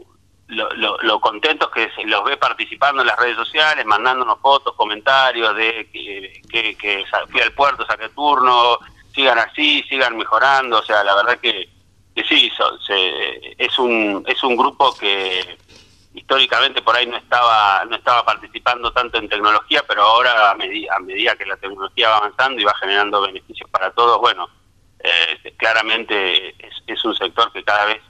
lo, 0.47 0.97
lo, 1.01 1.19
contentos 1.21 1.69
que 1.71 1.89
se 1.95 2.03
los 2.05 2.23
ve 2.25 2.35
participando 2.35 3.01
en 3.01 3.07
las 3.07 3.17
redes 3.17 3.37
sociales, 3.37 3.85
mandándonos 3.85 4.39
fotos, 4.39 4.75
comentarios 4.75 5.55
de 5.55 5.87
que, 5.91 6.75
que, 6.75 7.05
fui 7.31 7.39
al 7.39 7.53
puerto, 7.53 7.85
saqué 7.85 8.09
turno, 8.09 8.77
sigan 9.15 9.39
así, 9.39 9.83
sigan 9.87 10.17
mejorando, 10.17 10.79
o 10.79 10.83
sea, 10.83 11.03
la 11.03 11.15
verdad 11.15 11.39
que, 11.39 11.69
que 12.15 12.23
sí, 12.23 12.51
es 13.57 13.79
un 13.79 14.23
es 14.27 14.43
un 14.43 14.55
grupo 14.55 14.93
que 14.95 15.57
históricamente 16.13 16.81
por 16.81 16.95
ahí 16.95 17.07
no 17.07 17.17
estaba 17.17 17.83
no 17.85 17.95
estaba 17.95 18.23
participando 18.23 18.91
tanto 18.91 19.17
en 19.17 19.29
tecnología, 19.29 19.83
pero 19.87 20.03
ahora 20.03 20.51
a, 20.51 20.55
medida, 20.55 20.95
a 20.95 20.99
medida 20.99 21.35
que 21.35 21.45
la 21.45 21.57
tecnología 21.57 22.09
va 22.09 22.17
avanzando 22.17 22.61
y 22.61 22.65
va 22.65 22.75
generando 22.75 23.21
beneficios 23.21 23.69
para 23.69 23.91
todos, 23.91 24.19
bueno, 24.19 24.47
eh, 24.99 25.53
claramente 25.57 26.49
es, 26.49 26.73
es 26.85 27.03
un 27.03 27.15
sector 27.15 27.51
que 27.51 27.63
cada 27.63 27.85
vez 27.85 28.01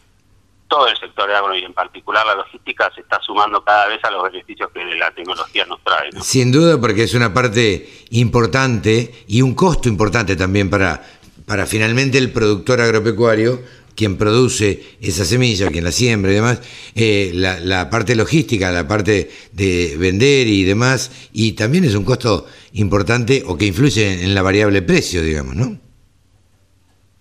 todo 0.68 0.88
el 0.88 0.98
sector 0.98 1.30
agro 1.32 1.56
y 1.56 1.64
en 1.64 1.74
particular 1.74 2.26
la 2.26 2.34
logística 2.34 2.92
se 2.96 3.02
está 3.02 3.22
sumando 3.22 3.64
cada 3.64 3.88
vez 3.88 4.04
a 4.04 4.10
los 4.10 4.24
beneficios 4.24 4.72
que 4.74 4.84
la 4.96 5.12
tecnología 5.12 5.66
nos 5.66 5.80
trae. 5.84 6.10
Sin 6.22 6.52
duda, 6.52 6.82
porque 6.82 7.04
es 7.04 7.14
una 7.14 7.32
parte 7.32 7.88
importante 8.10 9.24
y 9.28 9.44
un 9.44 9.54
costo 9.54 9.88
importante 9.88 10.36
también 10.36 10.72
para, 10.72 11.04
para 11.46 11.68
finalmente 11.68 12.18
el 12.18 12.32
productor 12.32 12.82
agropecuario 12.82 13.60
quien 13.96 14.18
produce 14.18 14.98
esa 15.02 15.26
semilla, 15.26 15.70
quien 15.70 15.84
la 15.84 15.92
siembra 15.92 16.32
y 16.32 16.36
demás, 16.36 16.62
eh, 16.96 17.32
la, 17.34 17.60
la, 17.60 17.90
parte 17.90 18.16
logística, 18.16 18.72
la 18.72 18.88
parte 18.88 19.32
de 19.52 19.96
vender 19.98 20.48
y 20.48 20.64
demás, 20.64 21.30
y 21.34 21.54
también 21.54 21.84
es 21.84 21.96
un 21.96 22.06
costo 22.06 22.48
importante 22.74 23.44
o 23.46 23.58
que 23.58 23.66
influye 23.66 24.24
en 24.24 24.34
la 24.34 24.42
variable 24.42 24.82
precio, 24.82 25.22
digamos, 25.22 25.56
¿no? 25.56 25.78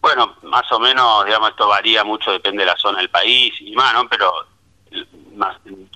Bueno, 0.01 0.37
más 0.43 0.71
o 0.73 0.81
menos, 0.81 1.25
digamos, 1.25 1.51
esto 1.51 1.69
varía 1.69 2.03
mucho, 2.03 2.33
depende 2.33 2.63
de 2.63 2.67
la 2.67 2.77
zona 2.77 2.99
del 2.99 3.09
país 3.09 3.55
y 3.61 3.73
más, 3.73 3.95
¿no? 3.95 4.09
Pero 4.09 4.33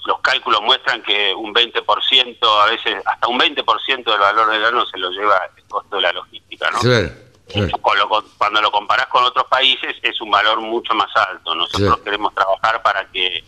los 0.07 0.21
cálculos 0.21 0.63
muestran 0.63 1.03
que 1.03 1.35
un 1.35 1.53
20%, 1.53 2.37
a 2.63 2.67
veces 2.71 2.95
hasta 3.05 3.29
un 3.29 3.39
20% 3.39 4.05
del 4.05 4.19
valor 4.19 4.51
del 4.51 4.61
grano 4.61 4.87
se 4.87 4.99
lo 4.99 5.11
lleva 5.11 5.41
el 5.57 5.65
costo 5.65 5.97
de 5.97 6.03
la 6.03 6.13
logística, 6.13 6.71
¿no? 6.71 6.79
Claro, 6.79 7.11
cuando 8.39 8.61
lo 8.61 8.71
comparás 8.71 9.07
con 9.07 9.25
otros 9.25 9.47
países 9.47 9.97
es 10.03 10.21
un 10.21 10.31
valor 10.31 10.61
mucho 10.61 10.95
más 10.95 11.15
alto. 11.15 11.55
Nosotros 11.55 11.99
queremos 11.99 12.35
trabajar 12.35 12.83
para 12.83 13.07
que 13.11 13.45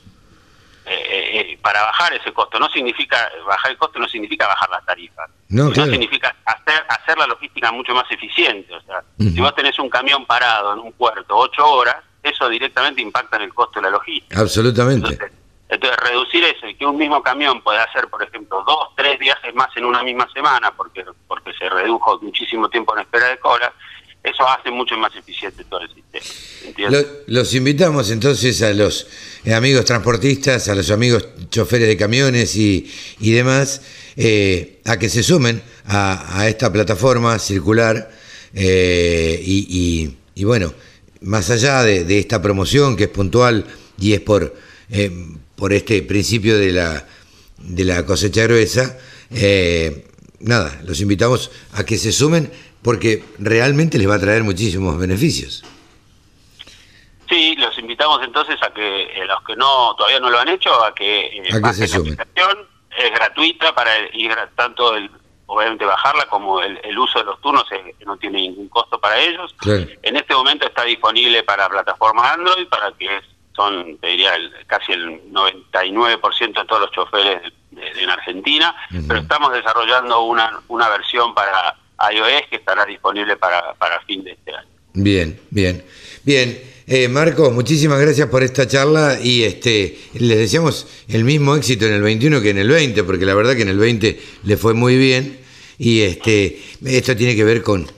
eh, 0.90 1.50
eh, 1.52 1.58
para 1.60 1.82
bajar 1.82 2.14
ese 2.14 2.32
costo. 2.32 2.58
No 2.58 2.68
significa, 2.70 3.30
bajar 3.46 3.72
el 3.72 3.76
costo 3.76 3.98
no 3.98 4.08
significa 4.08 4.46
bajar 4.46 4.70
las 4.70 4.86
tarifas. 4.86 5.28
No, 5.48 5.74
significa 5.74 6.34
hacer, 6.46 6.82
hacer 6.88 7.18
la 7.18 7.26
logística 7.26 7.70
mucho 7.72 7.94
más 7.94 8.10
eficiente. 8.10 8.74
O 8.74 8.80
sea, 8.80 9.02
si 9.18 9.38
vos 9.38 9.54
tenés 9.54 9.78
un 9.78 9.90
camión 9.90 10.24
parado 10.24 10.72
en 10.72 10.78
un 10.78 10.92
puerto 10.92 11.36
ocho 11.36 11.66
horas, 11.66 11.96
eso 12.22 12.48
directamente 12.48 13.02
impacta 13.02 13.36
en 13.36 13.42
el 13.42 13.54
costo 13.54 13.80
de 13.80 13.84
la 13.84 13.90
logística. 13.90 14.40
Absolutamente. 14.40 15.12
Entonces, 15.12 15.37
reducir 15.68 16.44
eso 16.44 16.66
y 16.66 16.74
que 16.74 16.86
un 16.86 16.96
mismo 16.96 17.22
camión 17.22 17.60
pueda 17.62 17.82
hacer, 17.84 18.08
por 18.08 18.22
ejemplo, 18.22 18.64
dos, 18.66 18.88
tres 18.96 19.18
viajes 19.18 19.54
más 19.54 19.68
en 19.76 19.84
una 19.84 20.02
misma 20.02 20.26
semana, 20.32 20.74
porque, 20.74 21.04
porque 21.26 21.52
se 21.58 21.68
redujo 21.68 22.18
muchísimo 22.22 22.68
tiempo 22.70 22.94
en 22.96 23.02
espera 23.02 23.28
de 23.28 23.38
cola, 23.38 23.72
eso 24.22 24.48
hace 24.48 24.70
mucho 24.70 24.96
más 24.96 25.14
eficiente 25.14 25.64
todo 25.64 25.80
el 25.80 25.90
sistema. 25.94 26.98
los 27.26 27.54
invitamos 27.54 28.10
entonces 28.10 28.62
a 28.62 28.72
los 28.72 29.06
eh, 29.44 29.54
amigos 29.54 29.84
transportistas, 29.84 30.68
a 30.68 30.74
los 30.74 30.90
amigos 30.90 31.28
choferes 31.50 31.86
de 31.86 31.96
camiones 31.96 32.56
y, 32.56 32.92
y 33.20 33.30
demás, 33.32 33.82
eh, 34.16 34.80
a 34.84 34.98
que 34.98 35.08
se 35.08 35.22
sumen 35.22 35.62
a, 35.86 36.46
esta 36.48 36.72
plataforma 36.72 37.38
circular 37.38 38.10
eh, 38.54 39.40
y, 39.42 40.16
y, 40.34 40.44
bueno, 40.44 40.74
más 41.20 41.50
allá 41.50 41.82
de, 41.82 42.18
esta 42.18 42.42
promoción 42.42 42.96
que 42.96 43.04
es 43.04 43.10
puntual 43.10 43.64
y 43.98 44.14
es 44.14 44.20
por, 44.20 44.54
por 45.58 45.72
este 45.72 46.02
principio 46.02 46.56
de 46.56 46.72
la, 46.72 47.04
de 47.58 47.84
la 47.84 48.06
cosecha 48.06 48.44
gruesa, 48.44 48.96
nada, 50.40 50.80
los 50.84 51.00
invitamos 51.00 51.50
a 51.74 51.84
que 51.84 51.98
se 51.98 52.12
sumen 52.12 52.50
porque 52.82 53.24
realmente 53.38 53.98
les 53.98 54.08
va 54.08 54.14
a 54.14 54.20
traer 54.20 54.44
muchísimos 54.44 54.98
beneficios. 54.98 55.64
Sí, 57.28 57.54
los 57.56 57.76
invitamos 57.78 58.22
entonces 58.24 58.56
a 58.62 58.72
que 58.72 59.02
eh, 59.02 59.26
los 59.26 59.42
que 59.42 59.54
no 59.56 59.94
todavía 59.96 60.20
no 60.20 60.30
lo 60.30 60.38
han 60.38 60.48
hecho, 60.48 60.72
a 60.82 60.94
que, 60.94 61.26
eh, 61.26 61.42
a 61.52 61.60
que 61.60 61.74
se 61.74 61.86
sumen. 61.86 62.16
La 62.16 62.22
aplicación 62.22 62.66
es 62.96 63.10
gratuita 63.12 63.74
para 63.74 63.92
ir 64.14 64.34
tanto 64.56 64.96
el 64.96 65.10
obviamente 65.50 65.84
bajarla 65.84 66.26
como 66.26 66.60
el, 66.60 66.98
uso 66.98 67.20
de 67.20 67.24
los 67.24 67.40
turnos 67.40 67.64
eh, 67.72 67.94
no 68.04 68.18
tiene 68.18 68.38
ningún 68.42 68.68
costo 68.68 69.00
para 69.00 69.18
ellos. 69.18 69.54
En 70.02 70.16
este 70.16 70.34
momento 70.34 70.66
está 70.66 70.84
disponible 70.84 71.42
para 71.42 71.68
plataformas 71.70 72.34
Android, 72.34 72.68
para 72.68 72.92
que 72.92 73.20
son, 73.58 73.98
te 73.98 74.06
diría, 74.06 74.32
casi 74.68 74.92
el 74.92 75.20
99% 75.32 76.60
de 76.60 76.64
todos 76.66 76.82
los 76.82 76.92
choferes 76.92 77.42
en 77.76 78.08
Argentina, 78.08 78.74
pero 79.08 79.18
estamos 79.20 79.52
desarrollando 79.52 80.22
una, 80.22 80.60
una 80.68 80.88
versión 80.88 81.34
para 81.34 81.74
iOS 82.12 82.46
que 82.48 82.56
estará 82.56 82.86
disponible 82.86 83.36
para, 83.36 83.74
para 83.74 84.00
fin 84.02 84.22
de 84.22 84.32
este 84.32 84.54
año. 84.54 84.68
Bien, 84.94 85.40
bien. 85.50 85.84
Bien, 86.22 86.62
eh, 86.86 87.08
Marcos, 87.08 87.52
muchísimas 87.52 88.00
gracias 88.00 88.28
por 88.28 88.44
esta 88.44 88.68
charla 88.68 89.18
y 89.20 89.42
este 89.42 89.98
les 90.14 90.38
deseamos 90.38 90.86
el 91.08 91.24
mismo 91.24 91.56
éxito 91.56 91.86
en 91.86 91.94
el 91.94 92.02
21 92.02 92.40
que 92.40 92.50
en 92.50 92.58
el 92.58 92.68
20, 92.68 93.02
porque 93.02 93.26
la 93.26 93.34
verdad 93.34 93.56
que 93.56 93.62
en 93.62 93.68
el 93.68 93.78
20 93.78 94.20
le 94.44 94.56
fue 94.56 94.74
muy 94.74 94.96
bien 94.96 95.40
y 95.78 96.02
este 96.02 96.60
esto 96.84 97.16
tiene 97.16 97.34
que 97.34 97.44
ver 97.44 97.62
con 97.62 97.90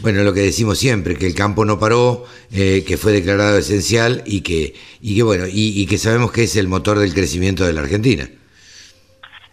bueno 0.00 0.22
lo 0.22 0.32
que 0.32 0.40
decimos 0.40 0.78
siempre, 0.78 1.16
que 1.16 1.26
el 1.26 1.34
campo 1.34 1.64
no 1.64 1.78
paró, 1.78 2.24
eh, 2.54 2.84
que 2.86 2.96
fue 2.96 3.12
declarado 3.12 3.58
esencial 3.58 4.22
y 4.24 4.42
que 4.42 4.74
y 5.00 5.16
que 5.16 5.22
bueno 5.22 5.44
y 5.50 5.86
que 5.86 5.98
sabemos 5.98 6.30
que 6.32 6.44
es 6.44 6.56
el 6.56 6.68
motor 6.68 6.98
del 6.98 7.12
crecimiento 7.12 7.64
de 7.64 7.72
la 7.72 7.80
Argentina. 7.80 8.28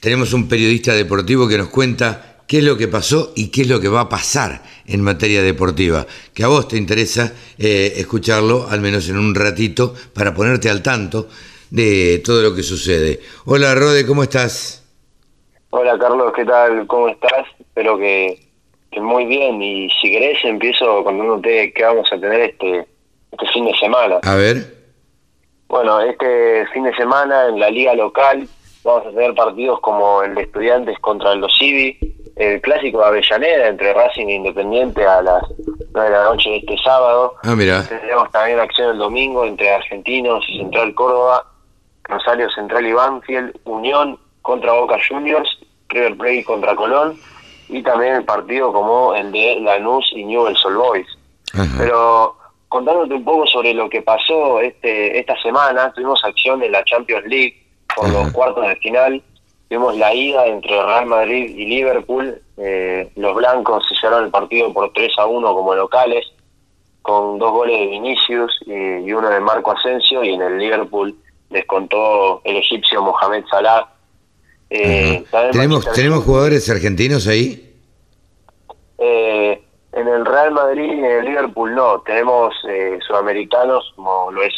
tenemos 0.00 0.34
un 0.34 0.48
periodista 0.48 0.92
deportivo 0.92 1.48
que 1.48 1.56
nos 1.58 1.68
cuenta 1.68 2.42
qué 2.46 2.58
es 2.58 2.64
lo 2.64 2.76
que 2.76 2.88
pasó 2.88 3.32
y 3.34 3.46
qué 3.48 3.62
es 3.62 3.68
lo 3.68 3.80
que 3.80 3.88
va 3.88 4.02
a 4.02 4.10
pasar 4.10 4.62
en 4.86 5.00
materia 5.00 5.42
deportiva. 5.42 6.06
Que 6.34 6.44
a 6.44 6.48
vos 6.48 6.68
te 6.68 6.76
interesa 6.76 7.32
eh, 7.58 7.94
escucharlo, 7.96 8.68
al 8.68 8.82
menos 8.82 9.08
en 9.08 9.16
un 9.16 9.34
ratito, 9.34 9.94
para 10.12 10.34
ponerte 10.34 10.68
al 10.68 10.82
tanto 10.82 11.30
de 11.70 12.22
todo 12.24 12.42
lo 12.42 12.54
que 12.54 12.62
sucede. 12.62 13.20
Hola 13.44 13.74
Rode, 13.74 14.06
¿cómo 14.06 14.22
estás? 14.22 14.84
Hola 15.70 15.98
Carlos, 15.98 16.32
¿qué 16.34 16.44
tal? 16.44 16.86
¿Cómo 16.86 17.08
estás? 17.08 17.46
Espero 17.58 17.98
que, 17.98 18.40
muy 19.00 19.26
bien 19.26 19.60
y 19.60 19.90
si 20.00 20.10
querés 20.10 20.38
empiezo 20.44 21.04
contándote 21.04 21.72
qué 21.74 21.84
vamos 21.84 22.10
a 22.12 22.18
tener 22.18 22.40
este, 22.40 22.86
este 23.32 23.46
fin 23.52 23.66
de 23.66 23.74
semana. 23.74 24.18
A 24.22 24.34
ver. 24.36 24.74
Bueno, 25.68 26.00
este 26.00 26.66
fin 26.72 26.84
de 26.84 26.94
semana 26.94 27.48
en 27.48 27.60
la 27.60 27.70
liga 27.70 27.94
local 27.94 28.48
vamos 28.84 29.06
a 29.06 29.10
tener 29.10 29.34
partidos 29.34 29.80
como 29.80 30.22
el 30.22 30.34
de 30.34 30.42
estudiantes 30.42 30.98
contra 31.00 31.32
el 31.32 31.44
Civi, 31.58 31.98
el 32.36 32.60
clásico 32.60 33.00
de 33.00 33.06
Avellaneda 33.06 33.68
entre 33.68 33.92
Racing 33.92 34.28
e 34.28 34.34
Independiente 34.34 35.04
a 35.04 35.22
las 35.22 35.42
9 35.92 36.10
de 36.10 36.16
la 36.16 36.24
noche 36.24 36.50
de 36.50 36.56
este 36.58 36.76
sábado. 36.84 37.34
Ah, 37.42 37.56
mira. 37.56 37.82
Tenemos 37.88 38.30
también 38.30 38.60
acción 38.60 38.92
el 38.92 38.98
domingo 38.98 39.44
entre 39.44 39.72
Argentinos 39.72 40.44
y 40.48 40.58
Central 40.58 40.94
Córdoba, 40.94 41.44
Rosario 42.08 42.48
Central 42.50 42.86
y 42.86 42.92
Banfield, 42.92 43.58
Unión 43.64 44.18
contra 44.42 44.72
Boca 44.72 44.96
Juniors 45.08 45.48
River 45.88 46.16
Plate 46.16 46.44
contra 46.44 46.74
Colón 46.74 47.18
y 47.68 47.82
también 47.82 48.16
el 48.16 48.24
partido 48.24 48.72
como 48.72 49.14
el 49.14 49.32
de 49.32 49.60
Lanús 49.60 50.12
y 50.14 50.24
Newell's 50.24 50.64
Old 50.64 50.76
Boys. 50.76 51.06
Pero 51.78 52.36
contándote 52.68 53.14
un 53.14 53.24
poco 53.24 53.46
sobre 53.46 53.72
lo 53.72 53.88
que 53.88 54.02
pasó 54.02 54.60
este 54.60 55.18
esta 55.18 55.40
semana, 55.42 55.92
tuvimos 55.92 56.22
acción 56.24 56.62
en 56.62 56.72
la 56.72 56.84
Champions 56.84 57.26
League 57.26 57.56
por 57.94 58.08
los 58.10 58.30
cuartos 58.32 58.66
de 58.66 58.76
final, 58.76 59.22
tuvimos 59.68 59.96
la 59.96 60.12
ida 60.12 60.46
entre 60.46 60.70
Real 60.70 61.06
Madrid 61.06 61.56
y 61.56 61.66
Liverpool, 61.66 62.40
eh, 62.58 63.10
los 63.16 63.34
blancos 63.34 63.84
sellaron 63.88 64.24
el 64.24 64.30
partido 64.30 64.72
por 64.72 64.92
3 64.92 65.12
a 65.18 65.26
1 65.26 65.54
como 65.54 65.74
locales, 65.74 66.26
con 67.00 67.38
dos 67.38 67.52
goles 67.52 67.78
de 67.78 67.86
Vinicius 67.86 68.52
y, 68.66 68.72
y 68.72 69.12
uno 69.12 69.30
de 69.30 69.40
Marco 69.40 69.72
Asensio, 69.72 70.22
y 70.24 70.34
en 70.34 70.42
el 70.42 70.58
Liverpool 70.58 71.16
descontó 71.50 72.40
el 72.44 72.56
egipcio 72.56 73.02
Mohamed 73.02 73.44
Salah 73.50 73.88
eh, 74.70 75.24
¿Tenemos, 75.52 75.90
¿Tenemos 75.92 76.24
jugadores 76.24 76.68
argentinos 76.70 77.26
ahí? 77.26 77.72
Eh, 78.98 79.62
en 79.92 80.08
el 80.08 80.24
Real 80.26 80.52
Madrid 80.52 80.92
y 80.92 80.98
en 80.98 81.04
el 81.04 81.24
Liverpool 81.24 81.74
no. 81.74 82.00
Tenemos 82.00 82.54
eh, 82.68 82.98
sudamericanos, 83.06 83.92
como 83.94 84.30
lo 84.32 84.42
es 84.42 84.52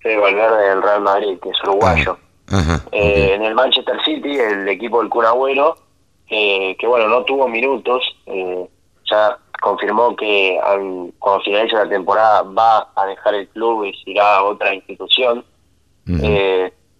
Fede 0.00 0.16
Valverde 0.16 0.68
del 0.68 0.82
Real 0.82 1.02
Madrid, 1.02 1.38
que 1.42 1.50
es 1.50 1.62
uruguayo. 1.62 2.16
Ah, 2.52 2.80
en 2.90 3.44
el 3.44 3.54
Manchester 3.54 3.96
City, 4.04 4.38
el 4.38 4.68
equipo 4.68 5.00
del 5.00 5.08
Kun 5.08 5.24
Agüero, 5.24 5.76
que 6.26 6.76
bueno, 6.84 7.06
no 7.06 7.22
tuvo 7.22 7.46
minutos, 7.46 8.02
ya 9.08 9.38
confirmó 9.60 10.16
que 10.16 10.58
cuando 11.20 11.44
finalice 11.44 11.76
la 11.76 11.88
temporada 11.88 12.42
va 12.42 12.88
a 12.96 13.06
dejar 13.06 13.34
el 13.34 13.46
club 13.50 13.84
y 13.84 13.92
se 14.02 14.10
irá 14.10 14.38
a 14.38 14.44
otra 14.44 14.74
institución 14.74 15.44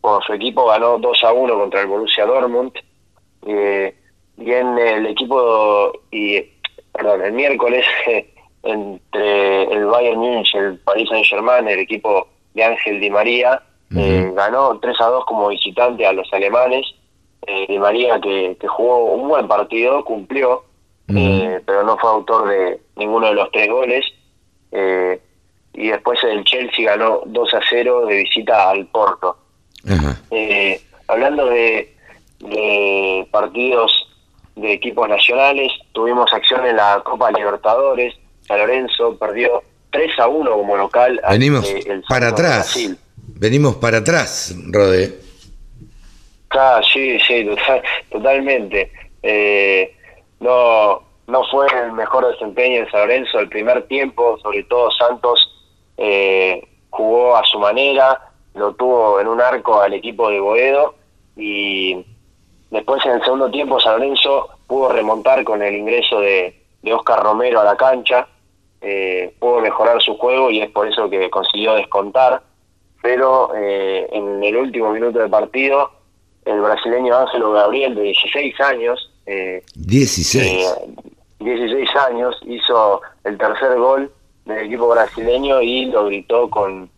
bueno, 0.02 0.20
su 0.26 0.32
equipo 0.32 0.66
ganó 0.66 0.98
2 0.98 1.24
a 1.24 1.32
1 1.32 1.54
contra 1.58 1.80
el 1.80 1.86
Borussia 1.86 2.26
Dortmund. 2.26 2.72
Eh, 3.46 3.94
y 4.38 4.52
en 4.52 4.78
el 4.78 5.06
equipo, 5.06 5.92
y 6.10 6.40
perdón, 6.92 7.22
el 7.22 7.32
miércoles, 7.32 7.84
entre 8.62 9.64
el 9.64 9.86
Bayern 9.86 10.18
Múnich 10.18 10.54
y 10.54 10.58
el 10.58 10.78
Paris 10.78 11.08
Saint-Germain, 11.08 11.68
el 11.68 11.80
equipo 11.80 12.28
de 12.54 12.64
Ángel 12.64 13.00
Di 13.00 13.10
María, 13.10 13.62
eh, 13.96 14.30
ganó 14.34 14.78
3 14.78 15.00
a 15.00 15.06
2 15.06 15.24
como 15.24 15.48
visitante 15.48 16.06
a 16.06 16.12
los 16.12 16.32
alemanes. 16.32 16.86
Eh, 17.46 17.66
Di 17.68 17.78
María, 17.78 18.20
que, 18.20 18.56
jugó 18.66 19.14
un 19.14 19.28
buen 19.28 19.48
partido, 19.48 20.04
cumplió, 20.04 20.64
eh, 21.08 21.60
pero 21.66 21.82
no 21.82 21.98
fue 21.98 22.10
autor 22.10 22.48
de 22.48 22.80
ninguno 22.96 23.28
de 23.28 23.34
los 23.34 23.50
tres 23.50 23.68
goles. 23.68 24.04
Y 25.80 25.88
después 25.88 26.22
el 26.24 26.44
Chelsea 26.44 26.90
ganó 26.90 27.22
2 27.24 27.54
a 27.54 27.60
0 27.70 28.06
de 28.06 28.16
visita 28.16 28.68
al 28.68 28.86
Porto. 28.88 29.38
Eh, 30.30 30.78
hablando 31.08 31.46
de, 31.46 31.96
partidos 33.30 33.90
de 34.56 34.74
equipos 34.74 35.08
nacionales, 35.08 35.72
tuvimos 35.92 36.30
acción 36.34 36.66
en 36.66 36.76
la 36.76 37.00
Copa 37.02 37.30
Libertadores. 37.30 38.14
San 38.46 38.58
Lorenzo 38.58 39.16
perdió 39.16 39.62
3 39.90 40.18
a 40.18 40.28
1 40.28 40.52
como 40.52 40.76
local. 40.76 41.18
Venimos 41.30 41.72
para 42.06 42.28
atrás. 42.28 42.78
Venimos 43.16 43.76
para 43.76 43.98
atrás, 43.98 44.54
Rode. 44.68 45.18
Ah, 46.50 46.82
sí, 46.92 47.18
sí, 47.26 47.48
totalmente. 48.10 48.92
Eh, 49.22 49.96
no, 50.40 51.02
no 51.26 51.44
fue 51.50 51.66
el 51.84 51.92
mejor 51.92 52.30
desempeño 52.32 52.84
de 52.84 52.90
San 52.90 53.00
Lorenzo 53.00 53.38
el 53.38 53.48
primer 53.48 53.86
tiempo, 53.86 54.38
sobre 54.42 54.64
todo 54.64 54.90
Santos 54.90 55.50
eh, 56.00 56.66
jugó 56.88 57.36
a 57.36 57.44
su 57.44 57.58
manera, 57.58 58.32
lo 58.54 58.74
tuvo 58.74 59.20
en 59.20 59.28
un 59.28 59.40
arco 59.40 59.82
al 59.82 59.92
equipo 59.92 60.30
de 60.30 60.40
Boedo 60.40 60.94
y 61.36 62.04
después 62.70 63.04
en 63.04 63.12
el 63.12 63.22
segundo 63.22 63.50
tiempo 63.50 63.78
San 63.78 64.00
Lorenzo 64.00 64.48
pudo 64.66 64.88
remontar 64.88 65.44
con 65.44 65.62
el 65.62 65.74
ingreso 65.74 66.20
de, 66.20 66.58
de 66.82 66.94
Oscar 66.94 67.22
Romero 67.22 67.60
a 67.60 67.64
la 67.64 67.76
cancha, 67.76 68.26
eh, 68.80 69.34
pudo 69.38 69.60
mejorar 69.60 70.00
su 70.00 70.16
juego 70.16 70.50
y 70.50 70.62
es 70.62 70.70
por 70.70 70.88
eso 70.88 71.10
que 71.10 71.28
consiguió 71.28 71.74
descontar, 71.74 72.42
pero 73.02 73.52
eh, 73.54 74.08
en 74.10 74.42
el 74.42 74.56
último 74.56 74.92
minuto 74.92 75.18
del 75.18 75.28
partido 75.28 75.90
el 76.46 76.60
brasileño 76.62 77.14
Ángelo 77.14 77.52
Gabriel 77.52 77.94
de 77.94 78.02
16 78.02 78.58
años, 78.60 79.12
eh, 79.26 79.62
16. 79.74 80.74
16 81.40 81.88
eh, 81.88 81.98
años, 82.08 82.40
hizo 82.46 83.02
el 83.24 83.36
tercer 83.36 83.78
gol 83.78 84.10
del 84.44 84.66
equipo 84.66 84.88
brasileño 84.88 85.62
y 85.62 85.86
lo 85.86 86.06
gritó 86.06 86.48
con 86.50 86.90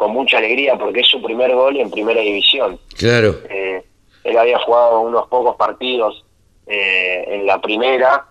con 0.00 0.12
mucha 0.12 0.38
alegría 0.38 0.78
porque 0.78 1.00
es 1.00 1.08
su 1.08 1.20
primer 1.20 1.54
gol 1.54 1.76
en 1.76 1.90
primera 1.90 2.22
división. 2.22 2.80
Claro. 2.96 3.36
Eh, 3.50 3.84
él 4.24 4.38
había 4.38 4.58
jugado 4.58 5.02
unos 5.02 5.28
pocos 5.28 5.56
partidos 5.56 6.24
eh, 6.66 7.22
en 7.28 7.44
la 7.44 7.60
primera 7.60 8.24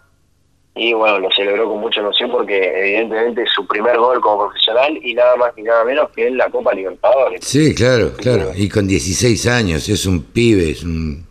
y 0.73 0.93
bueno, 0.93 1.19
lo 1.19 1.29
celebró 1.29 1.69
con 1.69 1.79
mucha 1.79 1.99
emoción 1.99 2.31
porque 2.31 2.57
evidentemente 2.75 3.43
es 3.43 3.51
su 3.51 3.67
primer 3.67 3.99
gol 3.99 4.19
como 4.19 4.47
profesional 4.47 4.99
y 5.03 5.13
nada 5.13 5.35
más 5.35 5.55
ni 5.57 5.61
nada 5.61 5.83
menos 5.83 6.09
que 6.09 6.25
en 6.25 6.37
la 6.37 6.49
Copa 6.49 6.73
Libertadores. 6.73 7.45
Sí, 7.45 7.75
claro, 7.75 8.13
claro. 8.17 8.49
Y 8.55 8.67
con 8.67 8.87
16 8.87 9.45
años, 9.45 9.87
es 9.89 10.07
un 10.07 10.23
pibe, 10.23 10.71
es 10.71 10.81
un, 10.81 11.23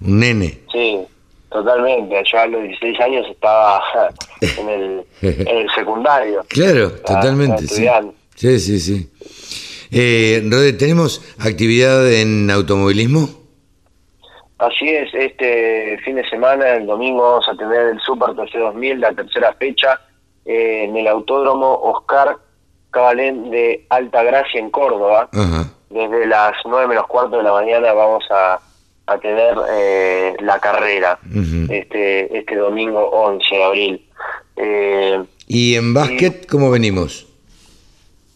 un 0.00 0.18
nene. 0.18 0.60
Sí, 0.72 1.06
totalmente. 1.50 2.22
Yo 2.30 2.38
a 2.38 2.46
los 2.46 2.62
16 2.62 3.00
años 3.00 3.26
estaba 3.30 3.82
en 4.40 4.68
el, 4.68 5.06
en 5.22 5.48
el 5.48 5.70
secundario. 5.74 6.44
Claro, 6.48 6.92
totalmente. 6.92 7.66
Sí. 7.66 7.86
sí, 8.34 8.58
sí, 8.58 8.80
sí. 8.80 9.10
Eh, 9.92 10.42
Rode, 10.48 10.72
¿tenemos 10.74 11.20
actividad 11.38 12.10
en 12.12 12.50
automovilismo? 12.50 13.28
Así 14.58 14.88
es, 14.88 15.12
este 15.14 15.98
fin 16.04 16.16
de 16.16 16.28
semana, 16.28 16.74
el 16.74 16.86
domingo, 16.86 17.22
vamos 17.22 17.48
a 17.48 17.56
tener 17.56 17.86
el 17.88 18.00
Super 18.00 18.34
TC 18.34 18.58
2000, 18.58 19.00
la 19.00 19.12
tercera 19.12 19.54
fecha, 19.54 19.98
eh, 20.44 20.84
en 20.84 20.96
el 20.96 21.08
Autódromo 21.08 21.80
Oscar 21.82 22.36
Cabalén 22.90 23.50
de 23.50 23.86
Alta 23.88 24.22
Gracia 24.22 24.60
en 24.60 24.70
Córdoba. 24.70 25.28
Desde 25.88 26.26
las 26.26 26.52
9 26.64 26.88
menos 26.88 27.06
cuarto 27.06 27.38
de 27.38 27.42
la 27.42 27.52
mañana 27.52 27.92
vamos 27.92 28.24
a, 28.30 28.60
a 29.10 29.18
tener 29.18 29.56
eh, 29.70 30.36
la 30.40 30.60
carrera 30.60 31.18
este, 31.68 32.38
este 32.38 32.56
domingo 32.56 33.10
11 33.10 33.54
de 33.54 33.64
abril. 33.64 34.06
Eh, 34.56 35.24
¿Y 35.48 35.74
en 35.74 35.92
básquet 35.92 36.46
cómo 36.46 36.70
venimos? 36.70 37.26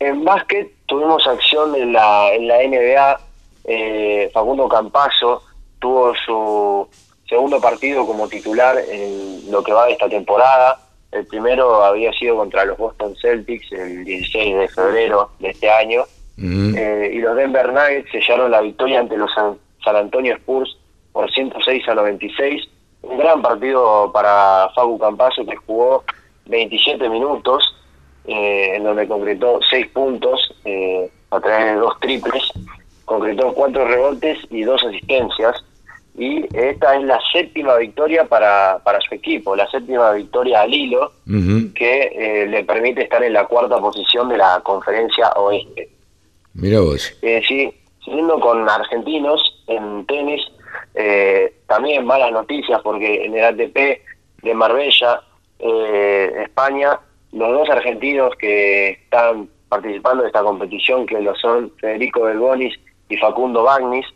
En 0.01 0.25
básquet 0.25 0.73
tuvimos 0.87 1.27
acción 1.29 1.77
en 1.77 1.93
la, 1.93 2.35
en 2.35 2.49
la 2.49 2.57
NBA. 2.59 3.21
Eh, 3.67 4.31
Facundo 4.35 4.69
Campazo 4.69 5.43
tuvo 5.79 6.13
su 6.27 6.89
segundo 7.29 7.61
partido 7.61 8.05
como 8.05 8.29
titular 8.29 8.77
en 8.91 9.51
lo 9.51 9.63
que 9.63 9.73
va 9.73 9.87
de 9.87 9.93
esta 9.93 10.09
temporada. 10.09 10.81
El 11.13 11.25
primero 11.27 11.85
había 11.85 12.13
sido 12.13 12.37
contra 12.37 12.65
los 12.65 12.77
Boston 12.77 13.15
Celtics 13.21 13.71
el 13.71 14.05
16 14.05 14.57
de 14.57 14.69
febrero 14.69 15.31
de 15.39 15.51
este 15.51 15.71
año. 15.71 16.03
Eh, 16.37 17.13
y 17.15 17.19
los 17.19 17.37
Denver 17.37 17.73
Nuggets 17.73 18.11
sellaron 18.11 18.51
la 18.51 18.61
victoria 18.61 18.99
ante 18.99 19.17
los 19.17 19.33
San 19.33 19.57
Antonio 19.87 20.35
Spurs 20.37 20.77
por 21.13 21.31
106 21.31 21.89
a 21.89 21.95
96. 21.95 22.69
Un 23.03 23.19
gran 23.19 23.41
partido 23.41 24.11
para 24.13 24.69
Facu 24.75 24.99
Campazo 24.99 25.45
que 25.47 25.57
jugó 25.57 26.05
27 26.47 27.09
minutos, 27.09 27.75
eh, 28.27 28.77
en 28.77 28.85
donde 28.85 29.07
concretó 29.07 29.61
6 29.71 29.89
puntos 29.89 30.55
eh, 30.65 31.11
a 31.31 31.41
través 31.41 31.67
de 31.67 31.75
dos 31.77 31.99
triples, 32.01 32.43
concretó 33.05 33.53
4 33.53 33.85
rebotes 33.87 34.39
y 34.51 34.63
2 34.63 34.85
asistencias. 34.85 35.65
Y 36.17 36.45
esta 36.57 36.97
es 36.97 37.03
la 37.05 37.21
séptima 37.33 37.77
victoria 37.77 38.25
para, 38.25 38.81
para 38.85 39.01
su 39.01 39.15
equipo, 39.15 39.57
la 39.57 39.69
séptima 39.69 40.13
victoria 40.13 40.61
al 40.61 40.73
hilo, 40.73 41.13
que 41.75 42.13
eh, 42.15 42.47
le 42.47 42.63
permite 42.63 43.03
estar 43.03 43.23
en 43.25 43.33
la 43.33 43.47
cuarta 43.47 43.79
posición 43.79 44.29
de 44.29 44.39
la 44.39 44.61
conferencia 44.63 45.31
oeste. 45.33 45.91
Mira 46.55 46.81
vos. 46.81 47.13
Sí, 47.21 47.75
siguiendo 48.05 48.39
con 48.41 48.69
argentinos 48.69 49.63
en 49.67 50.05
tenis, 50.07 50.43
eh, 50.95 51.55
también 51.67 52.07
malas 52.07 52.33
noticias 52.33 52.81
porque 52.83 53.25
en 53.25 53.37
el 53.37 53.45
ATP 53.45 54.03
de 54.43 54.55
Marbella, 54.55 55.23
eh, 55.59 56.33
España, 56.45 57.01
los 57.33 57.51
dos 57.51 57.71
argentinos 57.71 58.35
que 58.39 58.91
están 58.91 59.49
participando 59.69 60.23
de 60.23 60.29
esta 60.29 60.43
competición, 60.43 61.07
que 61.07 61.21
lo 61.21 61.35
son 61.37 61.73
Federico 61.81 62.23
Belbonis 62.23 62.75
y 63.09 63.17
Facundo 63.17 63.65
Bagnis, 63.65 64.07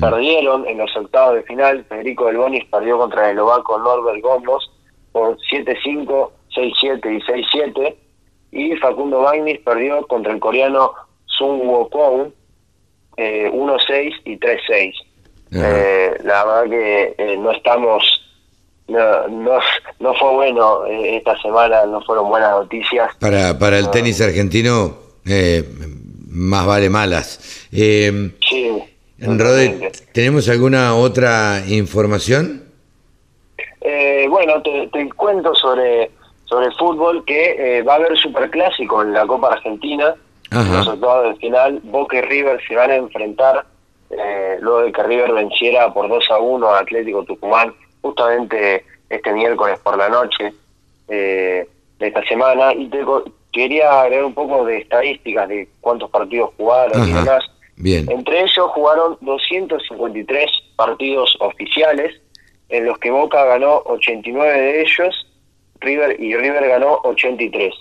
perdieron 0.00 0.66
en 0.66 0.78
los 0.78 0.94
octavos 0.96 1.36
de 1.36 1.42
final. 1.44 1.84
Federico 1.88 2.26
Belbonis 2.26 2.64
perdió 2.66 2.98
contra 2.98 3.24
el 3.24 3.30
eslovaco 3.30 3.78
Norbert 3.78 4.20
Gomos 4.20 4.70
por 5.12 5.38
7-5, 5.50 6.30
6-7 6.54 7.16
y 7.16 7.20
6-7. 7.22 7.96
Y 8.50 8.76
Facundo 8.76 9.20
Bagnis 9.22 9.60
perdió 9.60 10.06
contra 10.06 10.32
el 10.32 10.40
coreano 10.40 10.92
Sun 11.26 11.60
Wukong 11.66 12.32
eh, 13.18 13.50
1-6 13.52 14.12
y 14.24 14.36
3-6. 14.38 14.92
Eh, 15.50 16.10
la 16.24 16.44
verdad 16.44 16.70
que 16.70 17.14
eh, 17.18 17.36
no 17.38 17.50
estamos, 17.52 18.02
no, 18.86 19.28
no, 19.28 19.58
no 19.98 20.14
fue 20.14 20.32
bueno 20.34 20.86
eh, 20.86 21.16
esta 21.16 21.40
semana, 21.42 21.84
no 21.86 22.00
fueron 22.02 22.28
buenas 22.28 22.50
noticias. 22.52 23.10
Para, 23.18 23.58
para 23.58 23.78
el 23.78 23.90
tenis 23.90 24.20
argentino, 24.20 24.96
eh, 25.26 25.64
más 26.30 26.66
vale 26.66 26.88
malas. 26.90 27.66
Eh, 27.72 28.30
Sí, 28.48 28.70
Rode. 29.20 29.90
¿tenemos 30.12 30.48
alguna 30.48 30.94
otra 30.94 31.62
información? 31.66 32.62
Eh, 33.80 34.26
bueno, 34.28 34.62
te, 34.62 34.86
te 34.92 35.08
cuento 35.10 35.54
sobre 35.54 36.10
sobre 36.44 36.66
el 36.66 36.72
fútbol 36.74 37.24
que 37.26 37.82
va 37.86 37.94
a 37.94 37.96
haber 37.96 38.16
superclásico 38.16 39.02
en 39.02 39.12
la 39.12 39.26
Copa 39.26 39.52
Argentina. 39.52 40.14
Ajá. 40.50 40.78
Los 40.78 40.88
octavos 40.88 41.34
de 41.34 41.40
final, 41.40 41.80
Boca 41.84 42.18
y 42.18 42.22
River 42.22 42.60
se 42.66 42.74
van 42.74 42.90
a 42.90 42.96
enfrentar 42.96 43.66
eh, 44.10 44.56
luego 44.60 44.82
de 44.82 44.92
que 44.92 45.02
River 45.02 45.32
venciera 45.32 45.92
por 45.92 46.08
2 46.08 46.30
a 46.30 46.38
1 46.38 46.68
a 46.68 46.78
Atlético 46.80 47.24
Tucumán, 47.24 47.74
justamente 48.00 48.84
este 49.10 49.32
miércoles 49.32 49.78
por 49.80 49.98
la 49.98 50.08
noche 50.08 50.52
eh, 51.08 51.68
de 51.98 52.06
esta 52.06 52.22
semana. 52.24 52.72
Y 52.72 52.88
te 52.88 53.04
quería 53.52 54.02
agregar 54.02 54.24
un 54.24 54.34
poco 54.34 54.64
de 54.64 54.78
estadísticas 54.78 55.48
de 55.48 55.68
cuántos 55.80 56.10
partidos 56.10 56.50
jugaron 56.56 57.08
y 57.08 57.12
demás. 57.12 57.44
Bien. 57.76 58.10
Entre 58.10 58.40
ellos 58.40 58.70
jugaron 58.74 59.16
253 59.20 60.50
partidos 60.76 61.36
oficiales, 61.40 62.20
en 62.70 62.86
los 62.86 62.98
que 62.98 63.10
Boca 63.10 63.44
ganó 63.44 63.82
89 63.86 64.60
de 64.60 64.82
ellos, 64.82 65.26
River 65.80 66.20
y 66.20 66.34
River 66.34 66.66
ganó 66.66 67.00
83. 67.04 67.74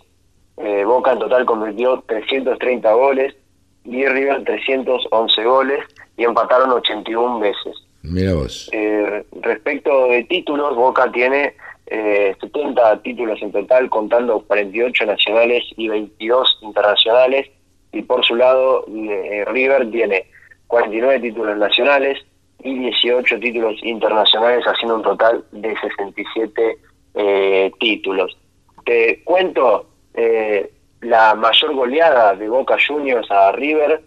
Eh, 0.57 0.83
Boca 0.85 1.13
en 1.13 1.19
total 1.19 1.45
convirtió 1.45 2.03
330 2.07 2.91
goles 2.93 3.35
y 3.83 4.05
River 4.05 4.43
311 4.43 5.43
goles 5.43 5.79
y 6.17 6.23
empataron 6.23 6.71
81 6.71 7.39
veces. 7.39 7.75
Mira 8.03 8.33
vos. 8.33 8.69
Eh, 8.73 9.25
respecto 9.41 10.07
de 10.07 10.23
títulos, 10.23 10.75
Boca 10.75 11.11
tiene 11.11 11.53
eh, 11.87 12.35
70 12.41 13.01
títulos 13.01 13.41
en 13.41 13.51
total, 13.51 13.89
contando 13.89 14.41
48 14.41 15.05
nacionales 15.05 15.63
y 15.77 15.87
22 15.87 16.59
internacionales. 16.61 17.47
Y 17.93 18.01
por 18.01 18.25
su 18.25 18.35
lado, 18.35 18.85
eh, 18.87 19.45
River 19.47 19.89
tiene 19.89 20.25
49 20.67 21.19
títulos 21.21 21.57
nacionales 21.57 22.19
y 22.63 22.77
18 22.77 23.39
títulos 23.39 23.75
internacionales, 23.83 24.65
haciendo 24.65 24.95
un 24.95 25.03
total 25.03 25.43
de 25.51 25.75
67 25.77 26.77
eh, 27.15 27.71
títulos. 27.79 28.37
Te 28.85 29.21
cuento, 29.23 29.87
eh, 30.17 30.71
la 31.01 31.35
mayor 31.35 31.73
goleada 31.75 32.33
de 32.35 32.49
Boca 32.49 32.75
Juniors 32.85 33.29
a 33.31 33.51
River 33.53 34.01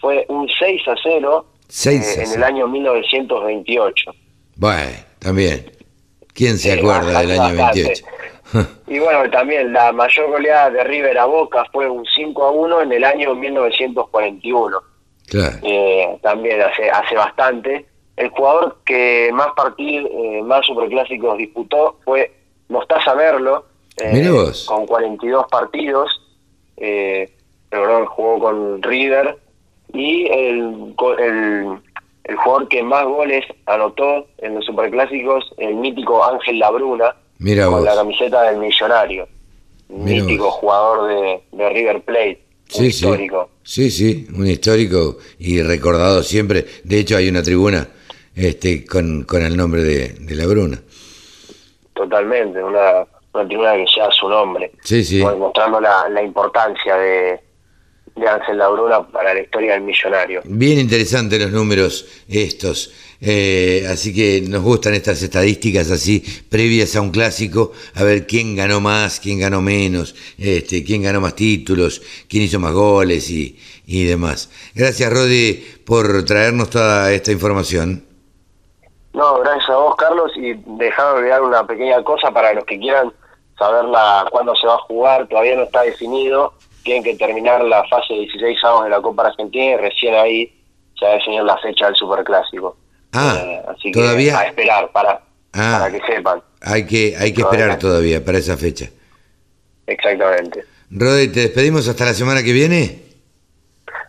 fue 0.00 0.26
un 0.28 0.48
6 0.48 0.88
a 0.88 0.94
0 1.02 1.46
6 1.68 2.00
a 2.00 2.20
eh, 2.20 2.24
en 2.24 2.26
0. 2.26 2.36
el 2.36 2.42
año 2.44 2.68
1928. 2.68 4.10
Bueno, 4.56 4.90
también. 5.18 5.70
¿Quién 6.34 6.58
se 6.58 6.72
Sí, 6.72 6.78
acuerda 6.78 7.20
del 7.20 7.30
año 7.40 7.56
bastante. 7.56 7.82
28? 7.82 8.04
Y 8.86 8.98
bueno, 8.98 9.30
también 9.30 9.72
la 9.72 9.92
mayor 9.92 10.28
goleada 10.28 10.68
de 10.68 10.84
River 10.84 11.16
a 11.16 11.24
Boca 11.24 11.64
fue 11.72 11.88
un 11.88 12.04
5 12.04 12.44
a 12.44 12.50
1 12.50 12.82
en 12.82 12.92
el 12.92 13.04
año 13.04 13.34
1941. 13.34 14.78
claro. 15.26 15.56
Eh, 15.62 16.18
también 16.22 16.60
hace 16.60 16.90
hace 16.90 17.14
bastante. 17.14 17.86
El 18.16 18.28
jugador 18.28 18.76
que 18.84 19.30
más 19.32 19.48
partidos, 19.56 20.10
más 20.44 20.66
superclásicos 20.66 21.38
disputó 21.38 21.98
fue 22.04 22.30
Mostaza 22.68 23.14
Merlo, 23.14 23.64
eh, 23.98 24.10
Mira 24.12 24.32
vos. 24.32 24.64
con 24.66 24.86
42 24.86 25.46
partidos. 25.50 26.10
Eh, 26.76 27.30
pero 27.68 28.00
no, 28.00 28.06
jugó 28.06 28.38
con 28.38 28.82
River. 28.82 29.38
Y 29.94 30.26
el, 30.26 30.94
el, 31.18 31.66
el 32.24 32.36
jugador 32.36 32.68
que 32.68 32.82
más 32.82 33.04
goles 33.04 33.44
anotó 33.66 34.26
en 34.38 34.54
los 34.54 34.64
superclásicos, 34.64 35.44
el 35.58 35.74
mítico 35.76 36.24
Ángel 36.24 36.58
Labruna, 36.58 37.14
Mira 37.38 37.64
con 37.66 37.74
vos. 37.76 37.84
la 37.84 37.94
camiseta 37.94 38.42
del 38.42 38.58
millonario. 38.58 39.28
Mira 39.88 40.22
mítico 40.24 40.44
vos. 40.44 40.54
jugador 40.54 41.08
de, 41.08 41.42
de 41.52 41.68
River 41.70 42.00
Plate. 42.02 42.40
un 42.40 42.62
Sí, 42.68 42.80
sí. 42.80 42.86
histórico. 43.04 43.50
Sí, 43.64 43.90
sí, 43.90 44.26
un 44.34 44.46
histórico 44.46 45.18
y 45.38 45.60
recordado 45.62 46.22
siempre. 46.22 46.64
De 46.84 46.98
hecho, 47.00 47.16
hay 47.16 47.28
una 47.28 47.42
tribuna 47.42 47.86
este, 48.34 48.84
con, 48.86 49.24
con 49.24 49.42
el 49.42 49.56
nombre 49.56 49.82
de, 49.82 50.08
de 50.14 50.34
la 50.34 50.46
Bruna. 50.46 50.80
Totalmente, 51.94 52.62
una, 52.64 53.06
una 53.34 53.46
tribuna 53.46 53.72
que 53.74 53.86
su 54.18 54.28
nombre. 54.28 54.72
Sí, 54.82 55.04
sí. 55.04 55.22
Mostrando 55.22 55.80
la, 55.80 56.08
la 56.08 56.22
importancia 56.22 56.96
de, 56.96 57.40
de 58.16 58.28
Ángel 58.28 58.58
Labruna 58.58 59.06
para 59.08 59.34
la 59.34 59.40
historia 59.40 59.72
del 59.72 59.82
millonario. 59.82 60.42
Bien 60.44 60.78
interesantes 60.78 61.40
los 61.40 61.50
números 61.50 62.06
estos. 62.28 62.92
Eh, 63.24 63.86
así 63.88 64.12
que 64.12 64.42
nos 64.48 64.62
gustan 64.62 64.94
estas 64.94 65.22
estadísticas 65.22 65.92
así 65.92 66.24
previas 66.50 66.96
a 66.96 67.00
un 67.00 67.10
clásico, 67.12 67.70
a 67.94 68.02
ver 68.02 68.26
quién 68.26 68.56
ganó 68.56 68.80
más, 68.80 69.20
quién 69.20 69.38
ganó 69.38 69.62
menos, 69.62 70.16
este, 70.36 70.82
quién 70.82 71.02
ganó 71.02 71.20
más 71.20 71.36
títulos, 71.36 72.02
quién 72.28 72.42
hizo 72.42 72.58
más 72.58 72.72
goles 72.72 73.30
y, 73.30 73.56
y 73.86 74.04
demás. 74.06 74.50
Gracias 74.74 75.12
Rodi 75.12 75.64
por 75.86 76.24
traernos 76.24 76.70
toda 76.70 77.12
esta 77.12 77.30
información. 77.30 78.04
No, 79.12 79.38
gracias 79.38 79.70
a 79.70 79.76
vos, 79.76 79.94
Carlos, 79.96 80.32
y 80.36 80.54
dejame 80.78 81.20
olvidar 81.20 81.42
una 81.42 81.64
pequeña 81.64 82.02
cosa 82.02 82.32
para 82.32 82.52
los 82.54 82.64
que 82.64 82.78
quieran 82.78 83.12
saber 83.62 83.84
la, 83.84 84.26
cuándo 84.30 84.54
se 84.56 84.66
va 84.66 84.74
a 84.74 84.78
jugar, 84.78 85.26
todavía 85.28 85.54
no 85.56 85.62
está 85.62 85.82
definido, 85.82 86.54
tienen 86.82 87.04
que 87.04 87.14
terminar 87.14 87.62
la 87.62 87.84
fase 87.88 88.12
16 88.14 88.58
avos 88.64 88.84
de 88.84 88.90
la 88.90 89.00
Copa 89.00 89.26
Argentina 89.28 89.64
y 89.72 89.76
recién 89.76 90.14
ahí 90.14 90.52
se 90.98 91.04
va 91.06 91.12
a 91.12 91.14
definir 91.14 91.42
la 91.44 91.56
fecha 91.58 91.86
del 91.86 91.94
Superclásico. 91.96 92.76
Ah, 93.12 93.36
Eh, 93.40 93.62
así 93.68 93.92
todavía- 93.92 94.32
que 94.32 94.38
a 94.38 94.46
esperar 94.48 94.90
para, 94.90 95.20
Ah. 95.52 95.78
para 95.80 95.92
que 95.92 96.00
sepan. 96.12 96.42
Hay 96.62 96.86
que, 96.86 97.14
hay 97.18 97.32
que 97.32 97.42
esperar 97.42 97.78
todavía 97.78 98.24
para 98.24 98.38
esa 98.38 98.56
fecha. 98.56 98.86
Exactamente. 99.86 100.64
Rodi, 100.90 101.28
¿te 101.28 101.40
despedimos 101.40 101.88
hasta 101.88 102.04
la 102.04 102.14
semana 102.14 102.42
que 102.42 102.52
viene? 102.52 103.02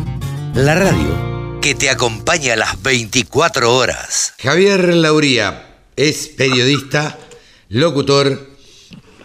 La 0.54 0.74
radio 0.74 1.30
que 1.60 1.74
te 1.74 1.90
acompaña 1.90 2.54
a 2.54 2.56
las 2.56 2.82
24 2.82 3.76
horas. 3.76 4.32
Javier 4.38 4.94
Lauría 4.94 5.66
es 5.94 6.28
periodista, 6.28 7.18
locutor, 7.70 8.36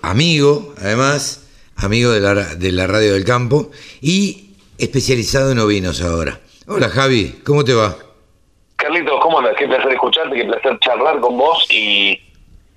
amigo, 0.03 0.75
además, 0.77 1.47
amigo 1.77 2.11
de 2.11 2.19
la, 2.19 2.33
de 2.55 2.71
la 2.71 2.85
Radio 2.85 3.13
del 3.13 3.25
Campo 3.25 3.71
y 4.01 4.51
especializado 4.77 5.51
en 5.51 5.59
ovinos 5.59 5.99
ahora. 6.01 6.39
Hola 6.67 6.89
Javi, 6.89 7.39
¿cómo 7.43 7.63
te 7.63 7.73
va? 7.73 7.97
Carlitos, 8.75 9.19
¿cómo 9.19 9.39
andas? 9.39 9.55
qué 9.57 9.65
placer 9.67 9.91
escucharte, 9.91 10.35
qué 10.35 10.45
placer 10.45 10.77
charlar 10.79 11.19
con 11.19 11.37
vos 11.37 11.65
y 11.71 12.19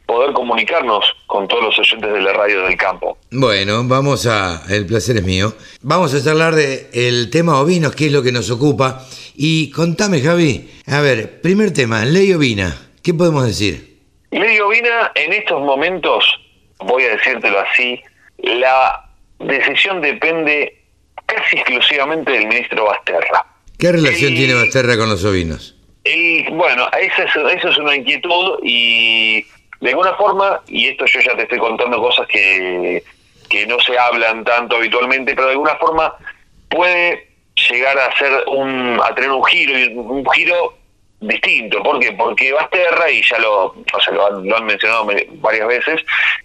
poder 0.07 0.33
comunicarnos 0.33 1.05
con 1.27 1.47
todos 1.47 1.65
los 1.65 1.79
oyentes 1.79 2.15
de 2.15 2.23
la 2.23 2.33
radio 2.33 2.63
del 2.63 2.77
campo. 2.79 3.19
Bueno, 3.31 3.85
vamos 3.85 4.25
a, 4.27 4.63
el 4.71 4.87
placer 4.87 5.19
es 5.19 5.25
mío. 5.25 5.53
Vamos 5.83 6.15
a 6.15 6.25
charlar 6.25 6.55
de 6.55 6.89
el 6.95 7.29
tema 7.29 7.61
ovinos, 7.61 7.95
que 7.95 8.07
es 8.07 8.13
lo 8.13 8.23
que 8.23 8.33
nos 8.33 8.51
ocupa. 8.51 9.05
Y 9.37 9.71
contame, 9.71 10.23
Javi, 10.23 10.71
a 10.87 11.03
ver, 11.03 11.43
primer 11.43 11.75
tema, 11.75 12.07
ley 12.07 12.33
ovina, 12.33 12.75
¿qué 13.03 13.13
podemos 13.13 13.45
decir? 13.47 13.88
Ley 14.31 14.59
ovina, 14.61 15.13
en 15.15 15.33
estos 15.33 15.61
momentos, 15.61 16.25
voy 16.79 17.05
a 17.05 17.17
decírtelo 17.17 17.61
así, 17.61 18.03
la 18.39 19.05
decisión 19.39 20.01
depende 20.01 20.83
casi 21.27 21.57
exclusivamente 21.57 22.33
del 22.33 22.47
ministro 22.47 22.85
Basterra. 22.85 23.45
¿Qué 23.79 23.93
relación 23.93 24.35
tiene 24.35 24.55
Basterra 24.55 24.97
con 24.97 25.09
los 25.09 25.25
ovinos? 25.25 25.75
bueno, 26.53 26.89
eso 26.99 27.23
es, 27.23 27.57
eso 27.59 27.69
es 27.69 27.79
una 27.79 27.95
inquietud 27.95 28.61
y 28.63 29.45
de 29.81 29.91
alguna 29.91 30.15
forma, 30.15 30.63
y 30.67 30.89
esto 30.89 31.05
yo 31.07 31.21
ya 31.21 31.37
te 31.37 31.43
estoy 31.43 31.59
contando 31.59 32.01
cosas 32.01 32.27
que, 32.29 33.03
que 33.49 33.67
no 33.67 33.79
se 33.81 33.99
hablan 33.99 34.45
tanto 34.45 34.77
habitualmente, 34.77 35.35
pero 35.35 35.49
de 35.49 35.53
alguna 35.53 35.77
forma 35.77 36.15
puede 36.69 37.29
llegar 37.71 37.99
a 37.99 38.17
ser 38.17 38.45
un, 38.49 39.01
a 39.03 39.15
tener 39.15 39.31
un 39.31 39.45
giro, 39.45 40.03
un 40.03 40.25
giro 40.31 40.78
distinto. 41.21 41.83
¿Por 41.83 41.99
qué? 42.01 42.13
Porque 42.13 42.53
Basterra, 42.53 43.11
y 43.11 43.23
ya 43.23 43.39
lo, 43.39 43.67
o 43.67 44.01
sea, 44.03 44.15
lo, 44.15 44.27
han, 44.27 44.49
lo 44.49 44.57
han 44.57 44.65
mencionado 44.65 45.07
varias 45.41 45.67
veces, 45.67 46.01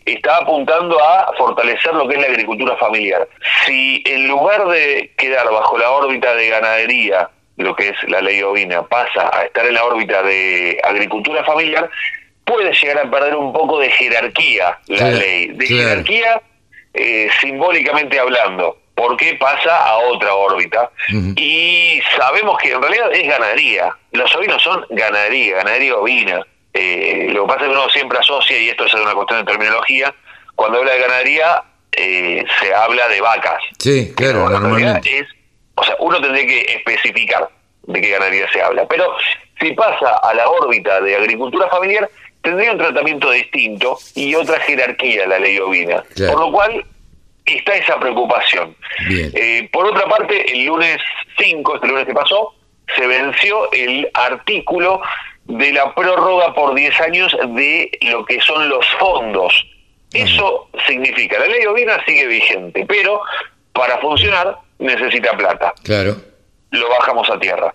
está 0.05 0.37
apuntando 0.37 1.01
a 1.03 1.31
fortalecer 1.37 1.93
lo 1.93 2.07
que 2.07 2.15
es 2.15 2.21
la 2.21 2.27
agricultura 2.27 2.75
familiar. 2.77 3.27
Si 3.65 4.03
en 4.05 4.27
lugar 4.27 4.67
de 4.67 5.11
quedar 5.17 5.49
bajo 5.51 5.77
la 5.77 5.91
órbita 5.91 6.33
de 6.35 6.49
ganadería, 6.49 7.29
lo 7.57 7.75
que 7.75 7.89
es 7.89 7.95
la 8.07 8.21
ley 8.21 8.41
ovina, 8.41 8.83
pasa 8.83 9.29
a 9.31 9.43
estar 9.43 9.65
en 9.65 9.75
la 9.75 9.85
órbita 9.85 10.23
de 10.23 10.79
agricultura 10.83 11.43
familiar, 11.43 11.89
puede 12.45 12.73
llegar 12.73 13.05
a 13.05 13.11
perder 13.11 13.35
un 13.35 13.53
poco 13.53 13.79
de 13.79 13.89
jerarquía 13.91 14.79
la 14.87 15.11
ley, 15.11 15.47
de 15.47 15.65
jerarquía 15.65 16.41
eh, 16.93 17.29
simbólicamente 17.41 18.19
hablando, 18.19 18.77
porque 18.95 19.35
pasa 19.35 19.85
a 19.87 19.97
otra 19.97 20.33
órbita. 20.35 20.91
Y 21.35 22.01
sabemos 22.17 22.57
que 22.61 22.71
en 22.71 22.81
realidad 22.81 23.11
es 23.13 23.27
ganadería, 23.27 23.95
los 24.11 24.35
ovinos 24.35 24.61
son 24.61 24.85
ganadería, 24.89 25.57
ganadería 25.57 25.95
ovina. 25.95 26.45
Eh, 26.73 27.27
lo 27.31 27.43
que 27.43 27.47
pasa 27.47 27.61
es 27.61 27.67
que 27.67 27.77
uno 27.77 27.89
siempre 27.89 28.17
asocia, 28.17 28.57
y 28.57 28.69
esto 28.69 28.85
es 28.85 28.93
una 28.93 29.13
cuestión 29.13 29.45
de 29.45 29.51
terminología, 29.51 30.13
cuando 30.55 30.79
habla 30.79 30.93
de 30.93 30.99
ganadería 30.99 31.63
eh, 31.91 32.43
se 32.61 32.73
habla 32.73 33.07
de 33.07 33.21
vacas. 33.21 33.61
Sí, 33.79 34.13
claro, 34.15 34.49
normalmente. 34.49 35.19
Es, 35.19 35.27
o 35.75 35.83
sea, 35.83 35.95
uno 35.99 36.21
tendría 36.21 36.45
que 36.45 36.61
especificar 36.73 37.49
de 37.83 38.01
qué 38.01 38.09
ganadería 38.09 38.47
se 38.51 38.61
habla. 38.61 38.87
Pero 38.87 39.15
si 39.59 39.71
pasa 39.73 40.17
a 40.23 40.33
la 40.33 40.47
órbita 40.47 41.01
de 41.01 41.15
agricultura 41.15 41.67
familiar, 41.69 42.09
tendría 42.41 42.73
un 42.73 42.77
tratamiento 42.77 43.31
distinto 43.31 43.97
y 44.15 44.35
otra 44.35 44.59
jerarquía 44.61 45.25
la 45.27 45.39
ley 45.39 45.57
ovina. 45.59 46.03
Por 46.15 46.39
lo 46.39 46.51
cual 46.51 46.85
está 47.45 47.75
esa 47.75 47.99
preocupación. 47.99 48.75
Eh, 49.09 49.69
por 49.71 49.85
otra 49.85 50.05
parte, 50.05 50.51
el 50.51 50.65
lunes 50.65 50.97
5, 51.37 51.75
este 51.75 51.87
lunes 51.87 52.05
que 52.05 52.13
pasó, 52.13 52.55
se 52.95 53.07
venció 53.07 53.71
el 53.71 54.09
artículo 54.13 55.01
de 55.45 55.73
la 55.73 55.93
prórroga 55.93 56.53
por 56.53 56.73
10 56.73 57.01
años 57.01 57.35
de 57.55 57.91
lo 58.01 58.25
que 58.25 58.39
son 58.41 58.69
los 58.69 58.85
fondos. 58.99 59.67
Eso 60.13 60.69
significa, 60.87 61.39
la 61.39 61.47
ley 61.47 61.65
ovina 61.65 62.03
sigue 62.05 62.27
vigente, 62.27 62.85
pero 62.87 63.21
para 63.73 63.97
funcionar 63.97 64.57
necesita 64.77 65.35
plata. 65.35 65.73
Claro. 65.83 66.15
Lo 66.69 66.87
bajamos 66.89 67.29
a 67.29 67.39
tierra. 67.39 67.73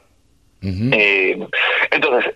Eh, 0.62 1.38
entonces, 1.90 2.34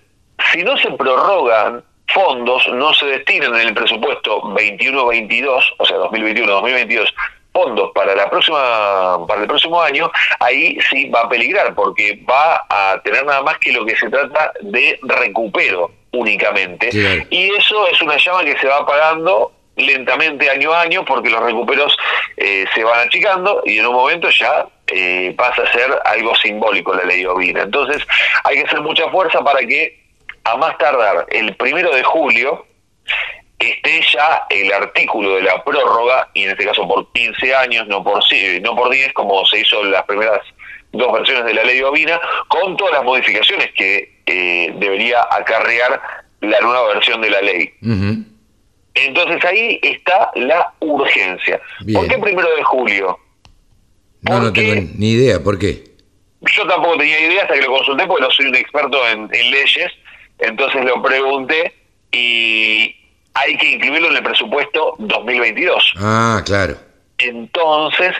si 0.53 0.63
no 0.63 0.77
se 0.79 0.91
prorrogan 0.93 1.85
fondos 2.13 2.67
no 2.69 2.93
se 2.95 3.07
destinan 3.07 3.55
en 3.55 3.69
el 3.69 3.75
presupuesto 3.75 4.43
21-22, 4.43 5.63
o 5.79 5.85
sea, 5.85 5.97
2021-2022, 5.99 7.13
fondos 7.53 7.91
para 7.95 8.15
la 8.15 8.31
próxima 8.31 9.27
para 9.27 9.43
el 9.43 9.47
próximo 9.47 9.81
año, 9.81 10.11
ahí 10.41 10.79
sí 10.91 11.09
va 11.11 11.21
a 11.23 11.29
peligrar 11.29 11.75
porque 11.75 12.19
va 12.29 12.65
a 12.69 13.01
tener 13.03 13.25
nada 13.25 13.43
más 13.43 13.59
que 13.59 13.73
lo 13.73 13.85
que 13.85 13.97
se 13.97 14.09
trata 14.09 14.53
de 14.63 14.99
recupero 15.03 15.91
únicamente. 16.13 16.91
Y 17.31 17.51
eso 17.51 17.87
es 17.89 18.01
una 18.03 18.17
llama 18.17 18.45
que 18.45 18.59
se 18.59 18.67
va 18.67 18.79
apagando 18.79 19.53
lentamente 19.77 20.51
año 20.51 20.73
a 20.73 20.83
año 20.83 21.05
porque 21.05 21.31
los 21.31 21.43
recuperos 21.43 21.97
eh, 22.37 22.67
se 22.75 22.85
van 22.85 23.07
achicando 23.07 23.63
y 23.65 23.79
en 23.79 23.87
un 23.87 23.95
momento 23.95 24.29
ya 24.29 24.67
eh, 24.87 25.35
pasa 25.37 25.63
a 25.63 25.73
ser 25.73 25.91
algo 26.05 26.35
simbólico 26.37 26.95
la 26.95 27.05
ley 27.05 27.25
ovina. 27.25 27.63
Entonces 27.63 28.07
hay 28.45 28.57
que 28.57 28.67
hacer 28.67 28.81
mucha 28.81 29.09
fuerza 29.09 29.43
para 29.43 29.61
que 29.61 30.02
a 30.45 30.57
más 30.57 30.77
tardar 30.79 31.27
el 31.31 31.55
primero 31.57 31.95
de 31.95 32.03
julio 32.03 32.67
esté 33.71 34.01
ya 34.13 34.45
el 34.51 34.73
artículo 34.73 35.37
de 35.37 35.43
la 35.43 35.63
prórroga, 35.63 36.29
y 36.35 36.45
en 36.45 36.51
este 36.51 36.65
caso 36.65 36.87
por 36.87 37.11
15 37.13 37.55
años, 37.55 37.87
no 37.89 38.03
por, 38.03 38.23
no 38.61 38.77
por 38.77 38.91
10, 38.91 39.13
como 39.13 39.45
se 39.47 39.61
hizo 39.61 39.83
en 39.83 39.93
las 39.93 40.03
primeras 40.05 40.41
dos 40.93 41.13
versiones 41.13 41.45
de 41.45 41.55
la 41.55 41.65
ley 41.65 41.81
ovina, 41.83 42.21
con 42.49 42.77
todas 42.77 42.95
las 42.95 43.05
modificaciones 43.05 43.71
que 43.73 44.21
eh, 44.27 44.73
debería 44.79 45.27
acarrear 45.31 46.01
la 46.41 46.61
nueva 46.61 46.95
versión 46.95 47.21
de 47.21 47.31
la 47.31 47.41
ley. 47.41 47.73
Entonces 48.95 49.45
ahí 49.45 49.79
está 49.83 50.31
la 50.35 50.75
urgencia. 50.81 51.61
¿Por 51.95 52.09
qué 52.09 52.19
primero 52.19 52.49
de 52.57 52.63
julio? 52.63 53.19
No, 54.23 54.41
no 54.41 54.53
tengo 54.53 54.89
ni 54.97 55.13
idea, 55.13 55.43
¿por 55.43 55.59
qué? 55.59 55.85
Yo 56.43 56.67
tampoco 56.67 56.99
tenía 56.99 57.21
idea 57.21 57.43
hasta 57.43 57.55
que 57.55 57.63
lo 57.63 57.73
consulté 57.73 58.07
porque 58.07 58.23
no 58.25 58.31
soy 58.31 58.47
un 58.47 58.57
experto 58.57 59.09
en 59.09 59.29
leyes, 59.31 59.93
entonces 60.43 60.85
lo 60.85 61.03
pregunté 61.03 61.75
y 62.11 62.95
hay 63.35 63.57
que 63.57 63.71
incluirlo 63.73 64.09
en 64.11 64.17
el 64.17 64.23
presupuesto 64.23 64.95
2022. 64.99 65.95
Ah, 65.99 66.43
claro. 66.45 66.77
Entonces, 67.19 68.15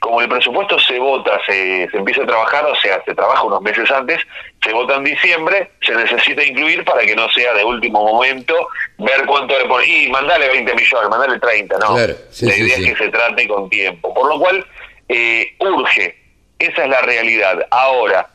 como 0.00 0.20
el 0.20 0.28
presupuesto 0.28 0.78
se 0.80 0.98
vota, 0.98 1.38
se, 1.46 1.88
se, 1.90 1.96
empieza 1.96 2.22
a 2.22 2.26
trabajar, 2.26 2.64
o 2.64 2.74
sea, 2.76 3.02
se 3.04 3.14
trabaja 3.14 3.44
unos 3.44 3.62
meses 3.62 3.88
antes, 3.90 4.20
se 4.62 4.72
vota 4.72 4.96
en 4.96 5.04
diciembre, 5.04 5.70
se 5.80 5.94
necesita 5.94 6.42
incluir 6.42 6.84
para 6.84 7.02
que 7.02 7.14
no 7.14 7.28
sea 7.30 7.54
de 7.54 7.64
último 7.64 8.02
momento 8.02 8.54
ver 8.98 9.24
cuánto 9.26 9.54
le. 9.56 9.86
Y 9.86 10.08
mandale 10.08 10.48
20 10.48 10.74
millones, 10.74 11.08
mandale 11.08 11.38
30, 11.38 11.78
¿no? 11.78 11.94
Claro, 11.94 12.14
la 12.40 12.56
idea 12.56 12.76
es 12.78 12.84
que 12.84 12.96
se 12.96 13.08
trate 13.10 13.46
con 13.46 13.70
tiempo. 13.70 14.12
Por 14.12 14.28
lo 14.28 14.40
cual, 14.40 14.66
eh, 15.08 15.54
urge. 15.60 16.16
Esa 16.58 16.82
es 16.82 16.90
la 16.90 17.00
realidad. 17.02 17.66
Ahora, 17.70 18.28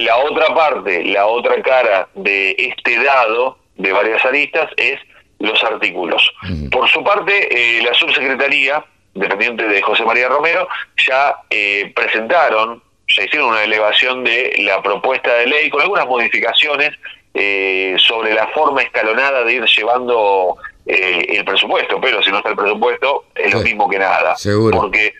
la 0.00 0.16
otra 0.18 0.54
parte, 0.54 1.04
la 1.04 1.26
otra 1.26 1.60
cara 1.62 2.08
de 2.14 2.54
este 2.58 3.02
dado 3.02 3.58
de 3.76 3.92
varias 3.92 4.24
aristas 4.24 4.70
es 4.76 4.98
los 5.38 5.62
artículos. 5.62 6.30
Por 6.70 6.88
su 6.88 7.02
parte, 7.04 7.48
eh, 7.50 7.82
la 7.82 7.94
subsecretaría, 7.94 8.84
dependiente 9.14 9.66
de 9.68 9.80
José 9.80 10.04
María 10.04 10.28
Romero, 10.28 10.68
ya 11.06 11.36
eh, 11.48 11.92
presentaron, 11.94 12.82
ya 13.06 13.24
hicieron 13.24 13.50
una 13.50 13.62
elevación 13.62 14.24
de 14.24 14.56
la 14.58 14.82
propuesta 14.82 15.32
de 15.34 15.46
ley 15.46 15.70
con 15.70 15.80
algunas 15.80 16.06
modificaciones 16.06 16.90
eh, 17.34 17.94
sobre 17.98 18.34
la 18.34 18.48
forma 18.48 18.82
escalonada 18.82 19.44
de 19.44 19.54
ir 19.54 19.64
llevando 19.64 20.56
el 20.86 21.44
presupuesto, 21.44 22.00
pero 22.00 22.22
si 22.22 22.30
no 22.30 22.38
está 22.38 22.48
el 22.48 22.56
presupuesto 22.56 23.26
es 23.34 23.52
lo 23.52 23.60
mismo 23.60 23.90
que 23.90 23.98
nada. 23.98 24.34
Seguro. 24.36 24.78
Porque 24.78 25.12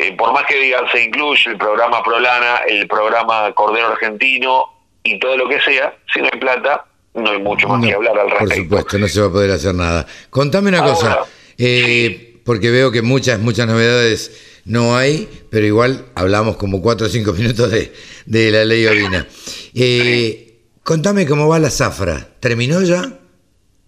eh, 0.00 0.14
por 0.16 0.32
más 0.32 0.44
que 0.46 0.56
digan 0.56 0.84
se 0.92 1.02
incluye 1.04 1.50
el 1.50 1.58
programa 1.58 2.02
Prolana, 2.02 2.58
el 2.68 2.86
programa 2.86 3.52
Cordero 3.52 3.88
Argentino 3.88 4.64
y 5.02 5.18
todo 5.18 5.36
lo 5.36 5.48
que 5.48 5.60
sea, 5.60 5.94
si 6.12 6.20
no 6.20 6.28
hay 6.32 6.38
plata, 6.38 6.84
no 7.14 7.30
hay 7.30 7.40
mucho 7.40 7.68
más 7.68 7.84
que 7.84 7.92
hablar 7.92 8.18
al 8.18 8.30
respecto. 8.30 8.54
Por 8.54 8.64
supuesto, 8.64 8.98
no 8.98 9.08
se 9.08 9.20
va 9.20 9.26
a 9.26 9.30
poder 9.32 9.50
hacer 9.50 9.74
nada. 9.74 10.06
Contame 10.30 10.68
una 10.68 10.82
cosa, 10.82 11.20
eh, 11.56 12.40
porque 12.44 12.70
veo 12.70 12.92
que 12.92 13.02
muchas, 13.02 13.40
muchas 13.40 13.66
novedades 13.66 14.60
no 14.64 14.96
hay, 14.96 15.28
pero 15.50 15.66
igual 15.66 16.06
hablamos 16.14 16.56
como 16.56 16.80
cuatro 16.80 17.06
o 17.06 17.10
cinco 17.10 17.32
minutos 17.32 17.70
de, 17.70 17.92
de 18.26 18.50
la 18.50 18.64
ley 18.64 18.86
ovina. 18.86 19.26
Eh, 19.80 20.56
contame 20.82 21.24
cómo 21.24 21.46
va 21.46 21.58
la 21.60 21.70
zafra, 21.70 22.26
¿terminó 22.40 22.82
ya? 22.82 23.18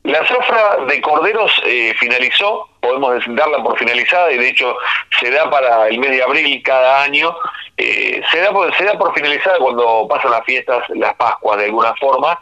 La 0.03 0.26
zafra 0.26 0.86
de 0.88 1.01
corderos 1.03 1.53
eh, 1.66 1.92
finalizó, 1.98 2.68
podemos 2.80 3.22
darla 3.28 3.62
por 3.62 3.78
finalizada 3.78 4.32
y 4.32 4.38
de 4.38 4.48
hecho 4.48 4.74
se 5.20 5.30
da 5.30 5.51
para 5.51 5.88
el 5.88 5.98
mes 5.98 6.11
de 6.11 6.22
abril 6.22 6.62
cada 6.62 7.03
año. 7.03 7.36
Eh, 7.76 8.22
se, 8.32 8.40
da 8.40 8.51
por, 8.51 8.74
se 8.76 8.84
da 8.84 8.98
por 8.98 9.14
finalizada 9.14 9.59
cuando 9.59 10.07
pasan 10.09 10.30
las 10.30 10.44
fiestas, 10.44 10.84
las 10.94 11.14
Pascuas 11.16 11.59
de 11.59 11.66
alguna 11.66 11.94
forma. 11.96 12.40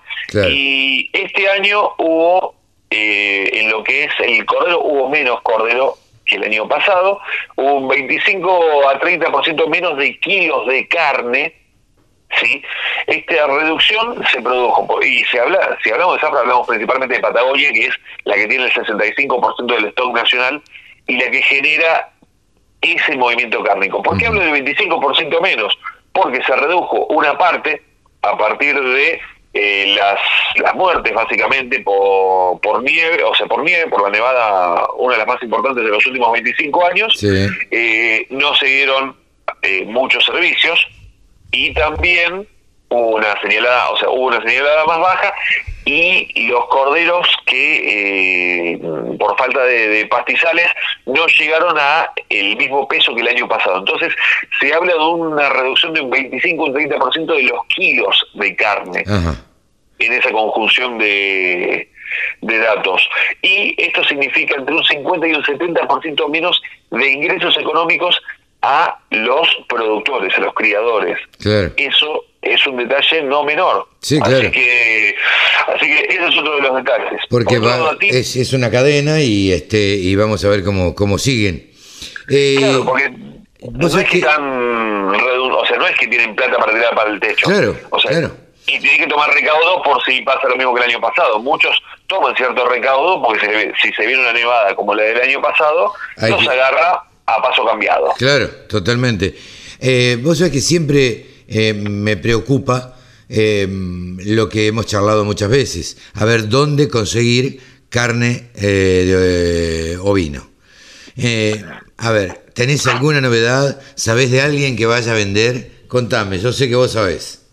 Y 0.49 1.11
este 1.13 1.49
año 1.49 1.95
hubo, 1.99 2.55
eh, 2.91 3.51
en 3.53 3.71
lo 3.71 3.83
que 3.83 4.05
es 4.05 4.13
el 4.21 4.47
cordero, 4.47 4.81
hubo 4.81 5.09
menos 5.09 5.41
cordero 5.43 5.95
que 6.25 6.37
el 6.37 6.45
año 6.45 6.69
pasado. 6.69 7.21
Hubo 7.57 7.75
un 7.75 7.89
25 7.89 8.89
a 8.89 9.01
30% 9.01 9.69
menos 9.69 9.97
de 9.97 10.19
kilos 10.21 10.67
de 10.69 10.87
carne 10.87 11.55
¿sí? 12.41 12.63
Esta 13.07 13.47
reducción 13.47 14.25
se 14.31 14.41
produjo, 14.41 15.01
y 15.03 15.25
si, 15.25 15.39
habla, 15.39 15.79
si 15.83 15.91
hablamos 15.91 16.17
de 16.17 16.21
zafra, 16.21 16.41
hablamos 16.41 16.67
principalmente 16.67 17.15
de 17.15 17.21
Patagonia, 17.21 17.73
que 17.73 17.87
es 17.87 17.95
la 18.25 18.35
que 18.35 18.47
tiene 18.47 18.65
el 18.65 18.73
65% 18.73 19.67
del 19.67 19.87
stock 19.87 20.15
nacional 20.15 20.63
y 21.07 21.17
la 21.17 21.31
que 21.31 21.43
genera 21.43 22.11
ese 22.81 23.17
movimiento 23.17 23.63
cárnico. 23.63 24.03
¿Por 24.03 24.19
qué 24.19 24.27
hablo 24.27 24.41
del 24.41 24.65
25% 24.65 25.41
menos? 25.41 25.77
Porque 26.13 26.43
se 26.45 26.55
redujo 26.55 27.07
una 27.07 27.37
parte 27.37 27.83
a 28.23 28.37
partir 28.37 28.79
de 28.79 29.21
eh, 29.55 29.95
las, 29.97 30.21
las 30.57 30.75
muertes 30.75 31.13
básicamente 31.13 31.81
por, 31.81 32.61
por 32.61 32.83
nieve, 32.83 33.23
o 33.25 33.35
sea, 33.35 33.47
por 33.47 33.63
nieve, 33.63 33.91
por 33.91 34.03
la 34.03 34.11
nevada, 34.11 34.87
una 34.97 35.15
de 35.15 35.19
las 35.19 35.27
más 35.27 35.43
importantes 35.43 35.83
de 35.83 35.91
los 35.91 36.05
últimos 36.07 36.31
25 36.33 36.87
años, 36.87 37.25
eh, 37.25 38.27
no 38.31 38.55
se 38.55 38.67
dieron 38.67 39.17
eh, 39.63 39.85
muchos 39.87 40.25
servicios 40.25 40.87
y 41.53 41.73
también 41.75 42.47
una 42.91 43.41
señalada, 43.41 43.91
o 43.91 43.97
sea, 43.99 44.09
hubo 44.09 44.27
una 44.27 44.41
señalada 44.43 44.85
más 44.87 44.99
baja 45.01 45.35
y 45.85 46.49
los 46.49 46.67
corderos 46.67 47.27
que 47.47 48.73
eh, 48.73 48.79
por 49.19 49.37
falta 49.39 49.65
de, 49.65 50.07
pastizales 50.07 50.67
no 51.07 51.27
llegaron 51.27 51.77
a 51.79 52.11
el 52.29 52.57
mismo 52.57 52.87
peso 52.87 53.15
que 53.15 53.23
el 53.23 53.29
año 53.29 53.49
pasado. 53.49 53.79
Entonces 53.79 54.15
se 54.61 54.73
habla 54.75 54.93
de 54.93 54.99
una 54.99 55.49
reducción 55.49 55.95
de 55.95 56.03
un 56.03 56.11
25 56.11 56.65
un 56.65 56.75
30% 56.75 57.37
de 57.37 57.43
los 57.45 57.61
kilos 57.69 58.27
de 58.35 58.57
carne 58.57 59.05
en 59.99 60.13
esa 60.13 60.31
conjunción 60.31 60.99
de, 60.99 61.91
de 62.43 62.59
datos. 62.59 63.09
Y 63.43 63.75
esto 63.79 64.05
significa 64.05 64.57
entre 64.57 64.75
un 64.75 64.85
50 64.85 65.27
y 65.27 65.33
un 65.33 65.43
70% 65.43 66.29
menos 66.29 66.61
de 66.91 67.09
ingresos 67.09 67.57
económicos 67.57 68.21
a 68.63 68.99
los 69.11 69.49
productores, 69.69 70.35
a 70.37 70.41
los 70.41 70.55
criadores. 70.55 71.19
Eso 71.77 72.25
es 72.43 72.67
un 72.67 72.77
detalle 72.77 73.23
no 73.23 73.45
menor. 73.45 73.89
Sí, 74.01 74.21
claro. 74.21 74.39
Así 74.39 74.51
que, 74.51 75.15
así 75.75 75.87
que 75.87 76.01
ese 76.09 76.27
es 76.27 76.39
otro 76.39 76.57
de 76.57 76.63
los 76.63 76.77
detalles. 76.77 77.21
Porque 77.29 77.59
va, 77.59 77.97
es, 78.01 78.37
es, 78.37 78.53
una 78.53 78.71
cadena 78.71 79.21
y 79.21 79.53
este 79.53 79.79
y 79.79 80.15
vamos 80.17 80.45
a 80.45 80.49
ver 80.49 80.65
cómo, 80.65 80.95
cómo 80.95 81.19
siguen. 81.19 81.71
Eh, 82.29 82.57
claro, 82.59 82.85
porque 82.85 83.11
no 83.73 83.87
es 83.87 84.05
que, 84.09 84.19
están 84.19 85.09
o 85.15 85.67
sea, 85.67 85.79
no 85.79 85.87
es 85.87 85.97
que 85.97 86.07
tienen 86.07 86.35
plata 86.37 86.57
para 86.59 86.73
tirar 86.73 86.95
para 86.95 87.11
el 87.11 87.21
techo. 87.21 87.47
Claro, 87.47 87.77
o 87.91 87.99
sea, 87.99 88.11
claro. 88.11 88.31
Y 88.67 88.79
tienen 88.81 89.01
que 89.01 89.07
tomar 89.07 89.31
recaudo 89.31 89.83
por 89.83 90.05
si 90.05 90.21
pasa 90.21 90.47
lo 90.47 90.57
mismo 90.57 90.75
que 90.75 90.83
el 90.83 90.91
año 90.91 91.01
pasado. 91.01 91.39
Muchos 91.39 91.75
toman 92.07 92.37
cierto 92.37 92.67
recaudo 92.69 93.23
porque 93.23 93.73
si 93.81 93.91
se 93.93 94.07
viene 94.07 94.21
una 94.21 94.33
nevada 94.33 94.75
como 94.75 94.95
la 94.95 95.05
del 95.05 95.23
año 95.23 95.41
pasado, 95.41 95.93
no 96.19 96.39
se 96.39 96.51
agarra 96.51 97.08
a 97.29 97.43
paso 97.43 97.65
cambiado. 97.65 98.15
Claro, 98.17 98.49
totalmente. 98.69 99.35
Eh, 99.79 100.19
vos 100.23 100.39
sabés 100.39 100.53
que 100.53 100.61
siempre 100.61 101.27
eh, 101.47 101.75
me 101.75 102.17
preocupa 102.17 102.97
eh, 103.29 103.67
lo 103.69 104.49
que 104.49 104.67
hemos 104.67 104.87
charlado 104.87 105.25
muchas 105.25 105.51
veces, 105.51 105.99
a 106.15 106.25
ver 106.25 106.49
dónde 106.49 106.89
conseguir 106.89 107.61
carne 107.91 108.51
de 108.55 109.99
ovino. 110.03 110.49
a 111.99 112.11
ver, 112.11 112.45
¿tenés 112.55 112.87
alguna 112.87 113.21
novedad? 113.21 113.81
¿Sabés 113.95 114.31
de 114.31 114.41
alguien 114.41 114.77
que 114.77 114.87
vaya 114.87 115.13
a 115.13 115.15
vender? 115.15 115.85
Contame, 115.89 116.39
yo 116.39 116.53
sé 116.53 116.69
que 116.69 116.77
vos 116.77 116.93
sabés. 116.93 117.47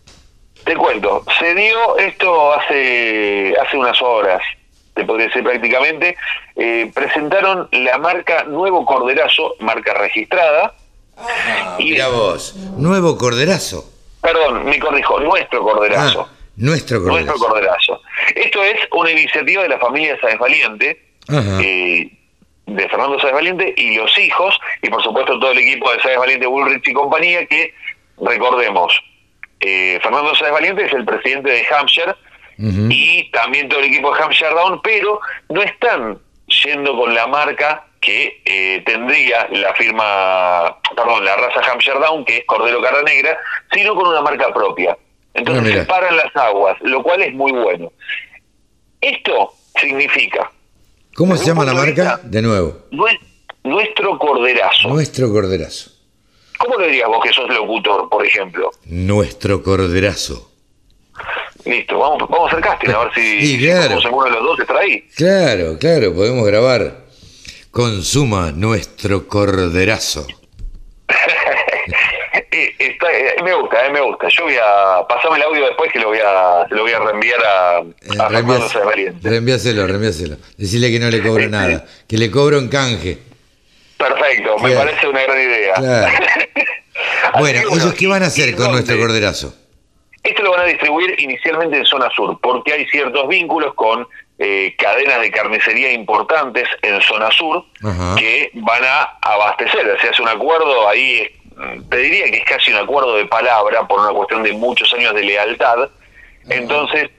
Te 0.65 0.75
cuento, 0.75 1.23
se 1.39 1.53
dio 1.53 1.97
esto 1.97 2.53
hace, 2.53 3.53
hace 3.61 3.77
unas 3.77 4.01
horas 4.01 4.41
te 4.95 5.03
podría 5.03 5.27
decir 5.27 5.43
prácticamente, 5.43 6.17
eh, 6.55 6.89
presentaron 6.93 7.67
la 7.71 7.97
marca 7.97 8.45
Nuevo 8.45 8.85
Corderazo, 8.85 9.55
marca 9.59 9.93
registrada. 9.93 10.73
Ah, 11.17 11.75
y, 11.77 11.91
mira 11.91 12.07
vos, 12.07 12.55
Nuevo 12.77 13.17
Corderazo. 13.17 13.91
Perdón, 14.21 14.65
me 14.65 14.79
corrijo, 14.79 15.19
Nuestro 15.19 15.61
Corderazo. 15.61 16.27
Ah, 16.29 16.33
nuestro 16.55 17.03
Corderazo. 17.03 17.25
Nuestro 17.25 17.47
Corderazo. 17.47 18.01
Esto 18.33 18.63
es 18.63 18.79
una 18.91 19.11
iniciativa 19.11 19.63
de 19.63 19.69
la 19.69 19.79
familia 19.79 20.17
Sáez 20.21 20.39
Valiente, 20.39 21.01
eh, 21.29 22.09
de 22.65 22.89
Fernando 22.89 23.19
Sáez 23.19 23.33
Valiente 23.33 23.73
y 23.75 23.97
los 23.97 24.17
hijos, 24.17 24.57
y 24.81 24.89
por 24.89 25.03
supuesto 25.03 25.37
todo 25.39 25.51
el 25.51 25.59
equipo 25.59 25.91
de 25.91 26.01
Sáez 26.01 26.17
Valiente, 26.17 26.47
Bullrich 26.47 26.87
y 26.87 26.93
compañía, 26.93 27.45
que 27.45 27.73
recordemos, 28.17 28.97
eh, 29.59 29.99
Fernando 30.01 30.33
Sáez 30.35 30.53
Valiente 30.53 30.85
es 30.85 30.93
el 30.93 31.03
presidente 31.03 31.51
de 31.51 31.65
Hampshire, 31.67 32.15
y 32.57 33.29
también 33.31 33.67
todo 33.69 33.79
el 33.79 33.87
equipo 33.87 34.13
de 34.13 34.23
Hampshire 34.23 34.51
Down, 34.51 34.81
pero 34.81 35.19
no 35.49 35.61
están 35.61 36.19
yendo 36.63 36.95
con 36.95 37.13
la 37.13 37.27
marca 37.27 37.87
que 37.99 38.41
eh, 38.45 38.83
tendría 38.85 39.47
la 39.51 39.73
firma, 39.73 40.77
perdón, 40.95 41.25
la 41.25 41.35
raza 41.35 41.71
Hampshire 41.71 41.99
Down, 41.99 42.23
que 42.23 42.37
es 42.37 42.45
Cordero 42.45 42.81
Cara 42.81 43.01
Negra, 43.01 43.37
sino 43.73 43.95
con 43.95 44.07
una 44.07 44.21
marca 44.21 44.53
propia. 44.53 44.97
Entonces 45.33 45.73
se 45.73 45.85
paran 45.85 46.15
las 46.15 46.33
aguas, 46.35 46.77
lo 46.81 47.03
cual 47.03 47.23
es 47.23 47.33
muy 47.33 47.51
bueno. 47.51 47.91
Esto 49.01 49.53
significa... 49.79 50.51
¿Cómo 51.15 51.35
se 51.35 51.45
llama 51.45 51.65
la 51.65 51.73
marca? 51.73 52.19
De 52.23 52.41
nuevo. 52.41 52.77
Nuestro 53.63 54.17
Corderazo. 54.19 54.89
Nuestro 54.89 55.31
Corderazo. 55.31 55.91
¿Cómo 56.57 56.77
lo 56.77 56.85
dirías 56.85 57.07
vos 57.07 57.23
que 57.23 57.33
sos 57.33 57.49
locutor, 57.49 58.07
por 58.09 58.25
ejemplo? 58.25 58.71
Nuestro 58.85 59.61
Corderazo. 59.63 60.51
Listo, 61.65 61.97
vamos, 61.97 62.29
vamos 62.29 62.53
a 62.53 62.57
hacer 62.57 62.63
casting 62.63 62.89
a 62.89 62.99
ver 62.99 63.13
si, 63.15 63.57
claro. 63.57 63.89
de 63.89 64.31
los 64.31 64.43
dos 64.43 64.59
está 64.59 64.77
ahí. 64.77 65.01
Claro, 65.15 65.77
claro, 65.79 66.13
podemos 66.13 66.45
grabar. 66.45 67.05
Consuma 67.71 68.51
nuestro 68.51 69.27
corderazo. 69.27 70.27
Eh, 72.57 72.73
eh, 72.79 73.43
me 73.43 73.53
gusta, 73.53 73.85
eh, 73.85 73.89
me 73.91 73.99
gusta. 73.99 74.29
Yo 74.29 74.45
voy 74.45 74.55
a 74.55 75.05
pasarme 75.09 75.37
el 75.37 75.43
audio 75.43 75.65
después 75.65 75.91
que 75.91 75.99
lo 75.99 76.07
voy 76.07 76.19
a, 76.19 76.65
lo 76.69 76.83
voy 76.83 76.93
a 76.93 76.99
reenviar 76.99 77.43
a, 77.43 77.77
a 77.77 78.29
Reenviáselo, 79.21 79.85
reenviáselo. 79.85 80.37
Decirle 80.57 80.89
que 80.89 80.99
no 80.99 81.09
le 81.09 81.21
cobro 81.21 81.49
nada, 81.49 81.85
que 82.07 82.17
le 82.17 82.31
cobro 82.31 82.57
en 82.57 82.69
canje. 82.69 83.19
Perfecto, 83.97 84.57
me 84.59 84.73
parece 84.73 85.05
una 85.05 85.23
gran 85.23 85.41
idea. 85.41 85.73
bueno, 87.39 87.59
¿ellos 87.73 87.93
qué 87.93 88.07
van 88.07 88.23
a 88.23 88.27
hacer 88.27 88.55
con 88.55 88.71
nuestro 88.71 88.97
corderazo? 88.97 89.53
Esto 90.25 90.41
lo 90.41 90.51
van 90.51 90.61
a 90.61 90.65
distribuir 90.65 91.15
inicialmente 91.19 91.77
en 91.77 91.85
zona 91.85 92.09
sur, 92.09 92.39
porque 92.41 92.73
hay 92.73 92.85
ciertos 92.87 93.27
vínculos 93.27 93.75
con 93.75 94.07
eh, 94.39 94.75
cadenas 94.75 95.21
de 95.21 95.29
carnicería 95.29 95.91
importantes 95.91 96.67
en 96.81 96.99
zona 97.01 97.29
sur 97.31 97.63
que 98.17 98.49
van 98.55 98.83
a 98.83 99.17
abastecer. 99.21 99.97
Se 100.01 100.09
hace 100.09 100.21
un 100.23 100.27
acuerdo 100.27 100.89
ahí, 100.89 101.29
mm, 101.55 101.89
te 101.89 101.97
diría 101.97 102.25
que 102.31 102.37
es 102.37 102.43
casi 102.43 102.71
un 102.71 102.79
acuerdo 102.79 103.15
de 103.15 103.25
palabra 103.27 103.87
por 103.87 103.99
una 103.99 104.11
cuestión 104.13 104.41
de 104.41 104.53
muchos 104.53 104.91
años 104.95 105.13
de 105.13 105.21
lealtad. 105.21 105.89
Entonces, 106.49 107.11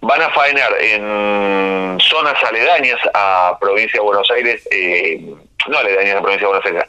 van 0.00 0.22
a 0.22 0.30
faenar 0.30 0.72
en 0.80 1.98
zonas 2.00 2.42
aledañas 2.44 3.00
a 3.12 3.58
provincia 3.60 3.98
de 3.98 4.04
Buenos 4.04 4.30
Aires, 4.30 4.68
eh, 4.70 5.20
no 5.68 5.78
aledañas 5.78 6.16
a 6.16 6.22
provincia 6.22 6.46
de 6.46 6.52
Buenos 6.52 6.66
Aires, 6.66 6.84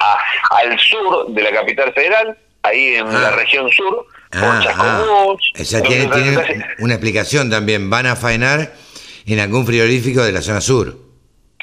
al 0.52 0.80
sur 0.80 1.28
de 1.30 1.42
la 1.42 1.52
capital 1.52 1.92
federal, 1.94 2.38
ahí 2.64 2.96
en 2.96 3.14
la 3.14 3.32
región 3.32 3.70
sur, 3.72 4.08
Ah, 4.36 4.62
ah. 4.78 5.36
Esa 5.54 5.82
tiene, 5.82 6.10
una 6.80 6.94
explicación 6.96 7.50
también. 7.50 7.90
Van 7.90 8.06
a 8.06 8.16
faenar 8.16 8.74
en 9.26 9.40
algún 9.40 9.66
frigorífico 9.66 10.24
de 10.24 10.32
la 10.32 10.42
zona 10.42 10.62
sur. 10.62 10.96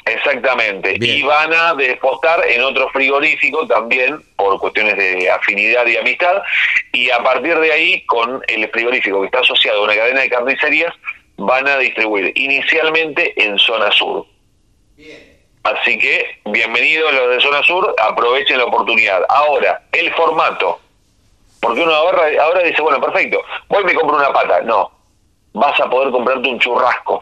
Exactamente. 0.05 0.95
Y 0.99 1.21
van 1.21 1.53
a 1.53 1.73
despostar 1.75 2.43
en 2.47 2.63
otro 2.63 2.89
frigorífico 2.89 3.67
también 3.67 4.23
por 4.35 4.59
cuestiones 4.59 4.97
de 4.97 5.29
afinidad 5.29 5.85
y 5.85 5.97
amistad. 5.97 6.41
Y 6.91 7.09
a 7.09 7.21
partir 7.21 7.57
de 7.59 7.71
ahí, 7.71 8.05
con 8.05 8.41
el 8.47 8.67
frigorífico 8.69 9.21
que 9.21 9.27
está 9.27 9.39
asociado 9.39 9.81
a 9.81 9.83
una 9.83 9.95
cadena 9.95 10.21
de 10.21 10.29
carnicerías, 10.29 10.93
van 11.37 11.67
a 11.67 11.77
distribuir 11.77 12.31
inicialmente 12.35 13.33
en 13.41 13.59
zona 13.59 13.91
sur. 13.91 14.25
Así 15.63 15.99
que, 15.99 16.39
bienvenidos 16.45 17.13
los 17.13 17.29
de 17.29 17.41
zona 17.41 17.61
sur, 17.63 17.93
aprovechen 18.01 18.57
la 18.57 18.65
oportunidad. 18.65 19.21
Ahora, 19.29 19.83
el 19.91 20.11
formato 20.13 20.79
porque 21.61 21.81
uno 21.81 21.93
ahora, 21.93 22.23
ahora 22.41 22.63
dice, 22.63 22.81
bueno, 22.81 22.99
perfecto, 22.99 23.39
voy 23.69 23.83
y 23.83 23.85
me 23.85 23.93
compro 23.93 24.17
una 24.17 24.33
pata. 24.33 24.61
No, 24.61 24.91
vas 25.53 25.79
a 25.79 25.89
poder 25.89 26.11
comprarte 26.11 26.49
un 26.49 26.59
churrasco. 26.59 27.21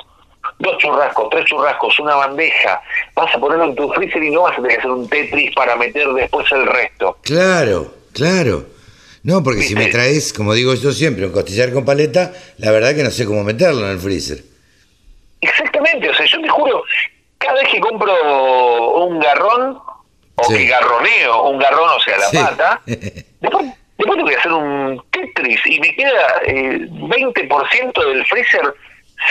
Dos 0.57 0.77
churrascos, 0.77 1.29
tres 1.29 1.45
churrascos, 1.45 1.99
una 1.99 2.15
bandeja. 2.15 2.81
Vas 3.13 3.35
a 3.35 3.39
ponerlo 3.39 3.65
en 3.65 3.75
tu 3.75 3.91
freezer 3.91 4.23
y 4.23 4.31
no 4.31 4.43
vas 4.43 4.53
a 4.53 4.55
tener 4.55 4.71
que 4.71 4.77
hacer 4.77 4.91
un 4.91 5.07
Tetris 5.07 5.53
para 5.53 5.75
meter 5.75 6.07
después 6.13 6.49
el 6.51 6.65
resto. 6.65 7.17
Claro, 7.23 7.93
claro. 8.13 8.65
No, 9.23 9.43
porque 9.43 9.63
si 9.63 9.75
me 9.75 9.87
traes, 9.87 10.31
como 10.31 10.53
digo 10.53 10.73
yo 10.73 10.91
siempre, 10.93 11.25
un 11.25 11.33
costillar 11.33 11.73
con 11.73 11.83
paleta, 11.83 12.31
la 12.57 12.71
verdad 12.71 12.95
que 12.95 13.03
no 13.03 13.11
sé 13.11 13.25
cómo 13.25 13.43
meterlo 13.43 13.85
en 13.85 13.91
el 13.91 13.99
freezer. 13.99 14.39
Exactamente, 15.41 16.09
o 16.09 16.13
sea, 16.13 16.25
yo 16.25 16.41
te 16.41 16.47
juro, 16.47 16.83
cada 17.37 17.55
vez 17.55 17.69
que 17.69 17.79
compro 17.79 19.03
un 19.05 19.19
garrón, 19.19 19.77
o 20.35 20.47
que 20.47 20.65
garroneo 20.65 21.43
un 21.49 21.59
garrón, 21.59 21.89
o 21.89 21.99
sea, 21.99 22.17
la 22.17 22.31
pata, 22.31 22.81
después 22.85 23.65
Después 23.99 24.15
tengo 24.15 24.29
que 24.29 24.37
hacer 24.37 24.53
un 24.53 25.03
Tetris 25.11 25.59
y 25.65 25.77
me 25.81 25.93
queda 25.93 26.41
eh, 26.45 26.87
20% 26.89 28.07
del 28.07 28.25
freezer 28.27 28.73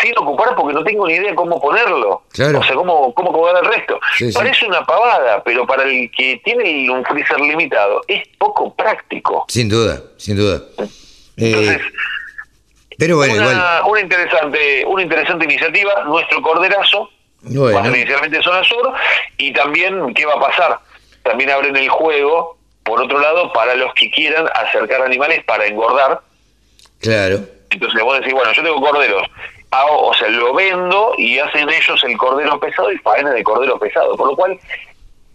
sin 0.03 0.13
ocupar 0.19 0.55
porque 0.55 0.75
no 0.75 0.85
tengo 0.85 1.07
ni 1.07 1.15
idea 1.15 1.35
cómo 1.35 1.59
ponerlo. 1.59 2.11
O 2.11 2.23
sea, 2.35 2.53
cómo, 2.75 3.15
cómo 3.15 3.31
acomodar 3.31 3.65
el 3.65 3.73
resto. 3.73 3.99
Parece 4.35 4.67
una 4.67 4.85
pavada, 4.85 5.43
pero 5.43 5.67
para 5.67 5.85
el 5.85 6.11
que 6.11 6.43
tiene 6.45 6.91
un 6.91 7.03
freezer 7.03 7.41
limitado 7.41 8.03
es 8.07 8.29
poco 8.37 8.75
práctico. 8.75 9.47
Sin 9.49 9.71
duda, 9.71 10.03
sin 10.19 10.37
duda. 10.37 10.61
Entonces, 11.39 11.81
eh, 11.81 11.93
pero 12.99 13.17
bueno, 13.17 13.37
una, 13.37 13.45
igual. 13.45 13.83
una 13.87 14.01
interesante, 14.01 14.85
una 14.87 15.03
interesante 15.03 15.45
iniciativa, 15.47 16.05
nuestro 16.05 16.43
corderazo, 16.43 17.09
bueno. 17.41 17.89
inicialmente 17.97 18.43
zona 18.43 18.63
sur, 18.65 18.93
y 19.39 19.51
también, 19.55 20.13
¿qué 20.13 20.27
va 20.27 20.35
a 20.35 20.41
pasar? 20.41 20.79
También 21.23 21.49
abren 21.51 21.75
el 21.75 21.89
juego 21.89 22.58
por 22.89 23.03
otro 23.03 23.21
lado, 23.21 23.53
para 23.53 23.75
los 23.75 23.93
que 23.95 24.11
quieran 24.11 24.49
acercar 24.55 25.03
animales 25.03 25.45
para 25.45 25.67
engordar. 25.67 26.21
Claro, 27.01 27.41
Entonces 27.71 28.03
vos 28.03 28.19
decís, 28.19 28.33
bueno, 28.33 28.53
yo 28.53 28.63
tengo 28.63 28.81
corderos, 28.81 29.23
hago, 29.71 30.09
o 30.09 30.15
sea, 30.15 30.29
lo 30.29 30.55
vendo 30.55 31.13
y 31.19 31.39
hacen 31.39 31.69
ellos 31.69 32.03
el 32.03 32.17
cordero 32.17 32.59
pesado 32.59 32.91
y 32.91 32.99
faena 32.99 33.31
de 33.31 33.45
cordero 33.45 33.79
pesado, 33.79 34.17
por 34.17 34.31
lo 34.31 34.37
cual 34.37 34.59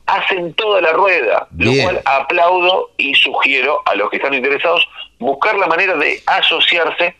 hacen 0.07 0.53
toda 0.55 0.81
la 0.81 0.91
rueda, 0.91 1.47
lo 1.57 1.71
cual 1.81 2.01
aplaudo 2.05 2.91
y 2.97 3.13
sugiero 3.15 3.81
a 3.85 3.95
los 3.95 4.09
que 4.09 4.17
están 4.17 4.33
interesados 4.33 4.85
buscar 5.19 5.55
la 5.55 5.67
manera 5.67 5.95
de 5.95 6.21
asociarse 6.25 7.15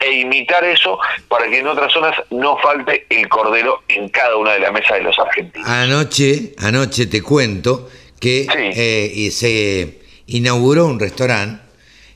e 0.00 0.12
imitar 0.12 0.62
eso 0.64 0.98
para 1.28 1.48
que 1.48 1.58
en 1.58 1.66
otras 1.66 1.92
zonas 1.92 2.14
no 2.30 2.56
falte 2.58 3.06
el 3.10 3.28
cordero 3.28 3.82
en 3.88 4.08
cada 4.08 4.36
una 4.36 4.52
de 4.52 4.60
las 4.60 4.72
mesas 4.72 4.98
de 4.98 5.02
los 5.02 5.18
argentinos. 5.18 5.68
Anoche, 5.68 6.54
anoche 6.58 7.06
te 7.06 7.22
cuento 7.22 7.88
que 8.20 8.42
Sí. 8.44 8.58
eh, 8.74 9.12
y 9.14 9.30
se 9.30 10.00
inauguró 10.26 10.86
un 10.86 10.98
restaurante 11.00 11.62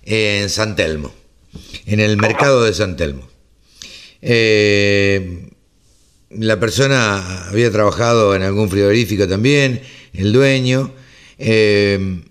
en 0.05 0.49
San 0.51 0.75
Telmo, 0.77 1.13
en 1.87 2.01
el 2.01 2.17
mercado 2.17 2.65
de 2.65 2.75
San 2.75 2.97
Telmo. 2.97 3.29
Eh, 4.21 5.49
la 6.31 6.59
persona 6.59 7.49
había 7.49 7.71
trabajado 7.71 8.35
en 8.35 8.43
algún 8.43 8.71
frigorífico 8.71 9.29
también, 9.29 9.83
el 10.15 10.33
dueño, 10.33 10.93
eh, 11.39 12.23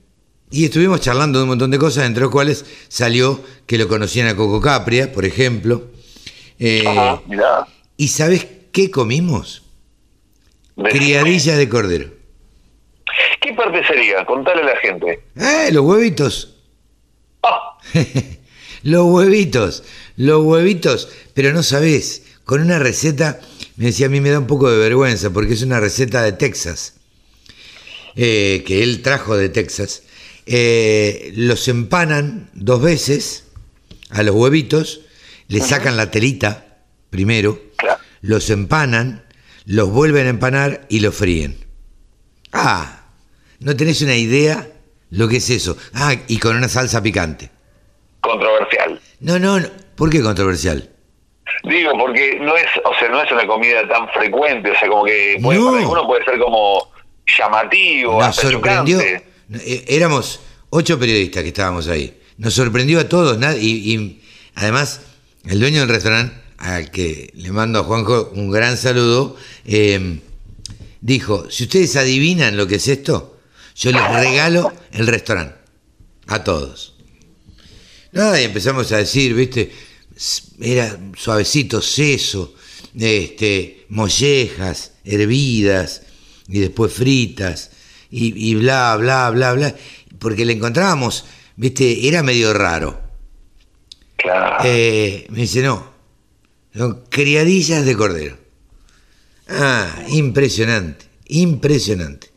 y 0.49 0.65
estuvimos 0.65 1.01
charlando 1.01 1.39
de 1.39 1.43
un 1.43 1.49
montón 1.49 1.71
de 1.71 1.77
cosas, 1.77 2.05
entre 2.05 2.23
las 2.23 2.31
cuales 2.31 2.65
salió 2.89 3.41
que 3.65 3.77
lo 3.77 3.87
conocían 3.87 4.27
a 4.27 4.35
Coco 4.35 4.59
Capria, 4.59 5.11
por 5.11 5.23
ejemplo. 5.25 5.91
Eh, 6.59 6.83
Ajá. 6.85 7.21
¿Y 7.97 8.07
sabes 8.09 8.47
qué 8.71 8.91
comimos? 8.91 9.63
Criadillas 10.75 11.57
de 11.57 11.69
cordero. 11.69 12.09
¿Qué 13.61 13.69
parte 13.69 13.87
sería? 13.87 14.25
Contale 14.25 14.61
a 14.61 14.65
la 14.65 14.77
gente. 14.77 15.23
¡Eh, 15.35 15.69
los 15.71 15.83
huevitos! 15.85 16.55
Ah, 17.43 17.77
Los 18.83 19.05
huevitos, 19.05 19.83
los 20.15 20.43
huevitos, 20.43 21.09
pero 21.35 21.53
no 21.53 21.61
sabés, 21.61 22.23
con 22.45 22.61
una 22.61 22.79
receta, 22.79 23.39
me 23.75 23.85
decía, 23.85 24.07
a 24.07 24.09
mí 24.09 24.19
me 24.19 24.31
da 24.31 24.39
un 24.39 24.47
poco 24.47 24.71
de 24.71 24.79
vergüenza, 24.79 25.29
porque 25.29 25.53
es 25.53 25.61
una 25.61 25.79
receta 25.79 26.23
de 26.23 26.31
Texas, 26.31 26.95
eh, 28.15 28.63
que 28.65 28.81
él 28.81 29.03
trajo 29.03 29.37
de 29.37 29.49
Texas. 29.49 30.01
Eh, 30.47 31.31
los 31.35 31.67
empanan 31.67 32.49
dos 32.53 32.81
veces 32.81 33.43
a 34.09 34.23
los 34.23 34.33
huevitos, 34.35 35.01
le 35.47 35.61
sacan 35.61 35.95
la 35.95 36.09
telita 36.09 36.79
primero, 37.11 37.61
claro. 37.77 38.01
los 38.21 38.49
empanan, 38.49 39.25
los 39.65 39.91
vuelven 39.91 40.25
a 40.25 40.31
empanar 40.31 40.87
y 40.89 41.01
los 41.01 41.13
fríen. 41.13 41.55
Ah, 42.51 43.00
no 43.61 43.75
tenés 43.75 44.01
una 44.01 44.15
idea 44.15 44.67
lo 45.11 45.27
que 45.27 45.37
es 45.37 45.49
eso. 45.49 45.77
Ah, 45.93 46.13
y 46.27 46.37
con 46.37 46.55
una 46.57 46.67
salsa 46.69 47.01
picante. 47.01 47.49
Controversial. 48.21 48.99
No, 49.21 49.39
no, 49.39 49.59
no. 49.59 49.67
¿Por 49.95 50.09
qué 50.09 50.21
controversial? 50.21 50.89
Digo, 51.63 51.91
porque 51.97 52.39
no 52.39 52.55
es, 52.55 52.65
o 52.85 52.93
sea, 52.99 53.09
no 53.09 53.21
es 53.21 53.31
una 53.31 53.45
comida 53.45 53.87
tan 53.87 54.07
frecuente, 54.09 54.71
o 54.71 54.75
sea, 54.79 54.87
como 54.89 55.03
que 55.05 55.37
puede, 55.41 55.59
No. 55.59 55.65
para 55.67 55.79
algunos 55.79 56.05
puede 56.05 56.25
ser 56.25 56.39
como 56.39 56.91
llamativo, 57.37 58.13
Nos 58.13 58.23
hasta 58.29 58.49
sorprendió. 58.49 58.99
chocante. 58.99 59.25
Eh, 59.53 59.85
Éramos 59.89 60.39
ocho 60.69 60.97
periodistas 60.99 61.43
que 61.43 61.49
estábamos 61.49 61.87
ahí. 61.87 62.17
Nos 62.37 62.53
sorprendió 62.53 62.99
a 62.99 63.09
todos. 63.09 63.37
Y, 63.61 63.93
y 63.95 64.21
además, 64.55 65.01
el 65.45 65.59
dueño 65.59 65.81
del 65.81 65.89
restaurante, 65.89 66.35
al 66.57 66.89
que 66.91 67.31
le 67.35 67.51
mando 67.51 67.79
a 67.79 67.83
Juanjo 67.83 68.31
un 68.33 68.49
gran 68.51 68.77
saludo, 68.77 69.35
eh, 69.65 70.19
dijo, 71.01 71.49
si 71.49 71.63
ustedes 71.63 71.95
adivinan 71.97 72.55
lo 72.57 72.65
que 72.67 72.75
es 72.75 72.87
esto, 72.87 73.30
yo 73.75 73.91
les 73.91 74.09
regalo 74.09 74.73
el 74.91 75.07
restaurante. 75.07 75.55
A 76.27 76.43
todos. 76.43 76.95
Nada, 78.11 78.39
y 78.41 78.45
empezamos 78.45 78.91
a 78.91 78.97
decir, 78.97 79.33
viste, 79.33 79.71
era 80.59 80.97
suavecito, 81.15 81.81
seso, 81.81 82.55
este, 82.97 83.85
mollejas, 83.89 84.93
hervidas, 85.03 86.03
y 86.47 86.59
después 86.59 86.93
fritas, 86.93 87.71
y, 88.09 88.49
y 88.49 88.55
bla, 88.55 88.97
bla, 88.97 89.29
bla, 89.29 89.53
bla, 89.53 89.75
porque 90.19 90.45
le 90.45 90.53
encontrábamos, 90.53 91.25
viste, 91.55 92.07
era 92.07 92.21
medio 92.23 92.53
raro. 92.53 93.01
Claro. 94.17 94.63
Eh, 94.65 95.25
me 95.29 95.41
dice, 95.41 95.61
no, 95.61 95.91
son 96.75 97.03
criadillas 97.09 97.85
de 97.85 97.95
cordero. 97.95 98.37
Ah, 99.47 100.05
impresionante, 100.09 101.05
impresionante. 101.27 102.30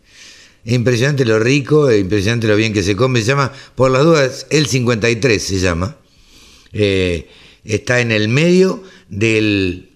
Impresionante 0.66 1.24
lo 1.24 1.38
rico, 1.38 1.92
impresionante 1.92 2.46
lo 2.46 2.56
bien 2.56 2.72
que 2.72 2.82
se 2.82 2.96
come. 2.96 3.20
Se 3.20 3.26
llama, 3.26 3.52
por 3.74 3.90
las 3.90 4.02
dudas, 4.02 4.46
el 4.50 4.66
53 4.66 5.42
se 5.42 5.58
llama. 5.58 5.96
Eh, 6.72 7.28
está 7.64 8.00
en 8.00 8.12
el 8.12 8.28
medio 8.28 8.82
del... 9.08 9.90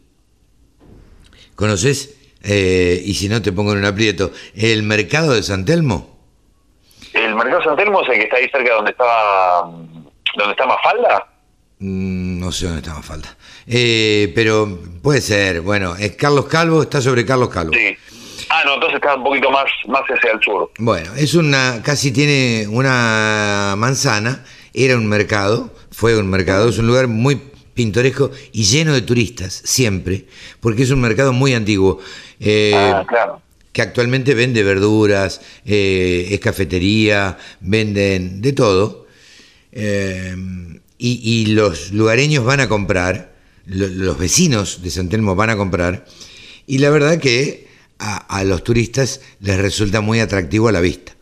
¿Conoces? 1.54 2.14
Eh, 2.42 3.02
y 3.04 3.14
si 3.14 3.28
no 3.28 3.42
te 3.42 3.52
pongo 3.52 3.72
en 3.72 3.78
un 3.78 3.84
aprieto, 3.84 4.30
el 4.54 4.82
mercado 4.84 5.32
de 5.34 5.42
San 5.42 5.64
Telmo. 5.64 6.18
¿El 7.14 7.34
mercado 7.34 7.62
San 7.64 7.76
Telmo 7.76 8.02
es 8.02 8.08
el 8.10 8.14
que 8.16 8.22
está 8.24 8.36
ahí 8.36 8.48
cerca 8.50 8.74
donde 8.74 8.90
estaba, 8.92 9.62
donde 10.36 10.50
está 10.52 10.66
Mafalda? 10.66 11.26
Mm, 11.80 12.38
No 12.38 12.52
sé 12.52 12.66
dónde 12.66 12.80
está 12.80 13.02
falta. 13.02 13.36
Eh, 13.66 14.32
pero 14.34 14.78
puede 15.02 15.20
ser, 15.20 15.62
bueno, 15.62 15.96
es 15.96 16.14
Carlos 16.14 16.46
Calvo, 16.46 16.82
está 16.82 17.00
sobre 17.00 17.24
Carlos 17.24 17.48
Calvo. 17.48 17.72
Sí. 17.74 17.96
Ah, 18.50 18.62
no, 18.64 18.74
entonces 18.74 18.96
está 18.96 19.14
un 19.16 19.24
poquito 19.24 19.50
más, 19.50 19.64
más 19.88 20.02
hacia 20.08 20.32
el 20.32 20.40
sur. 20.40 20.70
Bueno, 20.78 21.14
es 21.16 21.34
una, 21.34 21.82
casi 21.82 22.10
tiene 22.12 22.66
una 22.68 23.74
manzana, 23.76 24.44
era 24.72 24.96
un 24.96 25.06
mercado, 25.06 25.74
fue 25.90 26.16
un 26.18 26.28
mercado, 26.30 26.68
es 26.70 26.78
un 26.78 26.86
lugar 26.86 27.08
muy 27.08 27.40
pintoresco 27.74 28.30
y 28.52 28.64
lleno 28.64 28.92
de 28.94 29.02
turistas, 29.02 29.52
siempre, 29.64 30.24
porque 30.60 30.82
es 30.82 30.90
un 30.90 31.00
mercado 31.00 31.32
muy 31.32 31.54
antiguo. 31.54 32.00
eh, 32.40 32.72
ah, 32.74 33.04
claro. 33.06 33.42
que 33.72 33.82
actualmente 33.82 34.34
vende 34.34 34.62
verduras, 34.64 35.40
eh, 35.66 36.28
es 36.30 36.40
cafetería, 36.40 37.36
venden 37.60 38.40
de 38.40 38.52
todo. 38.52 39.06
Eh, 39.72 40.34
y, 40.96 41.20
y 41.22 41.46
los 41.54 41.92
lugareños 41.92 42.44
van 42.44 42.60
a 42.60 42.68
comprar, 42.68 43.32
lo- 43.66 43.86
los 43.86 44.18
vecinos 44.18 44.82
de 44.82 44.90
San 44.90 45.08
Telmo 45.08 45.36
van 45.36 45.50
a 45.50 45.56
comprar, 45.56 46.04
y 46.66 46.78
la 46.78 46.90
verdad 46.90 47.18
que 47.20 47.67
a, 47.98 48.16
a 48.16 48.44
los 48.44 48.64
turistas 48.64 49.20
les 49.40 49.58
resulta 49.58 50.00
muy 50.00 50.20
atractivo 50.20 50.68
a 50.68 50.72
la 50.72 50.80
vista. 50.80 51.16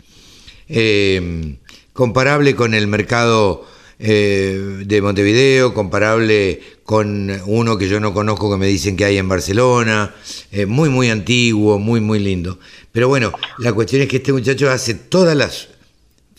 Eh, 0.69 1.57
comparable 1.93 2.55
con 2.55 2.75
el 2.75 2.87
mercado 2.87 3.67
eh, 3.99 4.83
de 4.85 5.03
Montevideo, 5.03 5.73
comparable 5.73 6.61
con 6.85 7.31
uno 7.47 7.79
que 7.79 7.89
yo 7.89 7.99
no 7.99 8.13
conozco 8.13 8.51
que 8.51 8.59
me 8.59 8.67
dicen 8.67 8.97
que 8.97 9.05
hay 9.05 9.17
en 9.17 9.29
Barcelona, 9.29 10.15
eh, 10.53 10.67
muy 10.67 10.91
muy 10.91 11.09
antiguo, 11.09 11.79
muy 11.79 12.01
muy 12.01 12.19
lindo. 12.19 12.59
Pero 12.93 13.09
bueno, 13.09 13.33
la 13.59 13.73
cuestión 13.73 14.03
es 14.03 14.09
que 14.09 14.19
este 14.19 14.33
muchacho 14.33 14.71
hace 14.71 14.95
todas 14.95 15.37
las 15.37 15.69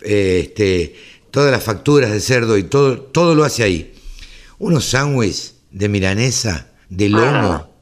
este, 0.02 0.96
todas 1.32 1.52
las 1.52 1.64
facturas 1.64 2.12
de 2.12 2.20
cerdo 2.20 2.58
y 2.58 2.64
todo, 2.64 3.00
todo 3.00 3.34
lo 3.34 3.44
hace 3.44 3.64
ahí. 3.64 3.94
Unos 4.60 4.86
sándwiches 4.86 5.56
de 5.72 5.90
milanesa, 5.90 6.72
de 6.90 7.10
lomo, 7.10 7.74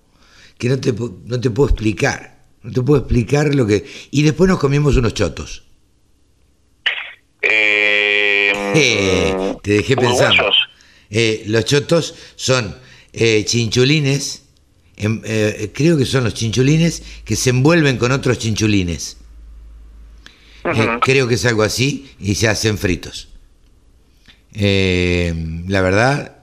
que 0.57 0.69
no 0.69 0.79
te, 0.79 0.93
no 0.93 1.39
te 1.39 1.49
puedo 1.49 1.69
explicar. 1.69 2.34
No 2.65 2.71
te 2.71 2.81
puedo 2.81 2.99
explicar 3.01 3.53
lo 3.53 3.67
que... 3.67 3.85
Y 4.11 4.23
después 4.23 4.49
nos 4.49 4.59
comimos 4.59 4.97
unos 4.97 5.13
chotos. 5.13 5.63
Eh, 7.41 8.51
Eh, 8.75 9.55
te 9.61 9.71
dejé 9.73 9.95
pensando. 9.95 10.43
Eh, 11.09 11.43
los 11.47 11.63
chotos 11.65 12.15
son 12.35 12.75
eh, 13.13 13.43
chinchulines, 13.45 14.41
em- 14.97 15.21
eh, 15.23 15.71
creo 15.73 15.97
que 15.97 16.05
son 16.05 16.23
los 16.23 16.33
chinchulines 16.33 17.03
que 17.23 17.35
se 17.35 17.51
envuelven 17.51 17.97
con 17.97 18.11
otros 18.11 18.39
chinchulines. 18.39 19.17
Creo 21.01 21.27
que 21.27 21.35
es 21.35 21.45
algo 21.45 21.61
así 21.63 22.09
y 22.19 22.33
se 22.35 22.47
hacen 22.47 22.77
fritos. 22.79 23.27
La 24.53 25.81
verdad, 25.81 26.37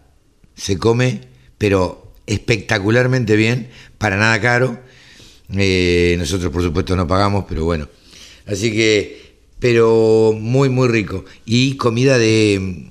se 0.54 0.78
come, 0.78 1.22
pero 1.58 2.12
espectacularmente 2.26 3.34
bien, 3.36 3.68
para 3.98 4.16
nada 4.16 4.40
caro. 4.40 4.80
Eh, 5.56 6.16
nosotros, 6.18 6.52
por 6.52 6.62
supuesto, 6.62 6.96
no 6.96 7.06
pagamos, 7.06 7.44
pero 7.48 7.64
bueno. 7.64 7.88
Así 8.46 8.72
que, 8.72 9.34
pero 9.58 10.34
muy, 10.38 10.68
muy 10.68 10.88
rico. 10.88 11.24
Y 11.44 11.76
comida 11.76 12.18
de. 12.18 12.90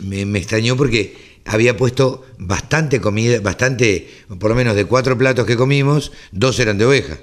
Me, 0.00 0.24
me 0.24 0.38
extrañó 0.38 0.76
porque 0.76 1.16
había 1.44 1.76
puesto 1.76 2.24
bastante 2.38 3.00
comida, 3.00 3.40
bastante, 3.40 4.08
por 4.38 4.50
lo 4.50 4.56
menos 4.56 4.76
de 4.76 4.84
cuatro 4.84 5.16
platos 5.16 5.46
que 5.46 5.56
comimos, 5.56 6.12
dos 6.30 6.58
eran 6.60 6.78
de 6.78 6.84
oveja. 6.84 7.18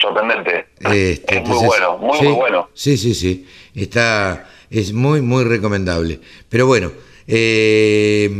Sorprendente. 0.00 0.66
Este, 0.78 1.38
es 1.38 1.48
muy 1.48 1.66
bueno, 1.66 1.98
muy, 1.98 2.18
sí, 2.18 2.24
muy 2.24 2.34
bueno. 2.34 2.70
Sí, 2.72 2.96
sí, 2.96 3.14
sí. 3.14 3.46
Está, 3.74 4.48
es 4.70 4.92
muy, 4.92 5.20
muy 5.22 5.42
recomendable. 5.42 6.20
Pero 6.48 6.66
bueno, 6.66 6.92
eh, 7.26 8.30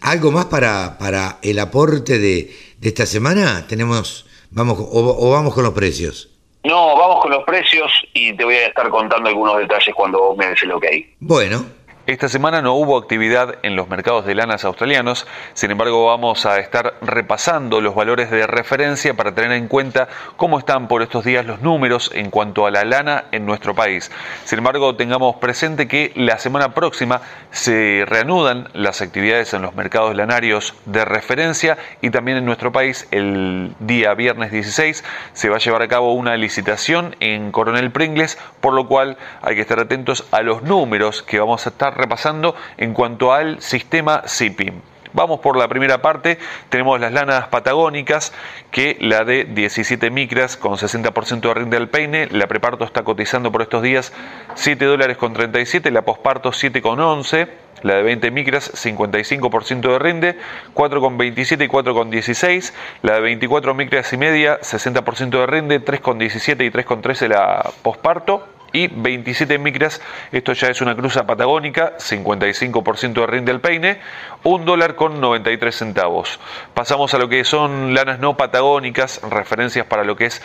algo 0.00 0.32
más 0.32 0.46
para, 0.46 0.98
para 0.98 1.38
el 1.42 1.58
aporte 1.60 2.18
de, 2.18 2.52
de 2.80 2.88
esta 2.88 3.06
semana. 3.06 3.66
Tenemos, 3.68 4.26
vamos, 4.50 4.78
o, 4.78 5.26
o 5.26 5.30
vamos 5.30 5.54
con 5.54 5.64
los 5.64 5.72
precios. 5.72 6.30
No, 6.64 6.96
vamos 6.96 7.20
con 7.22 7.30
los 7.30 7.44
precios 7.44 7.92
y 8.12 8.32
te 8.36 8.44
voy 8.44 8.56
a 8.56 8.66
estar 8.66 8.88
contando 8.88 9.28
algunos 9.28 9.56
detalles 9.58 9.94
cuando 9.94 10.18
vos 10.18 10.36
me 10.36 10.46
des 10.48 10.62
el 10.64 10.72
ok. 10.72 10.84
Bueno, 11.20 11.64
Esta 12.06 12.28
semana 12.28 12.62
no 12.62 12.74
hubo 12.74 12.96
actividad 12.98 13.56
en 13.64 13.74
los 13.74 13.88
mercados 13.88 14.24
de 14.24 14.36
lanas 14.36 14.64
australianos, 14.64 15.26
sin 15.54 15.72
embargo 15.72 16.06
vamos 16.06 16.46
a 16.46 16.60
estar 16.60 16.94
repasando 17.00 17.80
los 17.80 17.96
valores 17.96 18.30
de 18.30 18.46
referencia 18.46 19.14
para 19.14 19.34
tener 19.34 19.50
en 19.50 19.66
cuenta 19.66 20.06
cómo 20.36 20.60
están 20.60 20.86
por 20.86 21.02
estos 21.02 21.24
días 21.24 21.44
los 21.44 21.62
números 21.62 22.12
en 22.14 22.30
cuanto 22.30 22.64
a 22.64 22.70
la 22.70 22.84
lana 22.84 23.24
en 23.32 23.44
nuestro 23.44 23.74
país. 23.74 24.12
Sin 24.44 24.58
embargo, 24.58 24.94
tengamos 24.94 25.34
presente 25.38 25.88
que 25.88 26.12
la 26.14 26.38
semana 26.38 26.74
próxima 26.74 27.22
se 27.50 28.04
reanudan 28.06 28.68
las 28.72 29.02
actividades 29.02 29.52
en 29.54 29.62
los 29.62 29.74
mercados 29.74 30.14
lanarios 30.14 30.74
de 30.84 31.04
referencia 31.04 31.76
y 32.02 32.10
también 32.10 32.38
en 32.38 32.44
nuestro 32.44 32.70
país 32.70 33.08
el 33.10 33.74
día 33.80 34.14
viernes 34.14 34.52
16 34.52 35.02
se 35.32 35.48
va 35.48 35.56
a 35.56 35.58
llevar 35.58 35.82
a 35.82 35.88
cabo 35.88 36.12
una 36.12 36.36
licitación 36.36 37.16
en 37.18 37.50
Coronel 37.50 37.90
Pringles, 37.90 38.38
por 38.60 38.74
lo 38.74 38.86
cual 38.86 39.16
hay 39.42 39.56
que 39.56 39.62
estar 39.62 39.80
atentos 39.80 40.24
a 40.30 40.42
los 40.42 40.62
números 40.62 41.24
que 41.24 41.40
vamos 41.40 41.66
a 41.66 41.70
estar 41.70 41.95
repasando 41.96 42.54
en 42.76 42.94
cuanto 42.94 43.32
al 43.32 43.60
sistema 43.60 44.22
SIPIM. 44.26 44.80
Vamos 45.16 45.40
por 45.40 45.56
la 45.56 45.66
primera 45.66 46.02
parte, 46.02 46.38
tenemos 46.68 47.00
las 47.00 47.10
lanas 47.10 47.48
patagónicas, 47.48 48.34
que 48.70 48.98
la 49.00 49.24
de 49.24 49.44
17 49.44 50.10
micras 50.10 50.58
con 50.58 50.74
60% 50.74 51.40
de 51.40 51.54
rinde 51.54 51.78
al 51.78 51.88
peine, 51.88 52.28
la 52.30 52.46
preparto 52.46 52.84
está 52.84 53.02
cotizando 53.02 53.50
por 53.50 53.62
estos 53.62 53.82
días 53.82 54.12
7 54.56 54.84
dólares 54.84 55.16
con 55.16 55.32
37, 55.32 55.90
la 55.90 56.02
posparto 56.02 56.52
7 56.52 56.82
con 56.82 57.00
11, 57.00 57.48
la 57.82 57.94
de 57.94 58.02
20 58.02 58.30
micras 58.30 58.70
55% 58.74 59.80
de 59.80 59.98
rinde, 59.98 60.38
4,27 60.74 61.64
y 61.64 61.68
4,16, 61.68 62.74
la 63.00 63.14
de 63.14 63.20
24 63.20 63.72
micras 63.72 64.12
y 64.12 64.18
media 64.18 64.60
60% 64.60 65.30
de 65.30 65.46
rinde, 65.46 65.82
3,17 65.82 66.66
y 66.66 66.70
3,13 66.70 67.28
la 67.28 67.70
posparto 67.80 68.55
y 68.72 68.88
27 68.88 69.58
micras, 69.58 70.00
esto 70.32 70.52
ya 70.52 70.68
es 70.68 70.80
una 70.80 70.94
cruza 70.94 71.26
patagónica, 71.26 71.96
55% 71.98 73.12
de 73.12 73.26
rinde 73.26 73.52
al 73.52 73.60
peine, 73.60 74.00
un 74.42 74.64
dólar 74.64 74.94
con 74.94 75.20
93 75.20 75.74
centavos. 75.74 76.38
Pasamos 76.74 77.14
a 77.14 77.18
lo 77.18 77.28
que 77.28 77.44
son 77.44 77.94
lanas 77.94 78.18
no 78.18 78.36
patagónicas, 78.36 79.20
referencias 79.22 79.86
para 79.86 80.04
lo 80.04 80.16
que 80.16 80.26
es 80.26 80.42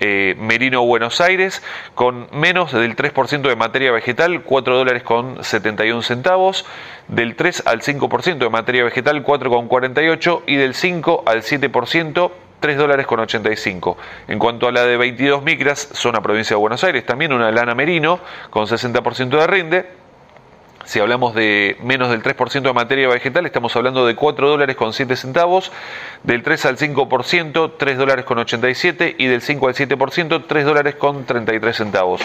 eh, 0.00 0.34
Merino 0.38 0.84
Buenos 0.84 1.20
Aires, 1.20 1.62
con 1.94 2.28
menos 2.32 2.72
del 2.72 2.96
3% 2.96 3.42
de 3.42 3.56
materia 3.56 3.92
vegetal, 3.92 4.42
4 4.42 4.76
dólares 4.76 5.02
con 5.02 5.42
71 5.44 6.02
centavos, 6.02 6.64
del 7.08 7.36
3 7.36 7.62
al 7.66 7.80
5% 7.80 8.38
de 8.38 8.50
materia 8.50 8.84
vegetal, 8.84 9.24
4,48 9.24 10.42
y 10.46 10.56
del 10.56 10.74
5 10.74 11.24
al 11.26 11.42
7%, 11.42 12.30
3 12.60 12.78
dólares 12.78 13.06
con 13.06 13.20
85. 13.20 13.96
En 14.28 14.38
cuanto 14.38 14.66
a 14.68 14.72
la 14.72 14.84
de 14.84 14.96
22 14.96 15.42
micras, 15.42 15.88
zona 15.92 16.22
provincia 16.22 16.54
de 16.54 16.60
Buenos 16.60 16.82
Aires, 16.84 17.04
también 17.04 17.32
una 17.32 17.50
lana 17.50 17.74
merino 17.74 18.20
con 18.50 18.66
60% 18.66 19.28
de 19.28 19.46
rinde. 19.46 20.04
Si 20.84 21.00
hablamos 21.00 21.34
de 21.34 21.78
menos 21.82 22.10
del 22.10 22.22
3% 22.22 22.60
de 22.60 22.72
materia 22.74 23.08
vegetal, 23.08 23.46
estamos 23.46 23.74
hablando 23.74 24.06
de 24.06 24.14
4 24.14 24.48
dólares 24.50 24.76
con 24.76 24.92
7 24.92 25.16
centavos, 25.16 25.72
del 26.24 26.42
3 26.42 26.66
al 26.66 26.76
5%, 26.76 27.72
3 27.78 27.98
dólares 27.98 28.24
con 28.26 28.38
87 28.38 29.16
y 29.18 29.26
del 29.26 29.40
5 29.40 29.68
al 29.68 29.74
7%, 29.74 30.44
3 30.46 30.64
dólares 30.64 30.94
con 30.96 31.24
33 31.24 31.74
centavos. 31.74 32.20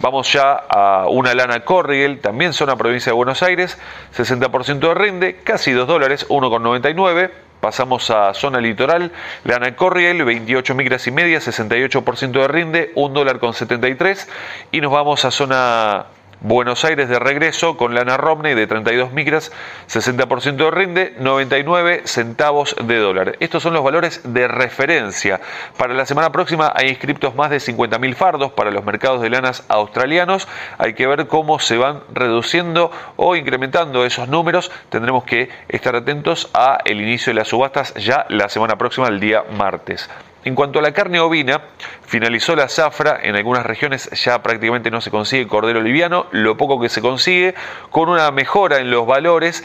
Vamos 0.00 0.32
ya 0.32 0.54
a 0.54 1.06
una 1.08 1.34
lana 1.34 1.60
Corriel, 1.60 2.18
también 2.18 2.52
zona 2.52 2.74
provincia 2.74 3.10
de 3.10 3.16
Buenos 3.16 3.44
Aires, 3.44 3.78
60% 4.16 4.80
de 4.80 4.94
rinde, 4.94 5.36
casi 5.44 5.70
2 5.70 5.86
dólares, 5.86 6.28
1,99 6.28 7.30
Pasamos 7.60 8.10
a 8.10 8.32
zona 8.34 8.60
litoral, 8.60 9.12
lana 9.44 9.76
Corriel, 9.76 10.24
28 10.24 10.74
micras 10.74 11.06
y 11.06 11.10
media, 11.10 11.38
68% 11.38 12.32
de 12.32 12.48
rinde, 12.48 12.92
1 12.94 13.14
dólar 13.14 13.38
con 13.38 13.52
73. 13.52 14.28
Y 14.72 14.80
nos 14.80 14.92
vamos 14.92 15.24
a 15.24 15.30
zona 15.30 16.06
Buenos 16.42 16.86
Aires 16.86 17.10
de 17.10 17.18
regreso 17.18 17.76
con 17.76 17.94
lana 17.94 18.16
Romney 18.16 18.54
de 18.54 18.66
32 18.66 19.12
micras, 19.12 19.52
60% 19.90 20.56
de 20.56 20.70
rinde, 20.70 21.14
99 21.18 22.02
centavos 22.06 22.74
de 22.82 22.96
dólar. 22.96 23.36
Estos 23.40 23.62
son 23.62 23.74
los 23.74 23.84
valores 23.84 24.22
de 24.24 24.48
referencia. 24.48 25.42
Para 25.76 25.92
la 25.92 26.06
semana 26.06 26.32
próxima 26.32 26.72
hay 26.74 26.88
inscriptos 26.88 27.34
más 27.34 27.50
de 27.50 27.58
50.000 27.58 28.14
fardos 28.14 28.52
para 28.52 28.70
los 28.70 28.86
mercados 28.86 29.20
de 29.20 29.28
lanas 29.28 29.64
australianos. 29.68 30.48
Hay 30.78 30.94
que 30.94 31.06
ver 31.06 31.26
cómo 31.26 31.58
se 31.58 31.76
van 31.76 32.00
reduciendo 32.10 32.90
o 33.16 33.36
incrementando 33.36 34.06
esos 34.06 34.26
números. 34.26 34.72
Tendremos 34.88 35.24
que 35.24 35.50
estar 35.68 35.94
atentos 35.94 36.48
a 36.54 36.78
el 36.86 37.02
inicio 37.02 37.34
de 37.34 37.40
las 37.40 37.48
subastas 37.48 37.92
ya 37.94 38.24
la 38.30 38.48
semana 38.48 38.78
próxima, 38.78 39.08
el 39.08 39.20
día 39.20 39.44
martes. 39.58 40.08
En 40.44 40.54
cuanto 40.54 40.78
a 40.78 40.82
la 40.82 40.92
carne 40.92 41.20
ovina, 41.20 41.60
finalizó 42.06 42.56
la 42.56 42.68
zafra, 42.68 43.20
en 43.22 43.36
algunas 43.36 43.66
regiones 43.66 44.08
ya 44.24 44.42
prácticamente 44.42 44.90
no 44.90 45.02
se 45.02 45.10
consigue 45.10 45.46
cordero 45.46 45.82
liviano, 45.82 46.26
lo 46.30 46.56
poco 46.56 46.80
que 46.80 46.88
se 46.88 47.02
consigue, 47.02 47.54
con 47.90 48.08
una 48.08 48.30
mejora 48.30 48.78
en 48.78 48.90
los 48.90 49.06
valores, 49.06 49.64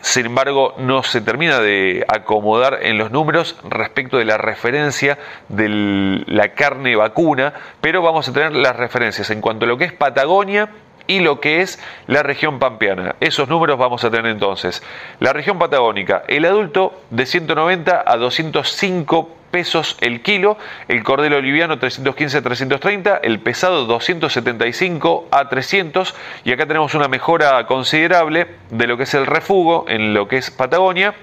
sin 0.00 0.26
embargo 0.26 0.74
no 0.78 1.04
se 1.04 1.20
termina 1.20 1.60
de 1.60 2.04
acomodar 2.08 2.80
en 2.82 2.98
los 2.98 3.12
números 3.12 3.56
respecto 3.68 4.18
de 4.18 4.24
la 4.24 4.38
referencia 4.38 5.18
de 5.48 6.24
la 6.26 6.48
carne 6.48 6.96
vacuna, 6.96 7.54
pero 7.80 8.02
vamos 8.02 8.28
a 8.28 8.32
tener 8.32 8.56
las 8.56 8.74
referencias 8.74 9.30
en 9.30 9.40
cuanto 9.40 9.66
a 9.66 9.68
lo 9.68 9.78
que 9.78 9.84
es 9.84 9.92
Patagonia, 9.92 10.68
y 11.08 11.20
lo 11.20 11.40
que 11.40 11.62
es 11.62 11.82
la 12.06 12.22
región 12.22 12.58
pampeana. 12.58 13.16
Esos 13.18 13.48
números 13.48 13.78
vamos 13.78 14.04
a 14.04 14.10
tener 14.10 14.26
entonces. 14.30 14.82
La 15.20 15.32
región 15.32 15.58
patagónica, 15.58 16.22
el 16.28 16.44
adulto 16.44 17.00
de 17.08 17.24
190 17.24 18.04
a 18.06 18.16
205 18.18 19.37
pesos 19.50 19.96
el 20.00 20.22
kilo, 20.22 20.58
el 20.88 21.02
cordero 21.02 21.40
liviano 21.40 21.78
315 21.78 22.38
a 22.38 22.42
330, 22.42 23.16
el 23.22 23.40
pesado 23.40 23.86
275 23.86 25.28
a 25.30 25.48
300 25.48 26.14
y 26.44 26.52
acá 26.52 26.66
tenemos 26.66 26.94
una 26.94 27.08
mejora 27.08 27.66
considerable 27.66 28.46
de 28.70 28.86
lo 28.86 28.96
que 28.96 29.04
es 29.04 29.14
el 29.14 29.26
refugo 29.26 29.86
en 29.88 30.14
lo 30.14 30.28
que 30.28 30.36
es 30.38 30.50
Patagonia 30.50 31.14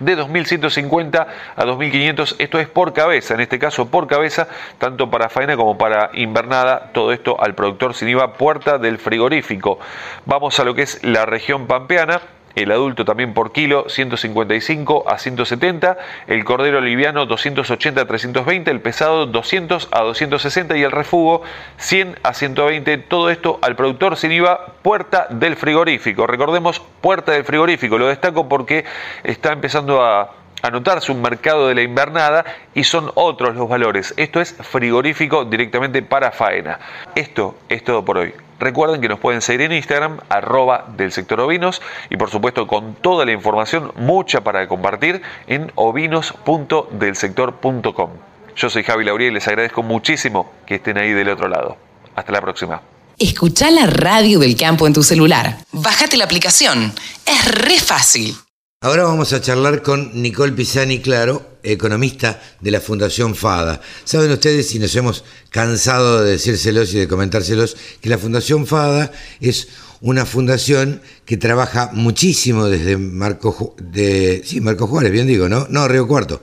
de 0.00 0.16
2.150 0.16 1.26
a 1.56 1.64
2.500, 1.64 2.36
esto 2.38 2.60
es 2.60 2.68
por 2.68 2.92
cabeza, 2.92 3.34
en 3.34 3.40
este 3.40 3.58
caso 3.58 3.88
por 3.88 4.06
cabeza, 4.06 4.48
tanto 4.78 5.10
para 5.10 5.28
faena 5.28 5.56
como 5.56 5.76
para 5.76 6.10
invernada, 6.14 6.90
todo 6.92 7.12
esto 7.12 7.36
al 7.40 7.54
productor 7.54 7.94
sin 7.94 8.08
IVA, 8.08 8.34
puerta 8.34 8.78
del 8.78 8.98
frigorífico. 8.98 9.78
Vamos 10.24 10.58
a 10.60 10.64
lo 10.64 10.74
que 10.74 10.82
es 10.82 11.02
la 11.02 11.26
región 11.26 11.66
pampeana, 11.66 12.20
el 12.62 12.72
adulto 12.72 13.04
también 13.04 13.34
por 13.34 13.52
kilo 13.52 13.88
155 13.88 15.04
a 15.08 15.18
170, 15.18 15.96
el 16.26 16.44
cordero 16.44 16.80
liviano 16.80 17.26
280 17.26 18.00
a 18.00 18.04
320, 18.06 18.70
el 18.70 18.80
pesado 18.80 19.26
200 19.26 19.88
a 19.92 20.00
260 20.00 20.76
y 20.76 20.82
el 20.82 20.90
refugo 20.90 21.42
100 21.78 22.18
a 22.22 22.34
120, 22.34 22.98
todo 22.98 23.30
esto 23.30 23.58
al 23.62 23.76
productor 23.76 24.16
sin 24.16 24.32
IVA, 24.32 24.74
puerta 24.82 25.26
del 25.30 25.56
frigorífico. 25.56 26.26
Recordemos, 26.26 26.80
puerta 27.00 27.32
del 27.32 27.44
frigorífico, 27.44 27.98
lo 27.98 28.08
destaco 28.08 28.48
porque 28.48 28.84
está 29.24 29.52
empezando 29.52 30.02
a 30.02 30.34
anotarse 30.62 31.12
un 31.12 31.22
mercado 31.22 31.68
de 31.68 31.74
la 31.74 31.82
invernada 31.82 32.44
y 32.74 32.84
son 32.84 33.10
otros 33.14 33.54
los 33.54 33.68
valores. 33.68 34.14
Esto 34.16 34.40
es 34.40 34.54
frigorífico 34.54 35.44
directamente 35.44 36.02
para 36.02 36.32
faena. 36.32 36.78
Esto 37.14 37.56
es 37.68 37.84
todo 37.84 38.04
por 38.04 38.18
hoy. 38.18 38.34
Recuerden 38.60 39.00
que 39.00 39.08
nos 39.08 39.20
pueden 39.20 39.40
seguir 39.40 39.62
en 39.62 39.72
Instagram, 39.72 40.18
arroba 40.28 40.86
del 40.96 41.12
sector 41.12 41.38
ovinos, 41.40 41.80
y 42.10 42.16
por 42.16 42.28
supuesto 42.30 42.66
con 42.66 42.94
toda 42.94 43.24
la 43.24 43.30
información, 43.32 43.92
mucha 43.96 44.42
para 44.42 44.66
compartir, 44.66 45.22
en 45.46 45.70
ovinos.delsector.com. 45.74 48.10
Yo 48.56 48.70
soy 48.70 48.82
Javi 48.82 49.04
Lauriel 49.04 49.30
y 49.30 49.34
les 49.34 49.46
agradezco 49.46 49.84
muchísimo 49.84 50.50
que 50.66 50.74
estén 50.76 50.96
ahí 50.98 51.12
del 51.12 51.28
otro 51.28 51.48
lado. 51.48 51.76
Hasta 52.16 52.32
la 52.32 52.40
próxima. 52.40 52.82
Escucha 53.18 53.70
la 53.70 53.86
radio 53.86 54.40
del 54.40 54.56
campo 54.56 54.86
en 54.86 54.92
tu 54.92 55.02
celular. 55.02 55.58
Bájate 55.72 56.16
la 56.16 56.24
aplicación. 56.24 56.94
Es 57.26 57.44
re 57.44 57.78
fácil. 57.78 58.36
Ahora 58.80 59.02
vamos 59.02 59.32
a 59.32 59.40
charlar 59.40 59.82
con 59.82 60.22
Nicole 60.22 60.52
Pisani, 60.52 61.00
claro, 61.00 61.58
economista 61.64 62.40
de 62.60 62.70
la 62.70 62.80
Fundación 62.80 63.34
FADA. 63.34 63.80
Saben 64.04 64.30
ustedes, 64.30 64.72
y 64.72 64.78
nos 64.78 64.94
hemos 64.94 65.24
cansado 65.50 66.22
de 66.22 66.30
decírselos 66.30 66.94
y 66.94 67.00
de 67.00 67.08
comentárselos, 67.08 67.76
que 68.00 68.08
la 68.08 68.18
Fundación 68.18 68.68
FADA 68.68 69.10
es 69.40 69.66
una 70.00 70.24
fundación 70.24 71.02
que 71.24 71.36
trabaja 71.36 71.90
muchísimo 71.92 72.66
desde 72.66 72.96
Marco, 72.96 73.74
de, 73.78 74.42
sí, 74.44 74.60
Marco 74.60 74.86
Juárez, 74.86 75.10
bien 75.10 75.26
digo, 75.26 75.48
¿no? 75.48 75.66
No, 75.70 75.88
Río 75.88 76.06
Cuarto. 76.06 76.40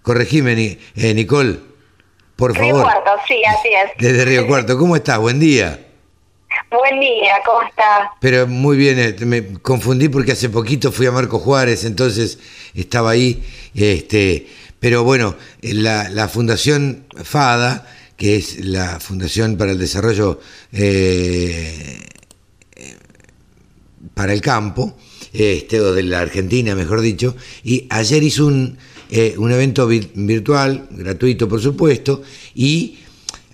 Corregime, 0.00 0.78
eh, 0.96 1.12
Nicole, 1.12 1.58
por 2.34 2.54
favor. 2.54 2.76
Río 2.76 2.82
Cuarto, 2.82 3.10
sí, 3.28 3.42
así 3.44 3.68
es. 3.68 3.90
Desde 3.98 4.24
Río 4.24 4.46
Cuarto, 4.46 4.78
¿cómo 4.78 4.96
estás? 4.96 5.18
Buen 5.18 5.38
día. 5.38 5.87
Buen 6.70 7.00
día, 7.00 7.32
¿cómo 7.46 7.62
estás? 7.66 8.10
Pero 8.20 8.46
muy 8.46 8.76
bien, 8.76 8.98
eh, 8.98 9.16
me 9.24 9.54
confundí 9.54 10.10
porque 10.10 10.32
hace 10.32 10.50
poquito 10.50 10.92
fui 10.92 11.06
a 11.06 11.12
Marco 11.12 11.38
Juárez, 11.38 11.84
entonces 11.84 12.38
estaba 12.74 13.10
ahí. 13.10 13.42
Este, 13.74 14.46
pero 14.78 15.02
bueno, 15.02 15.34
eh, 15.62 15.72
la, 15.72 16.10
la 16.10 16.28
Fundación 16.28 17.06
FADA, 17.14 17.86
que 18.18 18.36
es 18.36 18.62
la 18.66 19.00
Fundación 19.00 19.56
para 19.56 19.72
el 19.72 19.78
Desarrollo 19.78 20.40
eh, 20.72 22.00
para 24.12 24.34
el 24.34 24.42
Campo, 24.42 24.94
este, 25.32 25.80
o 25.80 25.94
de 25.94 26.02
la 26.02 26.20
Argentina, 26.20 26.74
mejor 26.74 27.00
dicho, 27.00 27.34
y 27.64 27.86
ayer 27.88 28.22
hizo 28.22 28.44
un, 28.44 28.76
un 29.38 29.52
evento 29.52 29.86
virtual, 29.86 30.86
gratuito 30.90 31.48
por 31.48 31.62
supuesto, 31.62 32.22
y 32.54 32.98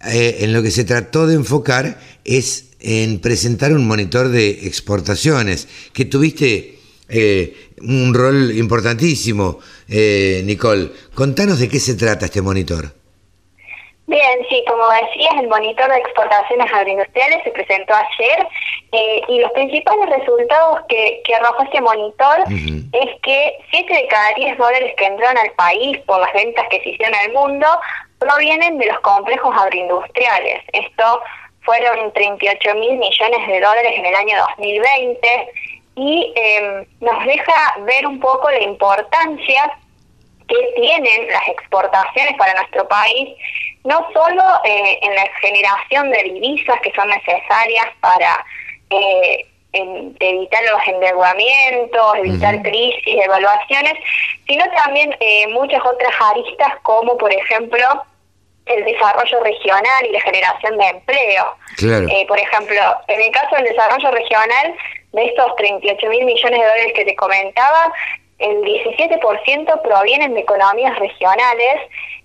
eh, 0.06 0.38
en 0.40 0.52
lo 0.52 0.62
que 0.62 0.70
se 0.70 0.84
trató 0.84 1.26
de 1.26 1.34
enfocar 1.34 1.98
es 2.24 2.74
en 2.80 3.20
presentar 3.20 3.72
un 3.72 3.86
monitor 3.86 4.28
de 4.28 4.66
exportaciones, 4.66 5.68
que 5.92 6.04
tuviste 6.04 6.78
eh, 7.08 7.54
un 7.80 8.14
rol 8.14 8.56
importantísimo, 8.56 9.58
eh, 9.88 10.42
Nicole. 10.44 10.90
Contanos 11.14 11.58
de 11.58 11.68
qué 11.68 11.78
se 11.78 11.94
trata 11.94 12.26
este 12.26 12.42
monitor. 12.42 12.92
Bien, 14.06 14.38
sí, 14.50 14.62
como 14.68 14.86
decías, 14.90 15.32
el 15.40 15.48
monitor 15.48 15.88
de 15.90 15.96
exportaciones 15.96 16.70
agroindustriales 16.70 17.42
se 17.42 17.50
presentó 17.52 17.94
ayer 17.94 18.46
eh, 18.92 19.22
y 19.28 19.40
los 19.40 19.50
principales 19.52 20.10
resultados 20.18 20.80
que, 20.90 21.22
que 21.24 21.34
arrojó 21.34 21.62
este 21.62 21.80
monitor 21.80 22.44
es 22.92 23.20
que 23.22 23.52
7 23.70 23.94
de 23.94 24.06
cada 24.08 24.34
10 24.36 24.58
dólares 24.58 24.94
que 24.98 25.06
entraron 25.06 25.38
al 25.38 25.50
país 25.52 25.98
por 26.06 26.20
las 26.20 26.32
ventas 26.34 26.66
que 26.70 26.82
se 26.82 26.90
hicieron 26.90 27.14
al 27.14 27.32
mundo 27.32 27.66
provienen 28.18 28.76
de 28.76 28.86
los 28.86 29.00
complejos 29.00 29.54
agroindustriales. 29.56 30.62
Esto 30.72 31.22
fueron 31.64 32.12
38 32.12 32.74
mil 32.74 32.98
millones 32.98 33.46
de 33.46 33.60
dólares 33.60 33.92
en 33.96 34.06
el 34.06 34.14
año 34.14 34.36
2020 34.56 35.28
y 35.96 36.32
eh, 36.36 36.86
nos 37.00 37.24
deja 37.24 37.76
ver 37.80 38.06
un 38.06 38.20
poco 38.20 38.50
la 38.50 38.62
importancia 38.62 39.78
que 40.48 40.56
tienen 40.76 41.28
las 41.28 41.48
exportaciones 41.48 42.36
para 42.36 42.54
nuestro 42.54 42.86
país, 42.88 43.36
no 43.84 44.06
solo 44.12 44.42
eh, 44.64 44.98
en 45.02 45.14
la 45.14 45.26
generación 45.40 46.10
de 46.10 46.22
divisas 46.24 46.80
que 46.82 46.92
son 46.92 47.08
necesarias 47.08 47.86
para 48.00 48.44
eh, 48.90 49.46
evitar 49.74 50.62
los 50.70 50.86
endeudamientos, 50.86 52.16
evitar 52.16 52.62
crisis, 52.62 53.02
evaluaciones, 53.06 53.94
sino 54.46 54.64
también 54.76 55.16
eh, 55.20 55.48
muchas 55.48 55.80
otras 55.84 56.12
aristas 56.20 56.72
como, 56.82 57.16
por 57.16 57.32
ejemplo, 57.32 57.84
el 58.66 58.84
desarrollo 58.84 59.42
regional 59.42 60.06
y 60.08 60.12
la 60.12 60.20
generación 60.20 60.78
de 60.78 60.86
empleo. 60.88 61.56
por 62.28 62.38
ejemplo, 62.38 62.80
en 63.08 63.20
el 63.20 63.30
caso 63.30 63.56
del 63.56 63.64
desarrollo 63.64 64.10
regional, 64.10 64.74
de 65.12 65.24
estos 65.26 65.56
38 65.56 66.08
mil 66.08 66.24
millones 66.24 66.60
de 66.60 66.66
dólares 66.66 66.92
que 66.94 67.04
te 67.04 67.14
comentaba, 67.14 67.92
el 68.38 68.56
17% 68.62 69.82
provienen 69.82 70.34
de 70.34 70.40
economías 70.40 70.98
regionales, 70.98 71.76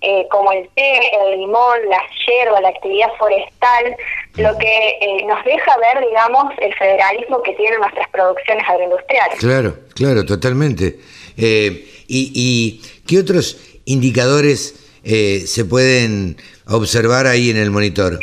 eh, 0.02 0.28
como 0.32 0.52
el 0.52 0.68
té, 0.70 1.00
el 1.22 1.40
limón, 1.40 1.78
la 1.88 2.02
hierba, 2.26 2.60
la 2.62 2.70
actividad 2.70 3.10
forestal, 3.18 3.96
lo 4.36 4.58
que 4.58 4.98
eh, 5.02 5.26
nos 5.28 5.44
deja 5.46 5.78
ver, 5.78 6.06
digamos, 6.08 6.52
el 6.60 6.74
federalismo 6.76 7.44
que 7.44 7.54
tienen 7.54 7.80
nuestras 7.80 8.10
producciones 8.10 8.68
agroindustriales. 8.68 9.40
Claro, 9.40 9.76
claro, 9.96 10.26
totalmente. 10.26 10.96
Eh, 11.38 11.86
y, 12.08 12.32
¿Y 12.34 12.82
qué 13.08 13.20
otros 13.20 13.80
indicadores 13.86 14.89
se 15.04 15.66
pueden 15.66 16.38
observar 16.68 17.28
ahí 17.28 17.50
en 17.50 17.58
el 17.58 17.72
monitor? 17.72 18.20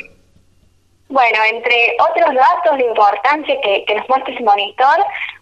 Bueno, 1.08 1.38
entre 1.50 1.96
otros 2.00 2.34
datos 2.34 2.78
de 2.78 2.84
importancia 2.84 3.54
que, 3.62 3.84
que 3.86 3.94
nos 3.94 4.08
muestra 4.08 4.34
ese 4.34 4.42
monitor, 4.42 4.98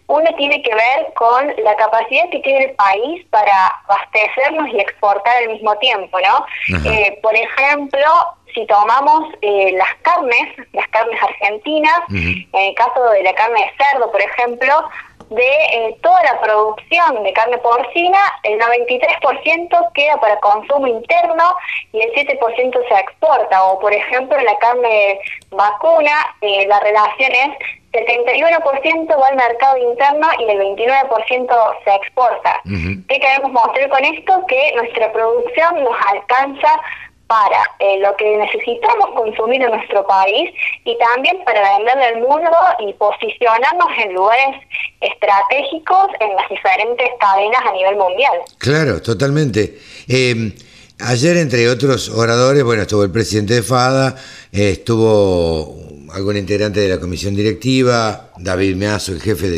uno 0.07 0.29
tiene 0.37 0.61
que 0.61 0.73
ver 0.73 1.13
con 1.15 1.47
la 1.63 1.75
capacidad 1.75 2.29
que 2.29 2.39
tiene 2.39 2.65
el 2.65 2.71
país 2.75 3.25
para 3.31 3.67
abastecernos 3.87 4.69
y 4.69 4.79
exportar 4.79 5.37
al 5.37 5.49
mismo 5.49 5.75
tiempo, 5.77 6.19
¿no? 6.19 6.45
Eh, 6.91 7.19
por 7.23 7.35
ejemplo, 7.35 8.05
si 8.53 8.65
tomamos 8.67 9.33
eh, 9.41 9.73
las 9.73 9.93
carnes, 10.03 10.67
las 10.73 10.87
carnes 10.89 11.19
argentinas, 11.21 11.99
en 12.09 12.47
el 12.53 12.75
caso 12.75 13.03
de 13.09 13.23
la 13.23 13.33
carne 13.33 13.59
de 13.59 13.83
cerdo, 13.83 14.11
por 14.11 14.21
ejemplo, 14.21 14.89
de 15.29 15.47
eh, 15.73 15.97
toda 16.01 16.21
la 16.23 16.39
producción 16.41 17.23
de 17.23 17.33
carne 17.33 17.57
porcina, 17.59 18.19
el 18.43 18.59
93% 18.59 19.91
queda 19.93 20.19
para 20.19 20.39
consumo 20.39 20.87
interno 20.87 21.55
y 21.91 22.01
el 22.01 22.11
7% 22.13 22.87
se 22.87 22.99
exporta. 22.99 23.63
O, 23.65 23.79
por 23.79 23.93
ejemplo, 23.93 24.39
la 24.39 24.57
carne 24.59 25.19
vacuna, 25.49 26.35
eh, 26.41 26.67
la 26.67 26.79
relación 26.79 27.31
es 27.31 27.57
71% 27.95 29.21
va 29.21 29.27
al 29.27 29.35
mercado 29.35 29.77
interno 29.77 30.27
y 30.39 30.43
el 30.51 30.59
29% 30.59 31.75
se 31.83 31.95
exporta. 31.95 32.61
¿Qué 32.63 33.19
queremos 33.19 33.51
mostrar 33.51 33.89
con 33.89 34.03
esto? 34.03 34.45
Que 34.47 34.73
nuestra 34.75 35.11
producción 35.11 35.83
nos 35.83 35.95
alcanza 36.07 36.81
para 37.27 37.57
eh, 37.79 37.99
lo 37.99 38.15
que 38.17 38.37
necesitamos 38.37 39.07
consumir 39.15 39.61
en 39.61 39.71
nuestro 39.71 40.05
país 40.05 40.51
y 40.83 40.97
también 40.97 41.37
para 41.43 41.77
venderle 41.77 42.05
al 42.05 42.21
mundo 42.21 42.51
y 42.79 42.93
posicionarnos 42.93 43.87
en 44.03 44.13
lugares 44.13 44.61
estratégicos 45.01 46.07
en 46.19 46.35
las 46.35 46.49
diferentes 46.49 47.09
cadenas 47.19 47.61
a 47.65 47.71
nivel 47.71 47.95
mundial. 47.95 48.33
Claro, 48.59 49.01
totalmente. 49.01 49.79
Eh, 50.07 50.53
ayer, 50.99 51.37
entre 51.37 51.67
otros 51.69 52.09
oradores, 52.09 52.63
bueno, 52.63 52.83
estuvo 52.83 53.03
el 53.03 53.11
presidente 53.11 53.55
de 53.55 53.63
FADA, 53.63 54.15
estuvo 54.51 55.75
algún 56.13 56.37
integrante 56.37 56.79
de 56.79 56.89
la 56.89 56.99
comisión 56.99 57.35
directiva, 57.35 58.29
David 58.37 58.75
Meazo, 58.75 59.11
el 59.11 59.21
jefe 59.21 59.49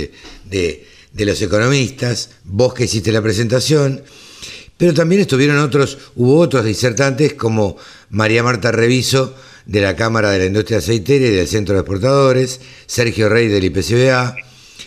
de, 0.45 0.87
de 1.11 1.25
los 1.25 1.41
economistas, 1.41 2.39
vos 2.45 2.73
que 2.73 2.85
hiciste 2.85 3.11
la 3.11 3.21
presentación. 3.21 4.03
Pero 4.77 4.93
también 4.93 5.21
estuvieron 5.21 5.57
otros, 5.57 5.97
hubo 6.15 6.37
otros 6.37 6.63
disertantes 6.63 7.33
como 7.33 7.77
María 8.09 8.43
Marta 8.43 8.71
Reviso 8.71 9.35
de 9.65 9.81
la 9.81 9.95
Cámara 9.95 10.31
de 10.31 10.39
la 10.39 10.45
Industria 10.45 10.77
Aceitera 10.77 11.25
y 11.25 11.31
del 11.31 11.47
Centro 11.47 11.75
de 11.75 11.81
Exportadores, 11.81 12.61
Sergio 12.85 13.27
Rey 13.27 13.47
del 13.47 13.65
IPCBA, 13.65 14.35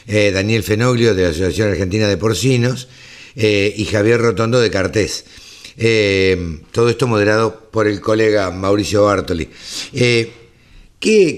eh, 0.07 0.31
Daniel 0.33 0.63
Fenoglio 0.63 1.15
de 1.15 1.25
la 1.25 1.29
Asociación 1.29 1.71
Argentina 1.71 2.09
de 2.09 2.17
Porcinos 2.17 2.89
eh, 3.37 3.73
y 3.77 3.85
Javier 3.85 4.21
Rotondo 4.21 4.61
de 4.61 4.71
Cartés. 4.71 5.25
Eh, 5.77 6.61
todo 6.73 6.89
esto 6.89 7.07
moderado 7.07 7.69
por 7.71 7.87
el 7.87 8.01
colega 8.01 8.51
Mauricio 8.51 9.05
Bartoli. 9.05 9.49
¿qué, 9.93 10.33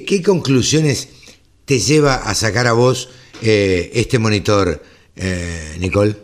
¿Qué 0.07 0.23
conclusiones 0.25 1.09
te 1.65 1.79
lleva 1.81 2.15
a 2.15 2.35
sacar 2.35 2.67
a 2.67 2.73
vos 2.73 3.09
este 3.41 4.19
monitor, 4.19 4.81
Nicole? 5.79 6.15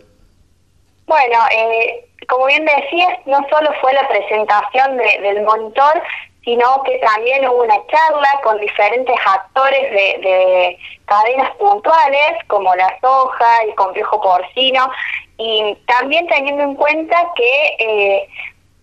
Bueno, 1.05 1.37
como 2.29 2.45
bien 2.45 2.65
decías, 2.65 3.19
no 3.25 3.39
solo 3.49 3.71
fue 3.81 3.91
la 3.93 4.07
presentación 4.07 4.97
del 4.97 5.43
monitor, 5.43 6.01
sino 6.43 6.83
que 6.83 6.97
también 6.99 7.47
hubo 7.47 7.63
una 7.63 7.75
charla 7.87 8.39
con 8.43 8.59
diferentes 8.59 9.15
actores 9.25 9.91
de, 9.91 10.77
cadenas 11.05 11.55
puntuales, 11.55 12.33
como 12.47 12.73
la 12.75 12.95
soja, 13.01 13.63
el 13.67 13.73
complejo 13.75 14.21
porcino, 14.21 14.89
y 15.37 15.75
también 15.87 16.27
teniendo 16.27 16.63
en 16.63 16.75
cuenta 16.75 17.17
que 17.35 17.75
eh, 17.79 18.29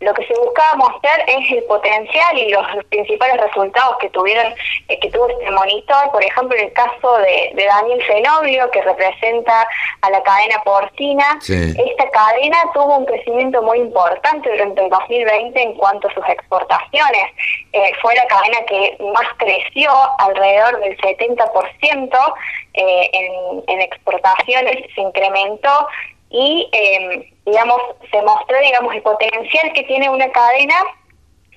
lo 0.00 0.12
que 0.12 0.26
se 0.26 0.34
buscaba 0.38 0.76
mostrar 0.76 1.24
es 1.26 1.50
el 1.52 1.64
potencial 1.64 2.38
y 2.38 2.50
los 2.50 2.66
principales 2.90 3.38
resultados 3.38 3.96
que 3.98 4.10
tuvieron 4.10 4.52
eh, 4.88 4.98
que 5.00 5.10
tuvo 5.10 5.28
este 5.28 5.50
monitor. 5.50 6.10
Por 6.12 6.22
ejemplo 6.22 6.56
en 6.56 6.66
el 6.66 6.72
caso 6.74 7.16
de, 7.18 7.64
Daniel 7.66 8.02
Fenoglio 8.04 8.70
que 8.70 8.82
representa 8.82 9.66
a 10.02 10.10
la 10.10 10.22
cadena 10.22 10.60
porcina. 10.64 11.38
Esta 11.42 12.10
cadena 12.10 12.58
tuvo 12.74 12.98
un 12.98 13.06
crecimiento 13.06 13.62
muy 13.62 13.78
importante 13.78 14.50
durante 14.50 14.84
el 14.84 14.90
2020 14.90 15.62
en 15.62 15.74
cuanto 15.74 16.08
a 16.08 16.14
sus 16.14 16.28
exportaciones. 16.28 17.24
Eh, 17.72 17.92
fue 18.02 18.14
la 18.14 18.26
cadena 18.26 18.58
que 18.68 18.96
más 19.12 19.26
creció 19.38 19.90
alrededor 20.18 20.78
del 20.80 20.96
70% 20.98 22.34
eh, 22.74 23.10
en, 23.12 23.64
en 23.66 23.80
exportaciones. 23.80 24.94
Se 24.94 25.00
incrementó 25.00 25.88
y, 26.36 26.68
eh, 26.70 27.32
digamos, 27.46 27.80
se 28.10 28.20
mostró, 28.20 28.58
digamos, 28.60 28.94
el 28.94 29.02
potencial 29.02 29.72
que 29.72 29.84
tiene 29.84 30.10
una 30.10 30.30
cadena 30.30 30.74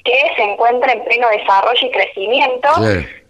que 0.05 0.31
se 0.37 0.43
encuentra 0.43 0.93
en 0.93 1.03
pleno 1.03 1.27
desarrollo 1.29 1.87
y 1.87 1.91
crecimiento 1.91 2.69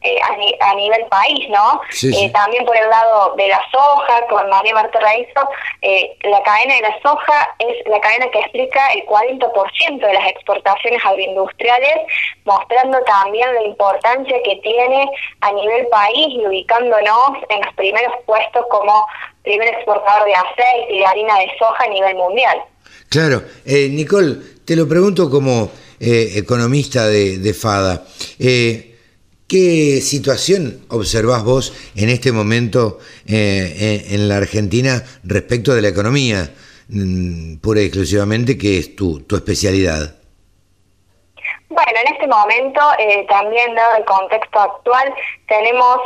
eh, 0.02 0.20
a, 0.62 0.76
nivel 0.76 1.06
país, 1.10 1.50
¿no? 1.50 1.82
Eh, 2.04 2.30
también 2.32 2.66
por 2.66 2.78
el 2.78 2.90
lado 2.90 3.36
de 3.36 3.48
la 3.50 3.60
soja, 3.70 4.28
con 4.30 4.50
María 4.50 4.74
Marta 4.74 5.00
Raizo, 5.00 5.50
eh, 5.82 6.16
la 6.24 6.42
cadena 6.44 6.76
de 6.76 6.82
la 6.82 7.02
soja 7.02 7.56
es 7.60 7.86
la 7.86 8.00
cadena 8.00 8.30
que 8.32 8.40
explica 8.40 8.94
el 8.94 9.06
40% 9.06 10.00
de 10.00 10.14
las 10.14 10.28
exportaciones 10.30 11.04
agroindustriales, 11.04 11.98
mostrando 12.46 13.02
también 13.04 13.54
la 13.54 13.64
importancia 13.64 14.38
que 14.44 14.56
tiene 14.58 15.10
a 15.42 15.52
nivel 15.52 15.88
país 15.88 16.28
y 16.30 16.46
ubicándonos 16.46 17.32
en 17.50 17.62
los 17.66 17.74
primeros 17.74 18.14
puestos 18.26 18.66
como 18.70 19.06
primer 19.50 19.68
exportador 19.70 20.28
de 20.28 20.36
aceite 20.36 20.94
y 20.94 21.00
de 21.00 21.06
harina 21.06 21.40
de 21.40 21.48
soja 21.58 21.84
a 21.84 21.88
nivel 21.88 22.16
mundial. 22.16 22.58
Claro, 23.10 23.42
Nicole, 23.66 24.38
te 24.64 24.76
lo 24.76 24.88
pregunto 24.88 25.32
como 25.32 25.72
eh, 26.00 26.34
economista 26.36 27.08
de, 27.08 27.54
FADA. 27.54 28.04
Eh, 28.38 28.96
¿Qué 29.48 30.00
situación 30.02 30.86
observás 30.90 31.44
vos 31.44 31.74
en 31.96 32.10
este 32.10 32.32
momento 32.32 33.00
eh, 33.28 34.06
en 34.12 34.30
la 34.30 34.38
Argentina 34.38 35.04
respecto 35.24 35.74
de 35.74 35.82
la 35.82 35.88
economía, 35.88 36.54
mm, 36.88 37.56
pura 37.58 37.82
y 37.82 37.86
exclusivamente, 37.86 38.60
que 38.60 38.78
es 38.78 38.96
tu, 38.96 39.22
tu 39.22 39.36
especialidad? 39.36 40.16
Bueno, 41.68 42.00
en 42.06 42.14
este 42.14 42.28
momento, 42.28 42.82
también 43.28 43.74
dado 43.74 43.98
el 43.98 44.06
contexto 44.06 44.60
actual, 44.60 45.14
tenemos 45.48 45.98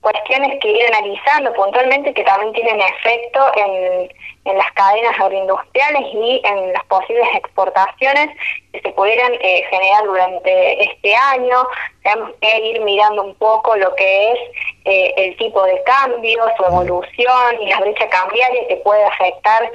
cuestiones 0.00 0.58
que 0.60 0.70
ir 0.70 0.86
analizando 0.86 1.52
puntualmente 1.52 2.14
que 2.14 2.24
también 2.24 2.52
tienen 2.54 2.80
efecto 2.80 3.40
en, 3.56 4.10
en 4.46 4.56
las 4.56 4.72
cadenas 4.72 5.18
agroindustriales 5.20 6.02
y 6.14 6.40
en 6.44 6.72
las 6.72 6.84
posibles 6.86 7.28
exportaciones 7.34 8.30
que 8.72 8.80
se 8.80 8.90
pudieran 8.92 9.32
eh, 9.34 9.64
generar 9.68 10.04
durante 10.04 10.84
este 10.84 11.14
año. 11.14 11.66
Tenemos 12.02 12.30
que 12.40 12.58
ir 12.60 12.80
mirando 12.80 13.22
un 13.24 13.34
poco 13.34 13.76
lo 13.76 13.94
que 13.94 14.32
es 14.32 14.38
eh, 14.86 15.14
el 15.16 15.36
tipo 15.36 15.62
de 15.64 15.82
cambio, 15.82 16.44
su 16.56 16.64
evolución 16.64 17.62
y 17.62 17.68
la 17.68 17.80
brecha 17.80 18.08
cambiaria 18.08 18.68
que 18.68 18.76
puede 18.76 19.04
afectar 19.04 19.70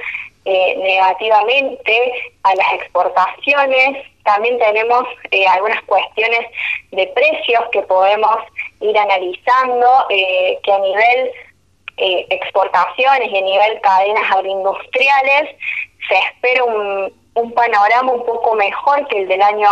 eh, 0.45 0.75
negativamente 0.77 2.33
a 2.43 2.55
las 2.55 2.73
exportaciones. 2.73 4.03
También 4.23 4.57
tenemos 4.57 5.05
algunas 5.49 5.83
cuestiones 5.83 6.39
de 6.91 7.05
precios 7.07 7.63
que 7.71 7.83
podemos 7.83 8.37
ir 8.81 8.97
analizando, 8.97 10.05
que 10.09 10.71
a 10.71 10.79
nivel 10.79 11.31
eh, 11.97 12.27
exportaciones 12.29 13.31
y 13.31 13.37
a 13.37 13.41
nivel 13.41 13.79
cadenas 13.79 14.29
agroindustriales, 14.29 15.55
se 16.09 16.17
espera 16.17 16.65
un, 16.65 17.13
un 17.35 17.53
panorama 17.53 18.11
un 18.11 18.25
poco 18.25 18.53
mejor 18.55 19.07
que 19.07 19.21
el 19.21 19.29
del 19.29 19.41
año 19.41 19.69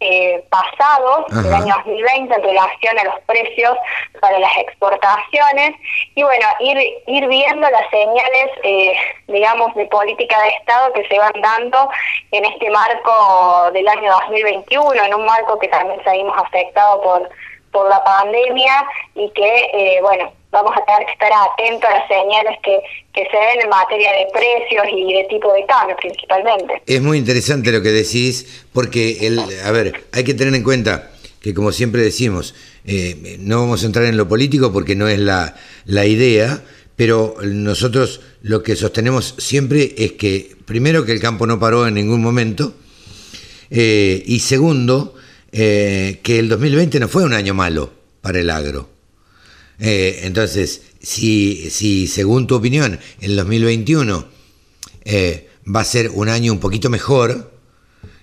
eh, 0.00 0.42
pasado, 0.48 1.26
el 1.28 1.52
año 1.52 1.74
2020, 1.84 2.34
en 2.34 2.42
relación 2.42 2.98
a 2.98 3.04
los 3.04 3.20
precios 3.26 3.76
para 4.18 4.38
las 4.38 4.56
exportaciones. 4.56 5.74
Y 6.14 6.22
bueno, 6.22 6.46
ir, 6.60 6.78
ir 7.06 7.26
viendo 7.26 7.68
las 7.68 7.90
señales, 7.90 8.50
eh, 8.62 8.94
digamos, 9.26 9.74
de 9.74 9.84
política 9.86 10.40
de 10.40 10.48
Estado 10.50 10.92
que 10.94 11.06
se 11.08 11.18
van 11.18 11.32
dando 11.42 11.90
en 12.30 12.46
este 12.46 12.70
marco 12.70 13.70
del 13.72 13.88
año 13.88 14.10
2021, 14.10 15.04
en 15.04 15.14
un 15.14 15.26
marco 15.26 15.58
que 15.58 15.68
también 15.68 16.02
seguimos 16.02 16.38
afectado 16.38 17.02
por 17.02 17.28
la 17.88 18.02
pandemia 18.02 18.86
y 19.14 19.30
que, 19.30 19.70
eh, 19.74 19.98
bueno, 20.00 20.32
vamos 20.50 20.72
a 20.74 20.84
tener 20.84 21.06
que 21.06 21.12
estar 21.12 21.30
atentos 21.32 21.88
a 21.88 21.98
las 21.98 22.08
señales 22.08 22.58
que, 22.62 22.80
se 23.14 23.36
ven 23.36 23.60
en 23.60 23.68
materia 23.68 24.12
de 24.12 24.28
precios 24.32 24.86
y 24.92 25.12
de 25.12 25.24
tipo 25.24 25.52
de 25.52 25.66
cambio 25.66 25.96
principalmente. 25.96 26.80
Es 26.86 27.02
muy 27.02 27.18
interesante 27.18 27.72
lo 27.72 27.82
que 27.82 27.88
decís, 27.88 28.64
porque, 28.72 29.26
el, 29.26 29.40
a 29.40 29.72
ver, 29.72 30.04
hay 30.12 30.22
que 30.22 30.34
tener 30.34 30.54
en 30.54 30.62
cuenta 30.62 31.10
que 31.40 31.52
como 31.52 31.72
siempre 31.72 32.00
decimos, 32.02 32.54
eh, 32.84 33.36
no 33.40 33.60
vamos 33.60 33.82
a 33.82 33.86
entrar 33.86 34.04
en 34.04 34.16
lo 34.16 34.28
político 34.28 34.72
porque 34.72 34.94
no 34.94 35.08
es 35.08 35.18
la, 35.18 35.56
la 35.84 36.06
idea, 36.06 36.62
pero 36.94 37.34
nosotros 37.42 38.20
lo 38.42 38.62
que 38.62 38.76
sostenemos 38.76 39.34
siempre 39.38 39.94
es 39.98 40.12
que, 40.12 40.56
primero, 40.64 41.04
que 41.04 41.12
el 41.12 41.20
campo 41.20 41.46
no 41.46 41.58
paró 41.58 41.88
en 41.88 41.94
ningún 41.94 42.22
momento, 42.22 42.74
eh, 43.70 44.22
y 44.26 44.40
segundo, 44.40 45.14
eh, 45.52 46.20
que 46.22 46.38
el 46.38 46.48
2020 46.48 47.00
no 47.00 47.08
fue 47.08 47.24
un 47.24 47.32
año 47.32 47.54
malo 47.54 47.90
para 48.20 48.40
el 48.40 48.50
agro. 48.50 48.88
Eh, 49.80 50.20
entonces, 50.24 50.92
si, 51.00 51.70
si 51.70 52.06
según 52.06 52.46
tu 52.46 52.56
opinión 52.56 52.98
el 53.20 53.36
2021 53.36 54.26
eh, 55.04 55.48
va 55.74 55.80
a 55.80 55.84
ser 55.84 56.10
un 56.10 56.28
año 56.28 56.52
un 56.52 56.60
poquito 56.60 56.90
mejor, 56.90 57.52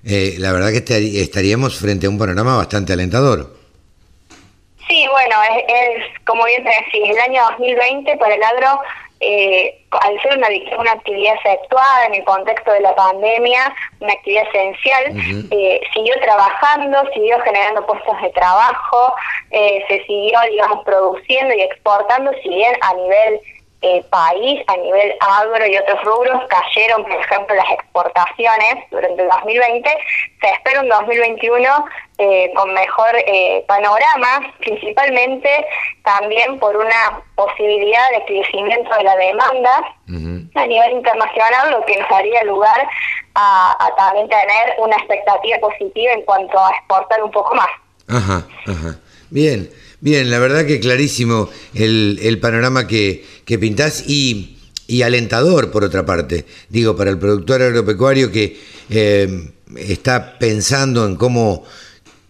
la 0.03 0.51
verdad 0.51 0.71
que 0.71 1.21
estaríamos 1.21 1.77
frente 1.77 2.05
a 2.05 2.09
un 2.09 2.19
panorama 2.19 2.57
bastante 2.57 2.93
alentador. 2.93 3.57
Sí, 4.87 5.03
bueno, 5.09 5.35
es, 5.67 6.23
como 6.25 6.45
bien 6.45 6.63
te 6.63 6.69
decís, 6.69 7.09
el 7.09 7.17
año 7.17 7.41
2020 7.57 8.17
para 8.17 8.35
el 8.35 8.43
agro 8.43 8.79
eh, 9.25 9.81
al 9.89 10.21
ser 10.21 10.37
una, 10.37 10.47
una 10.77 10.91
actividad 10.91 11.33
efectuada 11.35 12.05
en 12.05 12.15
el 12.15 12.23
contexto 12.25 12.71
de 12.71 12.81
la 12.81 12.95
pandemia, 12.95 13.73
una 13.99 14.13
actividad 14.13 14.43
esencial, 14.53 15.47
eh, 15.51 15.81
siguió 15.93 16.13
trabajando, 16.21 16.97
siguió 17.13 17.39
generando 17.41 17.85
puestos 17.87 18.21
de 18.21 18.29
trabajo, 18.31 19.15
eh, 19.49 19.83
se 19.87 20.03
siguió, 20.05 20.39
digamos, 20.51 20.83
produciendo 20.85 21.55
y 21.55 21.61
exportando, 21.61 22.31
si 22.43 22.49
bien 22.49 22.73
a 22.81 22.93
nivel 22.93 23.39
eh, 23.81 24.03
país, 24.09 24.63
a 24.67 24.77
nivel 24.77 25.13
agro 25.19 25.65
y 25.67 25.77
otros 25.77 26.03
rubros, 26.03 26.41
cayeron, 26.49 27.03
por 27.03 27.11
ejemplo, 27.11 27.55
las 27.55 27.71
exportaciones 27.71 28.89
durante 28.89 29.21
el 29.21 29.27
2020. 29.27 29.89
Se 30.41 30.49
espera 30.49 30.81
un 30.81 30.89
2021 30.89 31.85
eh, 32.17 32.51
con 32.55 32.73
mejor 32.73 33.09
eh, 33.15 33.63
panorama, 33.67 34.53
principalmente 34.59 35.65
también 36.03 36.57
por 36.59 36.75
una 36.77 37.21
posibilidad 37.35 38.09
de 38.11 38.25
crecimiento 38.25 38.95
de 38.95 39.03
la 39.03 39.15
demanda 39.17 39.77
a 40.55 40.65
nivel 40.67 40.91
internacional, 40.93 41.71
lo 41.71 41.85
que 41.85 41.97
nos 41.97 42.09
daría 42.09 42.43
lugar 42.45 42.87
a, 43.35 43.85
a 43.85 43.95
también 43.95 44.29
tener 44.29 44.75
una 44.79 44.95
expectativa 44.95 45.57
positiva 45.59 46.13
en 46.13 46.21
cuanto 46.23 46.57
a 46.57 46.71
exportar 46.71 47.21
un 47.21 47.31
poco 47.31 47.53
más. 47.53 47.69
Ajá, 48.07 48.47
ajá. 48.67 48.99
Bien. 49.29 49.69
Bien, 50.01 50.29
la 50.29 50.39
verdad 50.39 50.65
que 50.65 50.79
clarísimo 50.79 51.49
el, 51.73 52.19
el 52.21 52.39
panorama 52.39 52.87
que, 52.87 53.25
que 53.45 53.57
pintás 53.57 54.03
y, 54.07 54.57
y, 54.87 55.01
alentador 55.01 55.71
por 55.71 55.83
otra 55.83 56.05
parte. 56.05 56.45
Digo, 56.69 56.95
para 56.95 57.09
el 57.09 57.17
productor 57.17 57.61
agropecuario 57.61 58.31
que 58.31 58.59
eh, 58.89 59.51
está 59.75 60.37
pensando 60.37 61.05
en 61.05 61.15
cómo, 61.15 61.63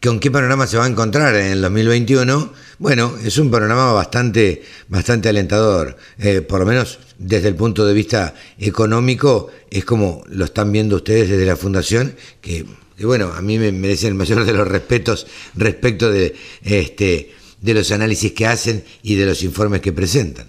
con 0.02 0.20
qué 0.20 0.32
panorama 0.32 0.68
se 0.68 0.78
va 0.78 0.86
a 0.86 0.88
encontrar 0.88 1.36
en 1.36 1.48
el 1.48 1.62
2021, 1.62 2.54
bueno, 2.78 3.16
es 3.24 3.38
un 3.38 3.50
panorama 3.50 3.94
bastante, 3.94 4.64
bastante 4.88 5.30
alentador. 5.30 5.98
Eh, 6.20 6.42
por 6.42 6.60
lo 6.60 6.66
menos 6.66 7.00
desde 7.18 7.48
el 7.48 7.56
punto 7.56 7.86
de 7.86 7.94
vista 7.94 8.36
económico, 8.60 9.50
es 9.72 9.86
como 9.86 10.24
lo 10.28 10.46
están 10.46 10.72
viendo 10.72 10.98
ustedes 10.98 11.30
desde 11.30 11.46
la 11.46 11.56
Fundación, 11.56 12.16
que, 12.42 12.66
que 12.98 13.06
bueno, 13.06 13.34
a 13.34 13.42
mí 13.42 13.58
me 13.58 13.72
merecen 13.72 14.10
el 14.10 14.16
mayor 14.16 14.46
de 14.46 14.54
los 14.54 14.68
respetos 14.68 15.26
respecto 15.56 16.12
de 16.12 16.36
este 16.64 17.35
de 17.66 17.74
los 17.74 17.92
análisis 17.92 18.32
que 18.32 18.46
hacen 18.46 18.86
y 19.02 19.16
de 19.16 19.26
los 19.26 19.42
informes 19.44 19.82
que 19.82 19.92
presentan. 19.92 20.48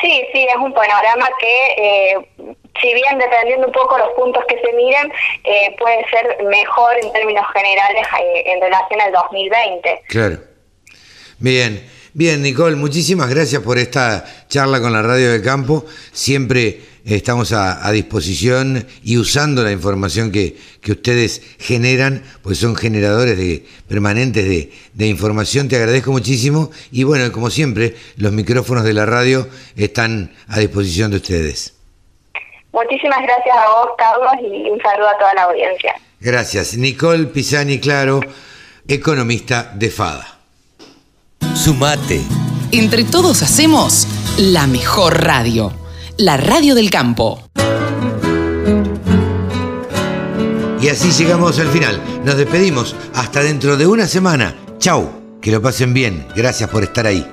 Sí, 0.00 0.22
sí, 0.32 0.46
es 0.46 0.56
un 0.56 0.72
panorama 0.74 1.26
que, 1.40 1.74
eh, 1.76 2.14
si 2.80 2.94
bien 2.94 3.18
dependiendo 3.18 3.66
un 3.66 3.72
poco 3.72 3.98
los 3.98 4.10
puntos 4.10 4.44
que 4.46 4.60
se 4.60 4.72
miren, 4.74 5.10
eh, 5.44 5.74
puede 5.78 6.04
ser 6.10 6.44
mejor 6.44 6.96
en 7.02 7.12
términos 7.12 7.44
generales 7.52 8.06
eh, 8.22 8.42
en 8.46 8.60
relación 8.60 9.00
al 9.00 9.12
2020. 9.12 10.02
Claro. 10.08 10.38
Bien, 11.38 11.88
bien, 12.12 12.42
Nicole, 12.42 12.76
muchísimas 12.76 13.30
gracias 13.30 13.62
por 13.62 13.78
esta 13.78 14.24
charla 14.48 14.80
con 14.80 14.92
la 14.92 15.02
Radio 15.02 15.32
del 15.32 15.42
Campo. 15.42 15.84
Siempre 16.12 16.78
estamos 17.16 17.52
a, 17.52 17.90
disposición 17.90 18.86
y 19.02 19.16
usando 19.16 19.64
la 19.64 19.72
información 19.72 20.30
que, 20.30 20.56
que, 20.80 20.92
ustedes 20.92 21.42
generan, 21.58 22.22
pues 22.42 22.58
son 22.58 22.76
generadores 22.76 23.38
de, 23.38 23.64
permanentes 23.88 24.44
de, 24.44 24.72
de, 24.92 25.06
información. 25.06 25.68
Te 25.68 25.76
agradezco 25.76 26.12
muchísimo 26.12 26.70
y 26.92 27.04
bueno, 27.04 27.32
como 27.32 27.50
siempre, 27.50 27.96
los 28.16 28.32
micrófonos 28.32 28.84
de 28.84 28.92
la 28.92 29.06
radio 29.06 29.48
están 29.76 30.32
a 30.48 30.58
disposición 30.58 31.10
de 31.10 31.16
ustedes. 31.16 31.74
Muchísimas 32.72 33.22
gracias 33.22 33.56
a 33.56 33.68
vos, 33.70 33.88
Carlos, 33.96 34.32
y 34.42 34.68
un 34.70 34.80
saludo 34.80 35.08
a 35.08 35.18
toda 35.18 35.34
la 35.34 35.42
audiencia. 35.44 35.94
Gracias. 36.20 36.76
Nicole 36.76 37.24
Pisani 37.26 37.78
Claro, 37.80 38.20
economista 38.86 39.72
de 39.74 39.90
FADA. 39.90 40.38
Sumate. 41.54 42.20
Entre 42.70 43.04
todos 43.04 43.42
hacemos 43.42 44.06
la 44.36 44.66
mejor 44.66 45.24
radio 45.24 45.87
la 46.18 46.36
radio 46.36 46.74
del 46.74 46.90
campo. 46.90 47.40
Y 50.80 50.88
así 50.88 51.10
llegamos 51.12 51.58
al 51.60 51.68
final. 51.68 52.00
Nos 52.24 52.36
despedimos 52.36 52.94
hasta 53.14 53.40
dentro 53.40 53.76
de 53.76 53.86
una 53.86 54.06
semana. 54.06 54.54
Chau, 54.78 55.38
que 55.40 55.52
lo 55.52 55.62
pasen 55.62 55.94
bien. 55.94 56.26
Gracias 56.34 56.68
por 56.70 56.82
estar 56.82 57.06
ahí. 57.06 57.24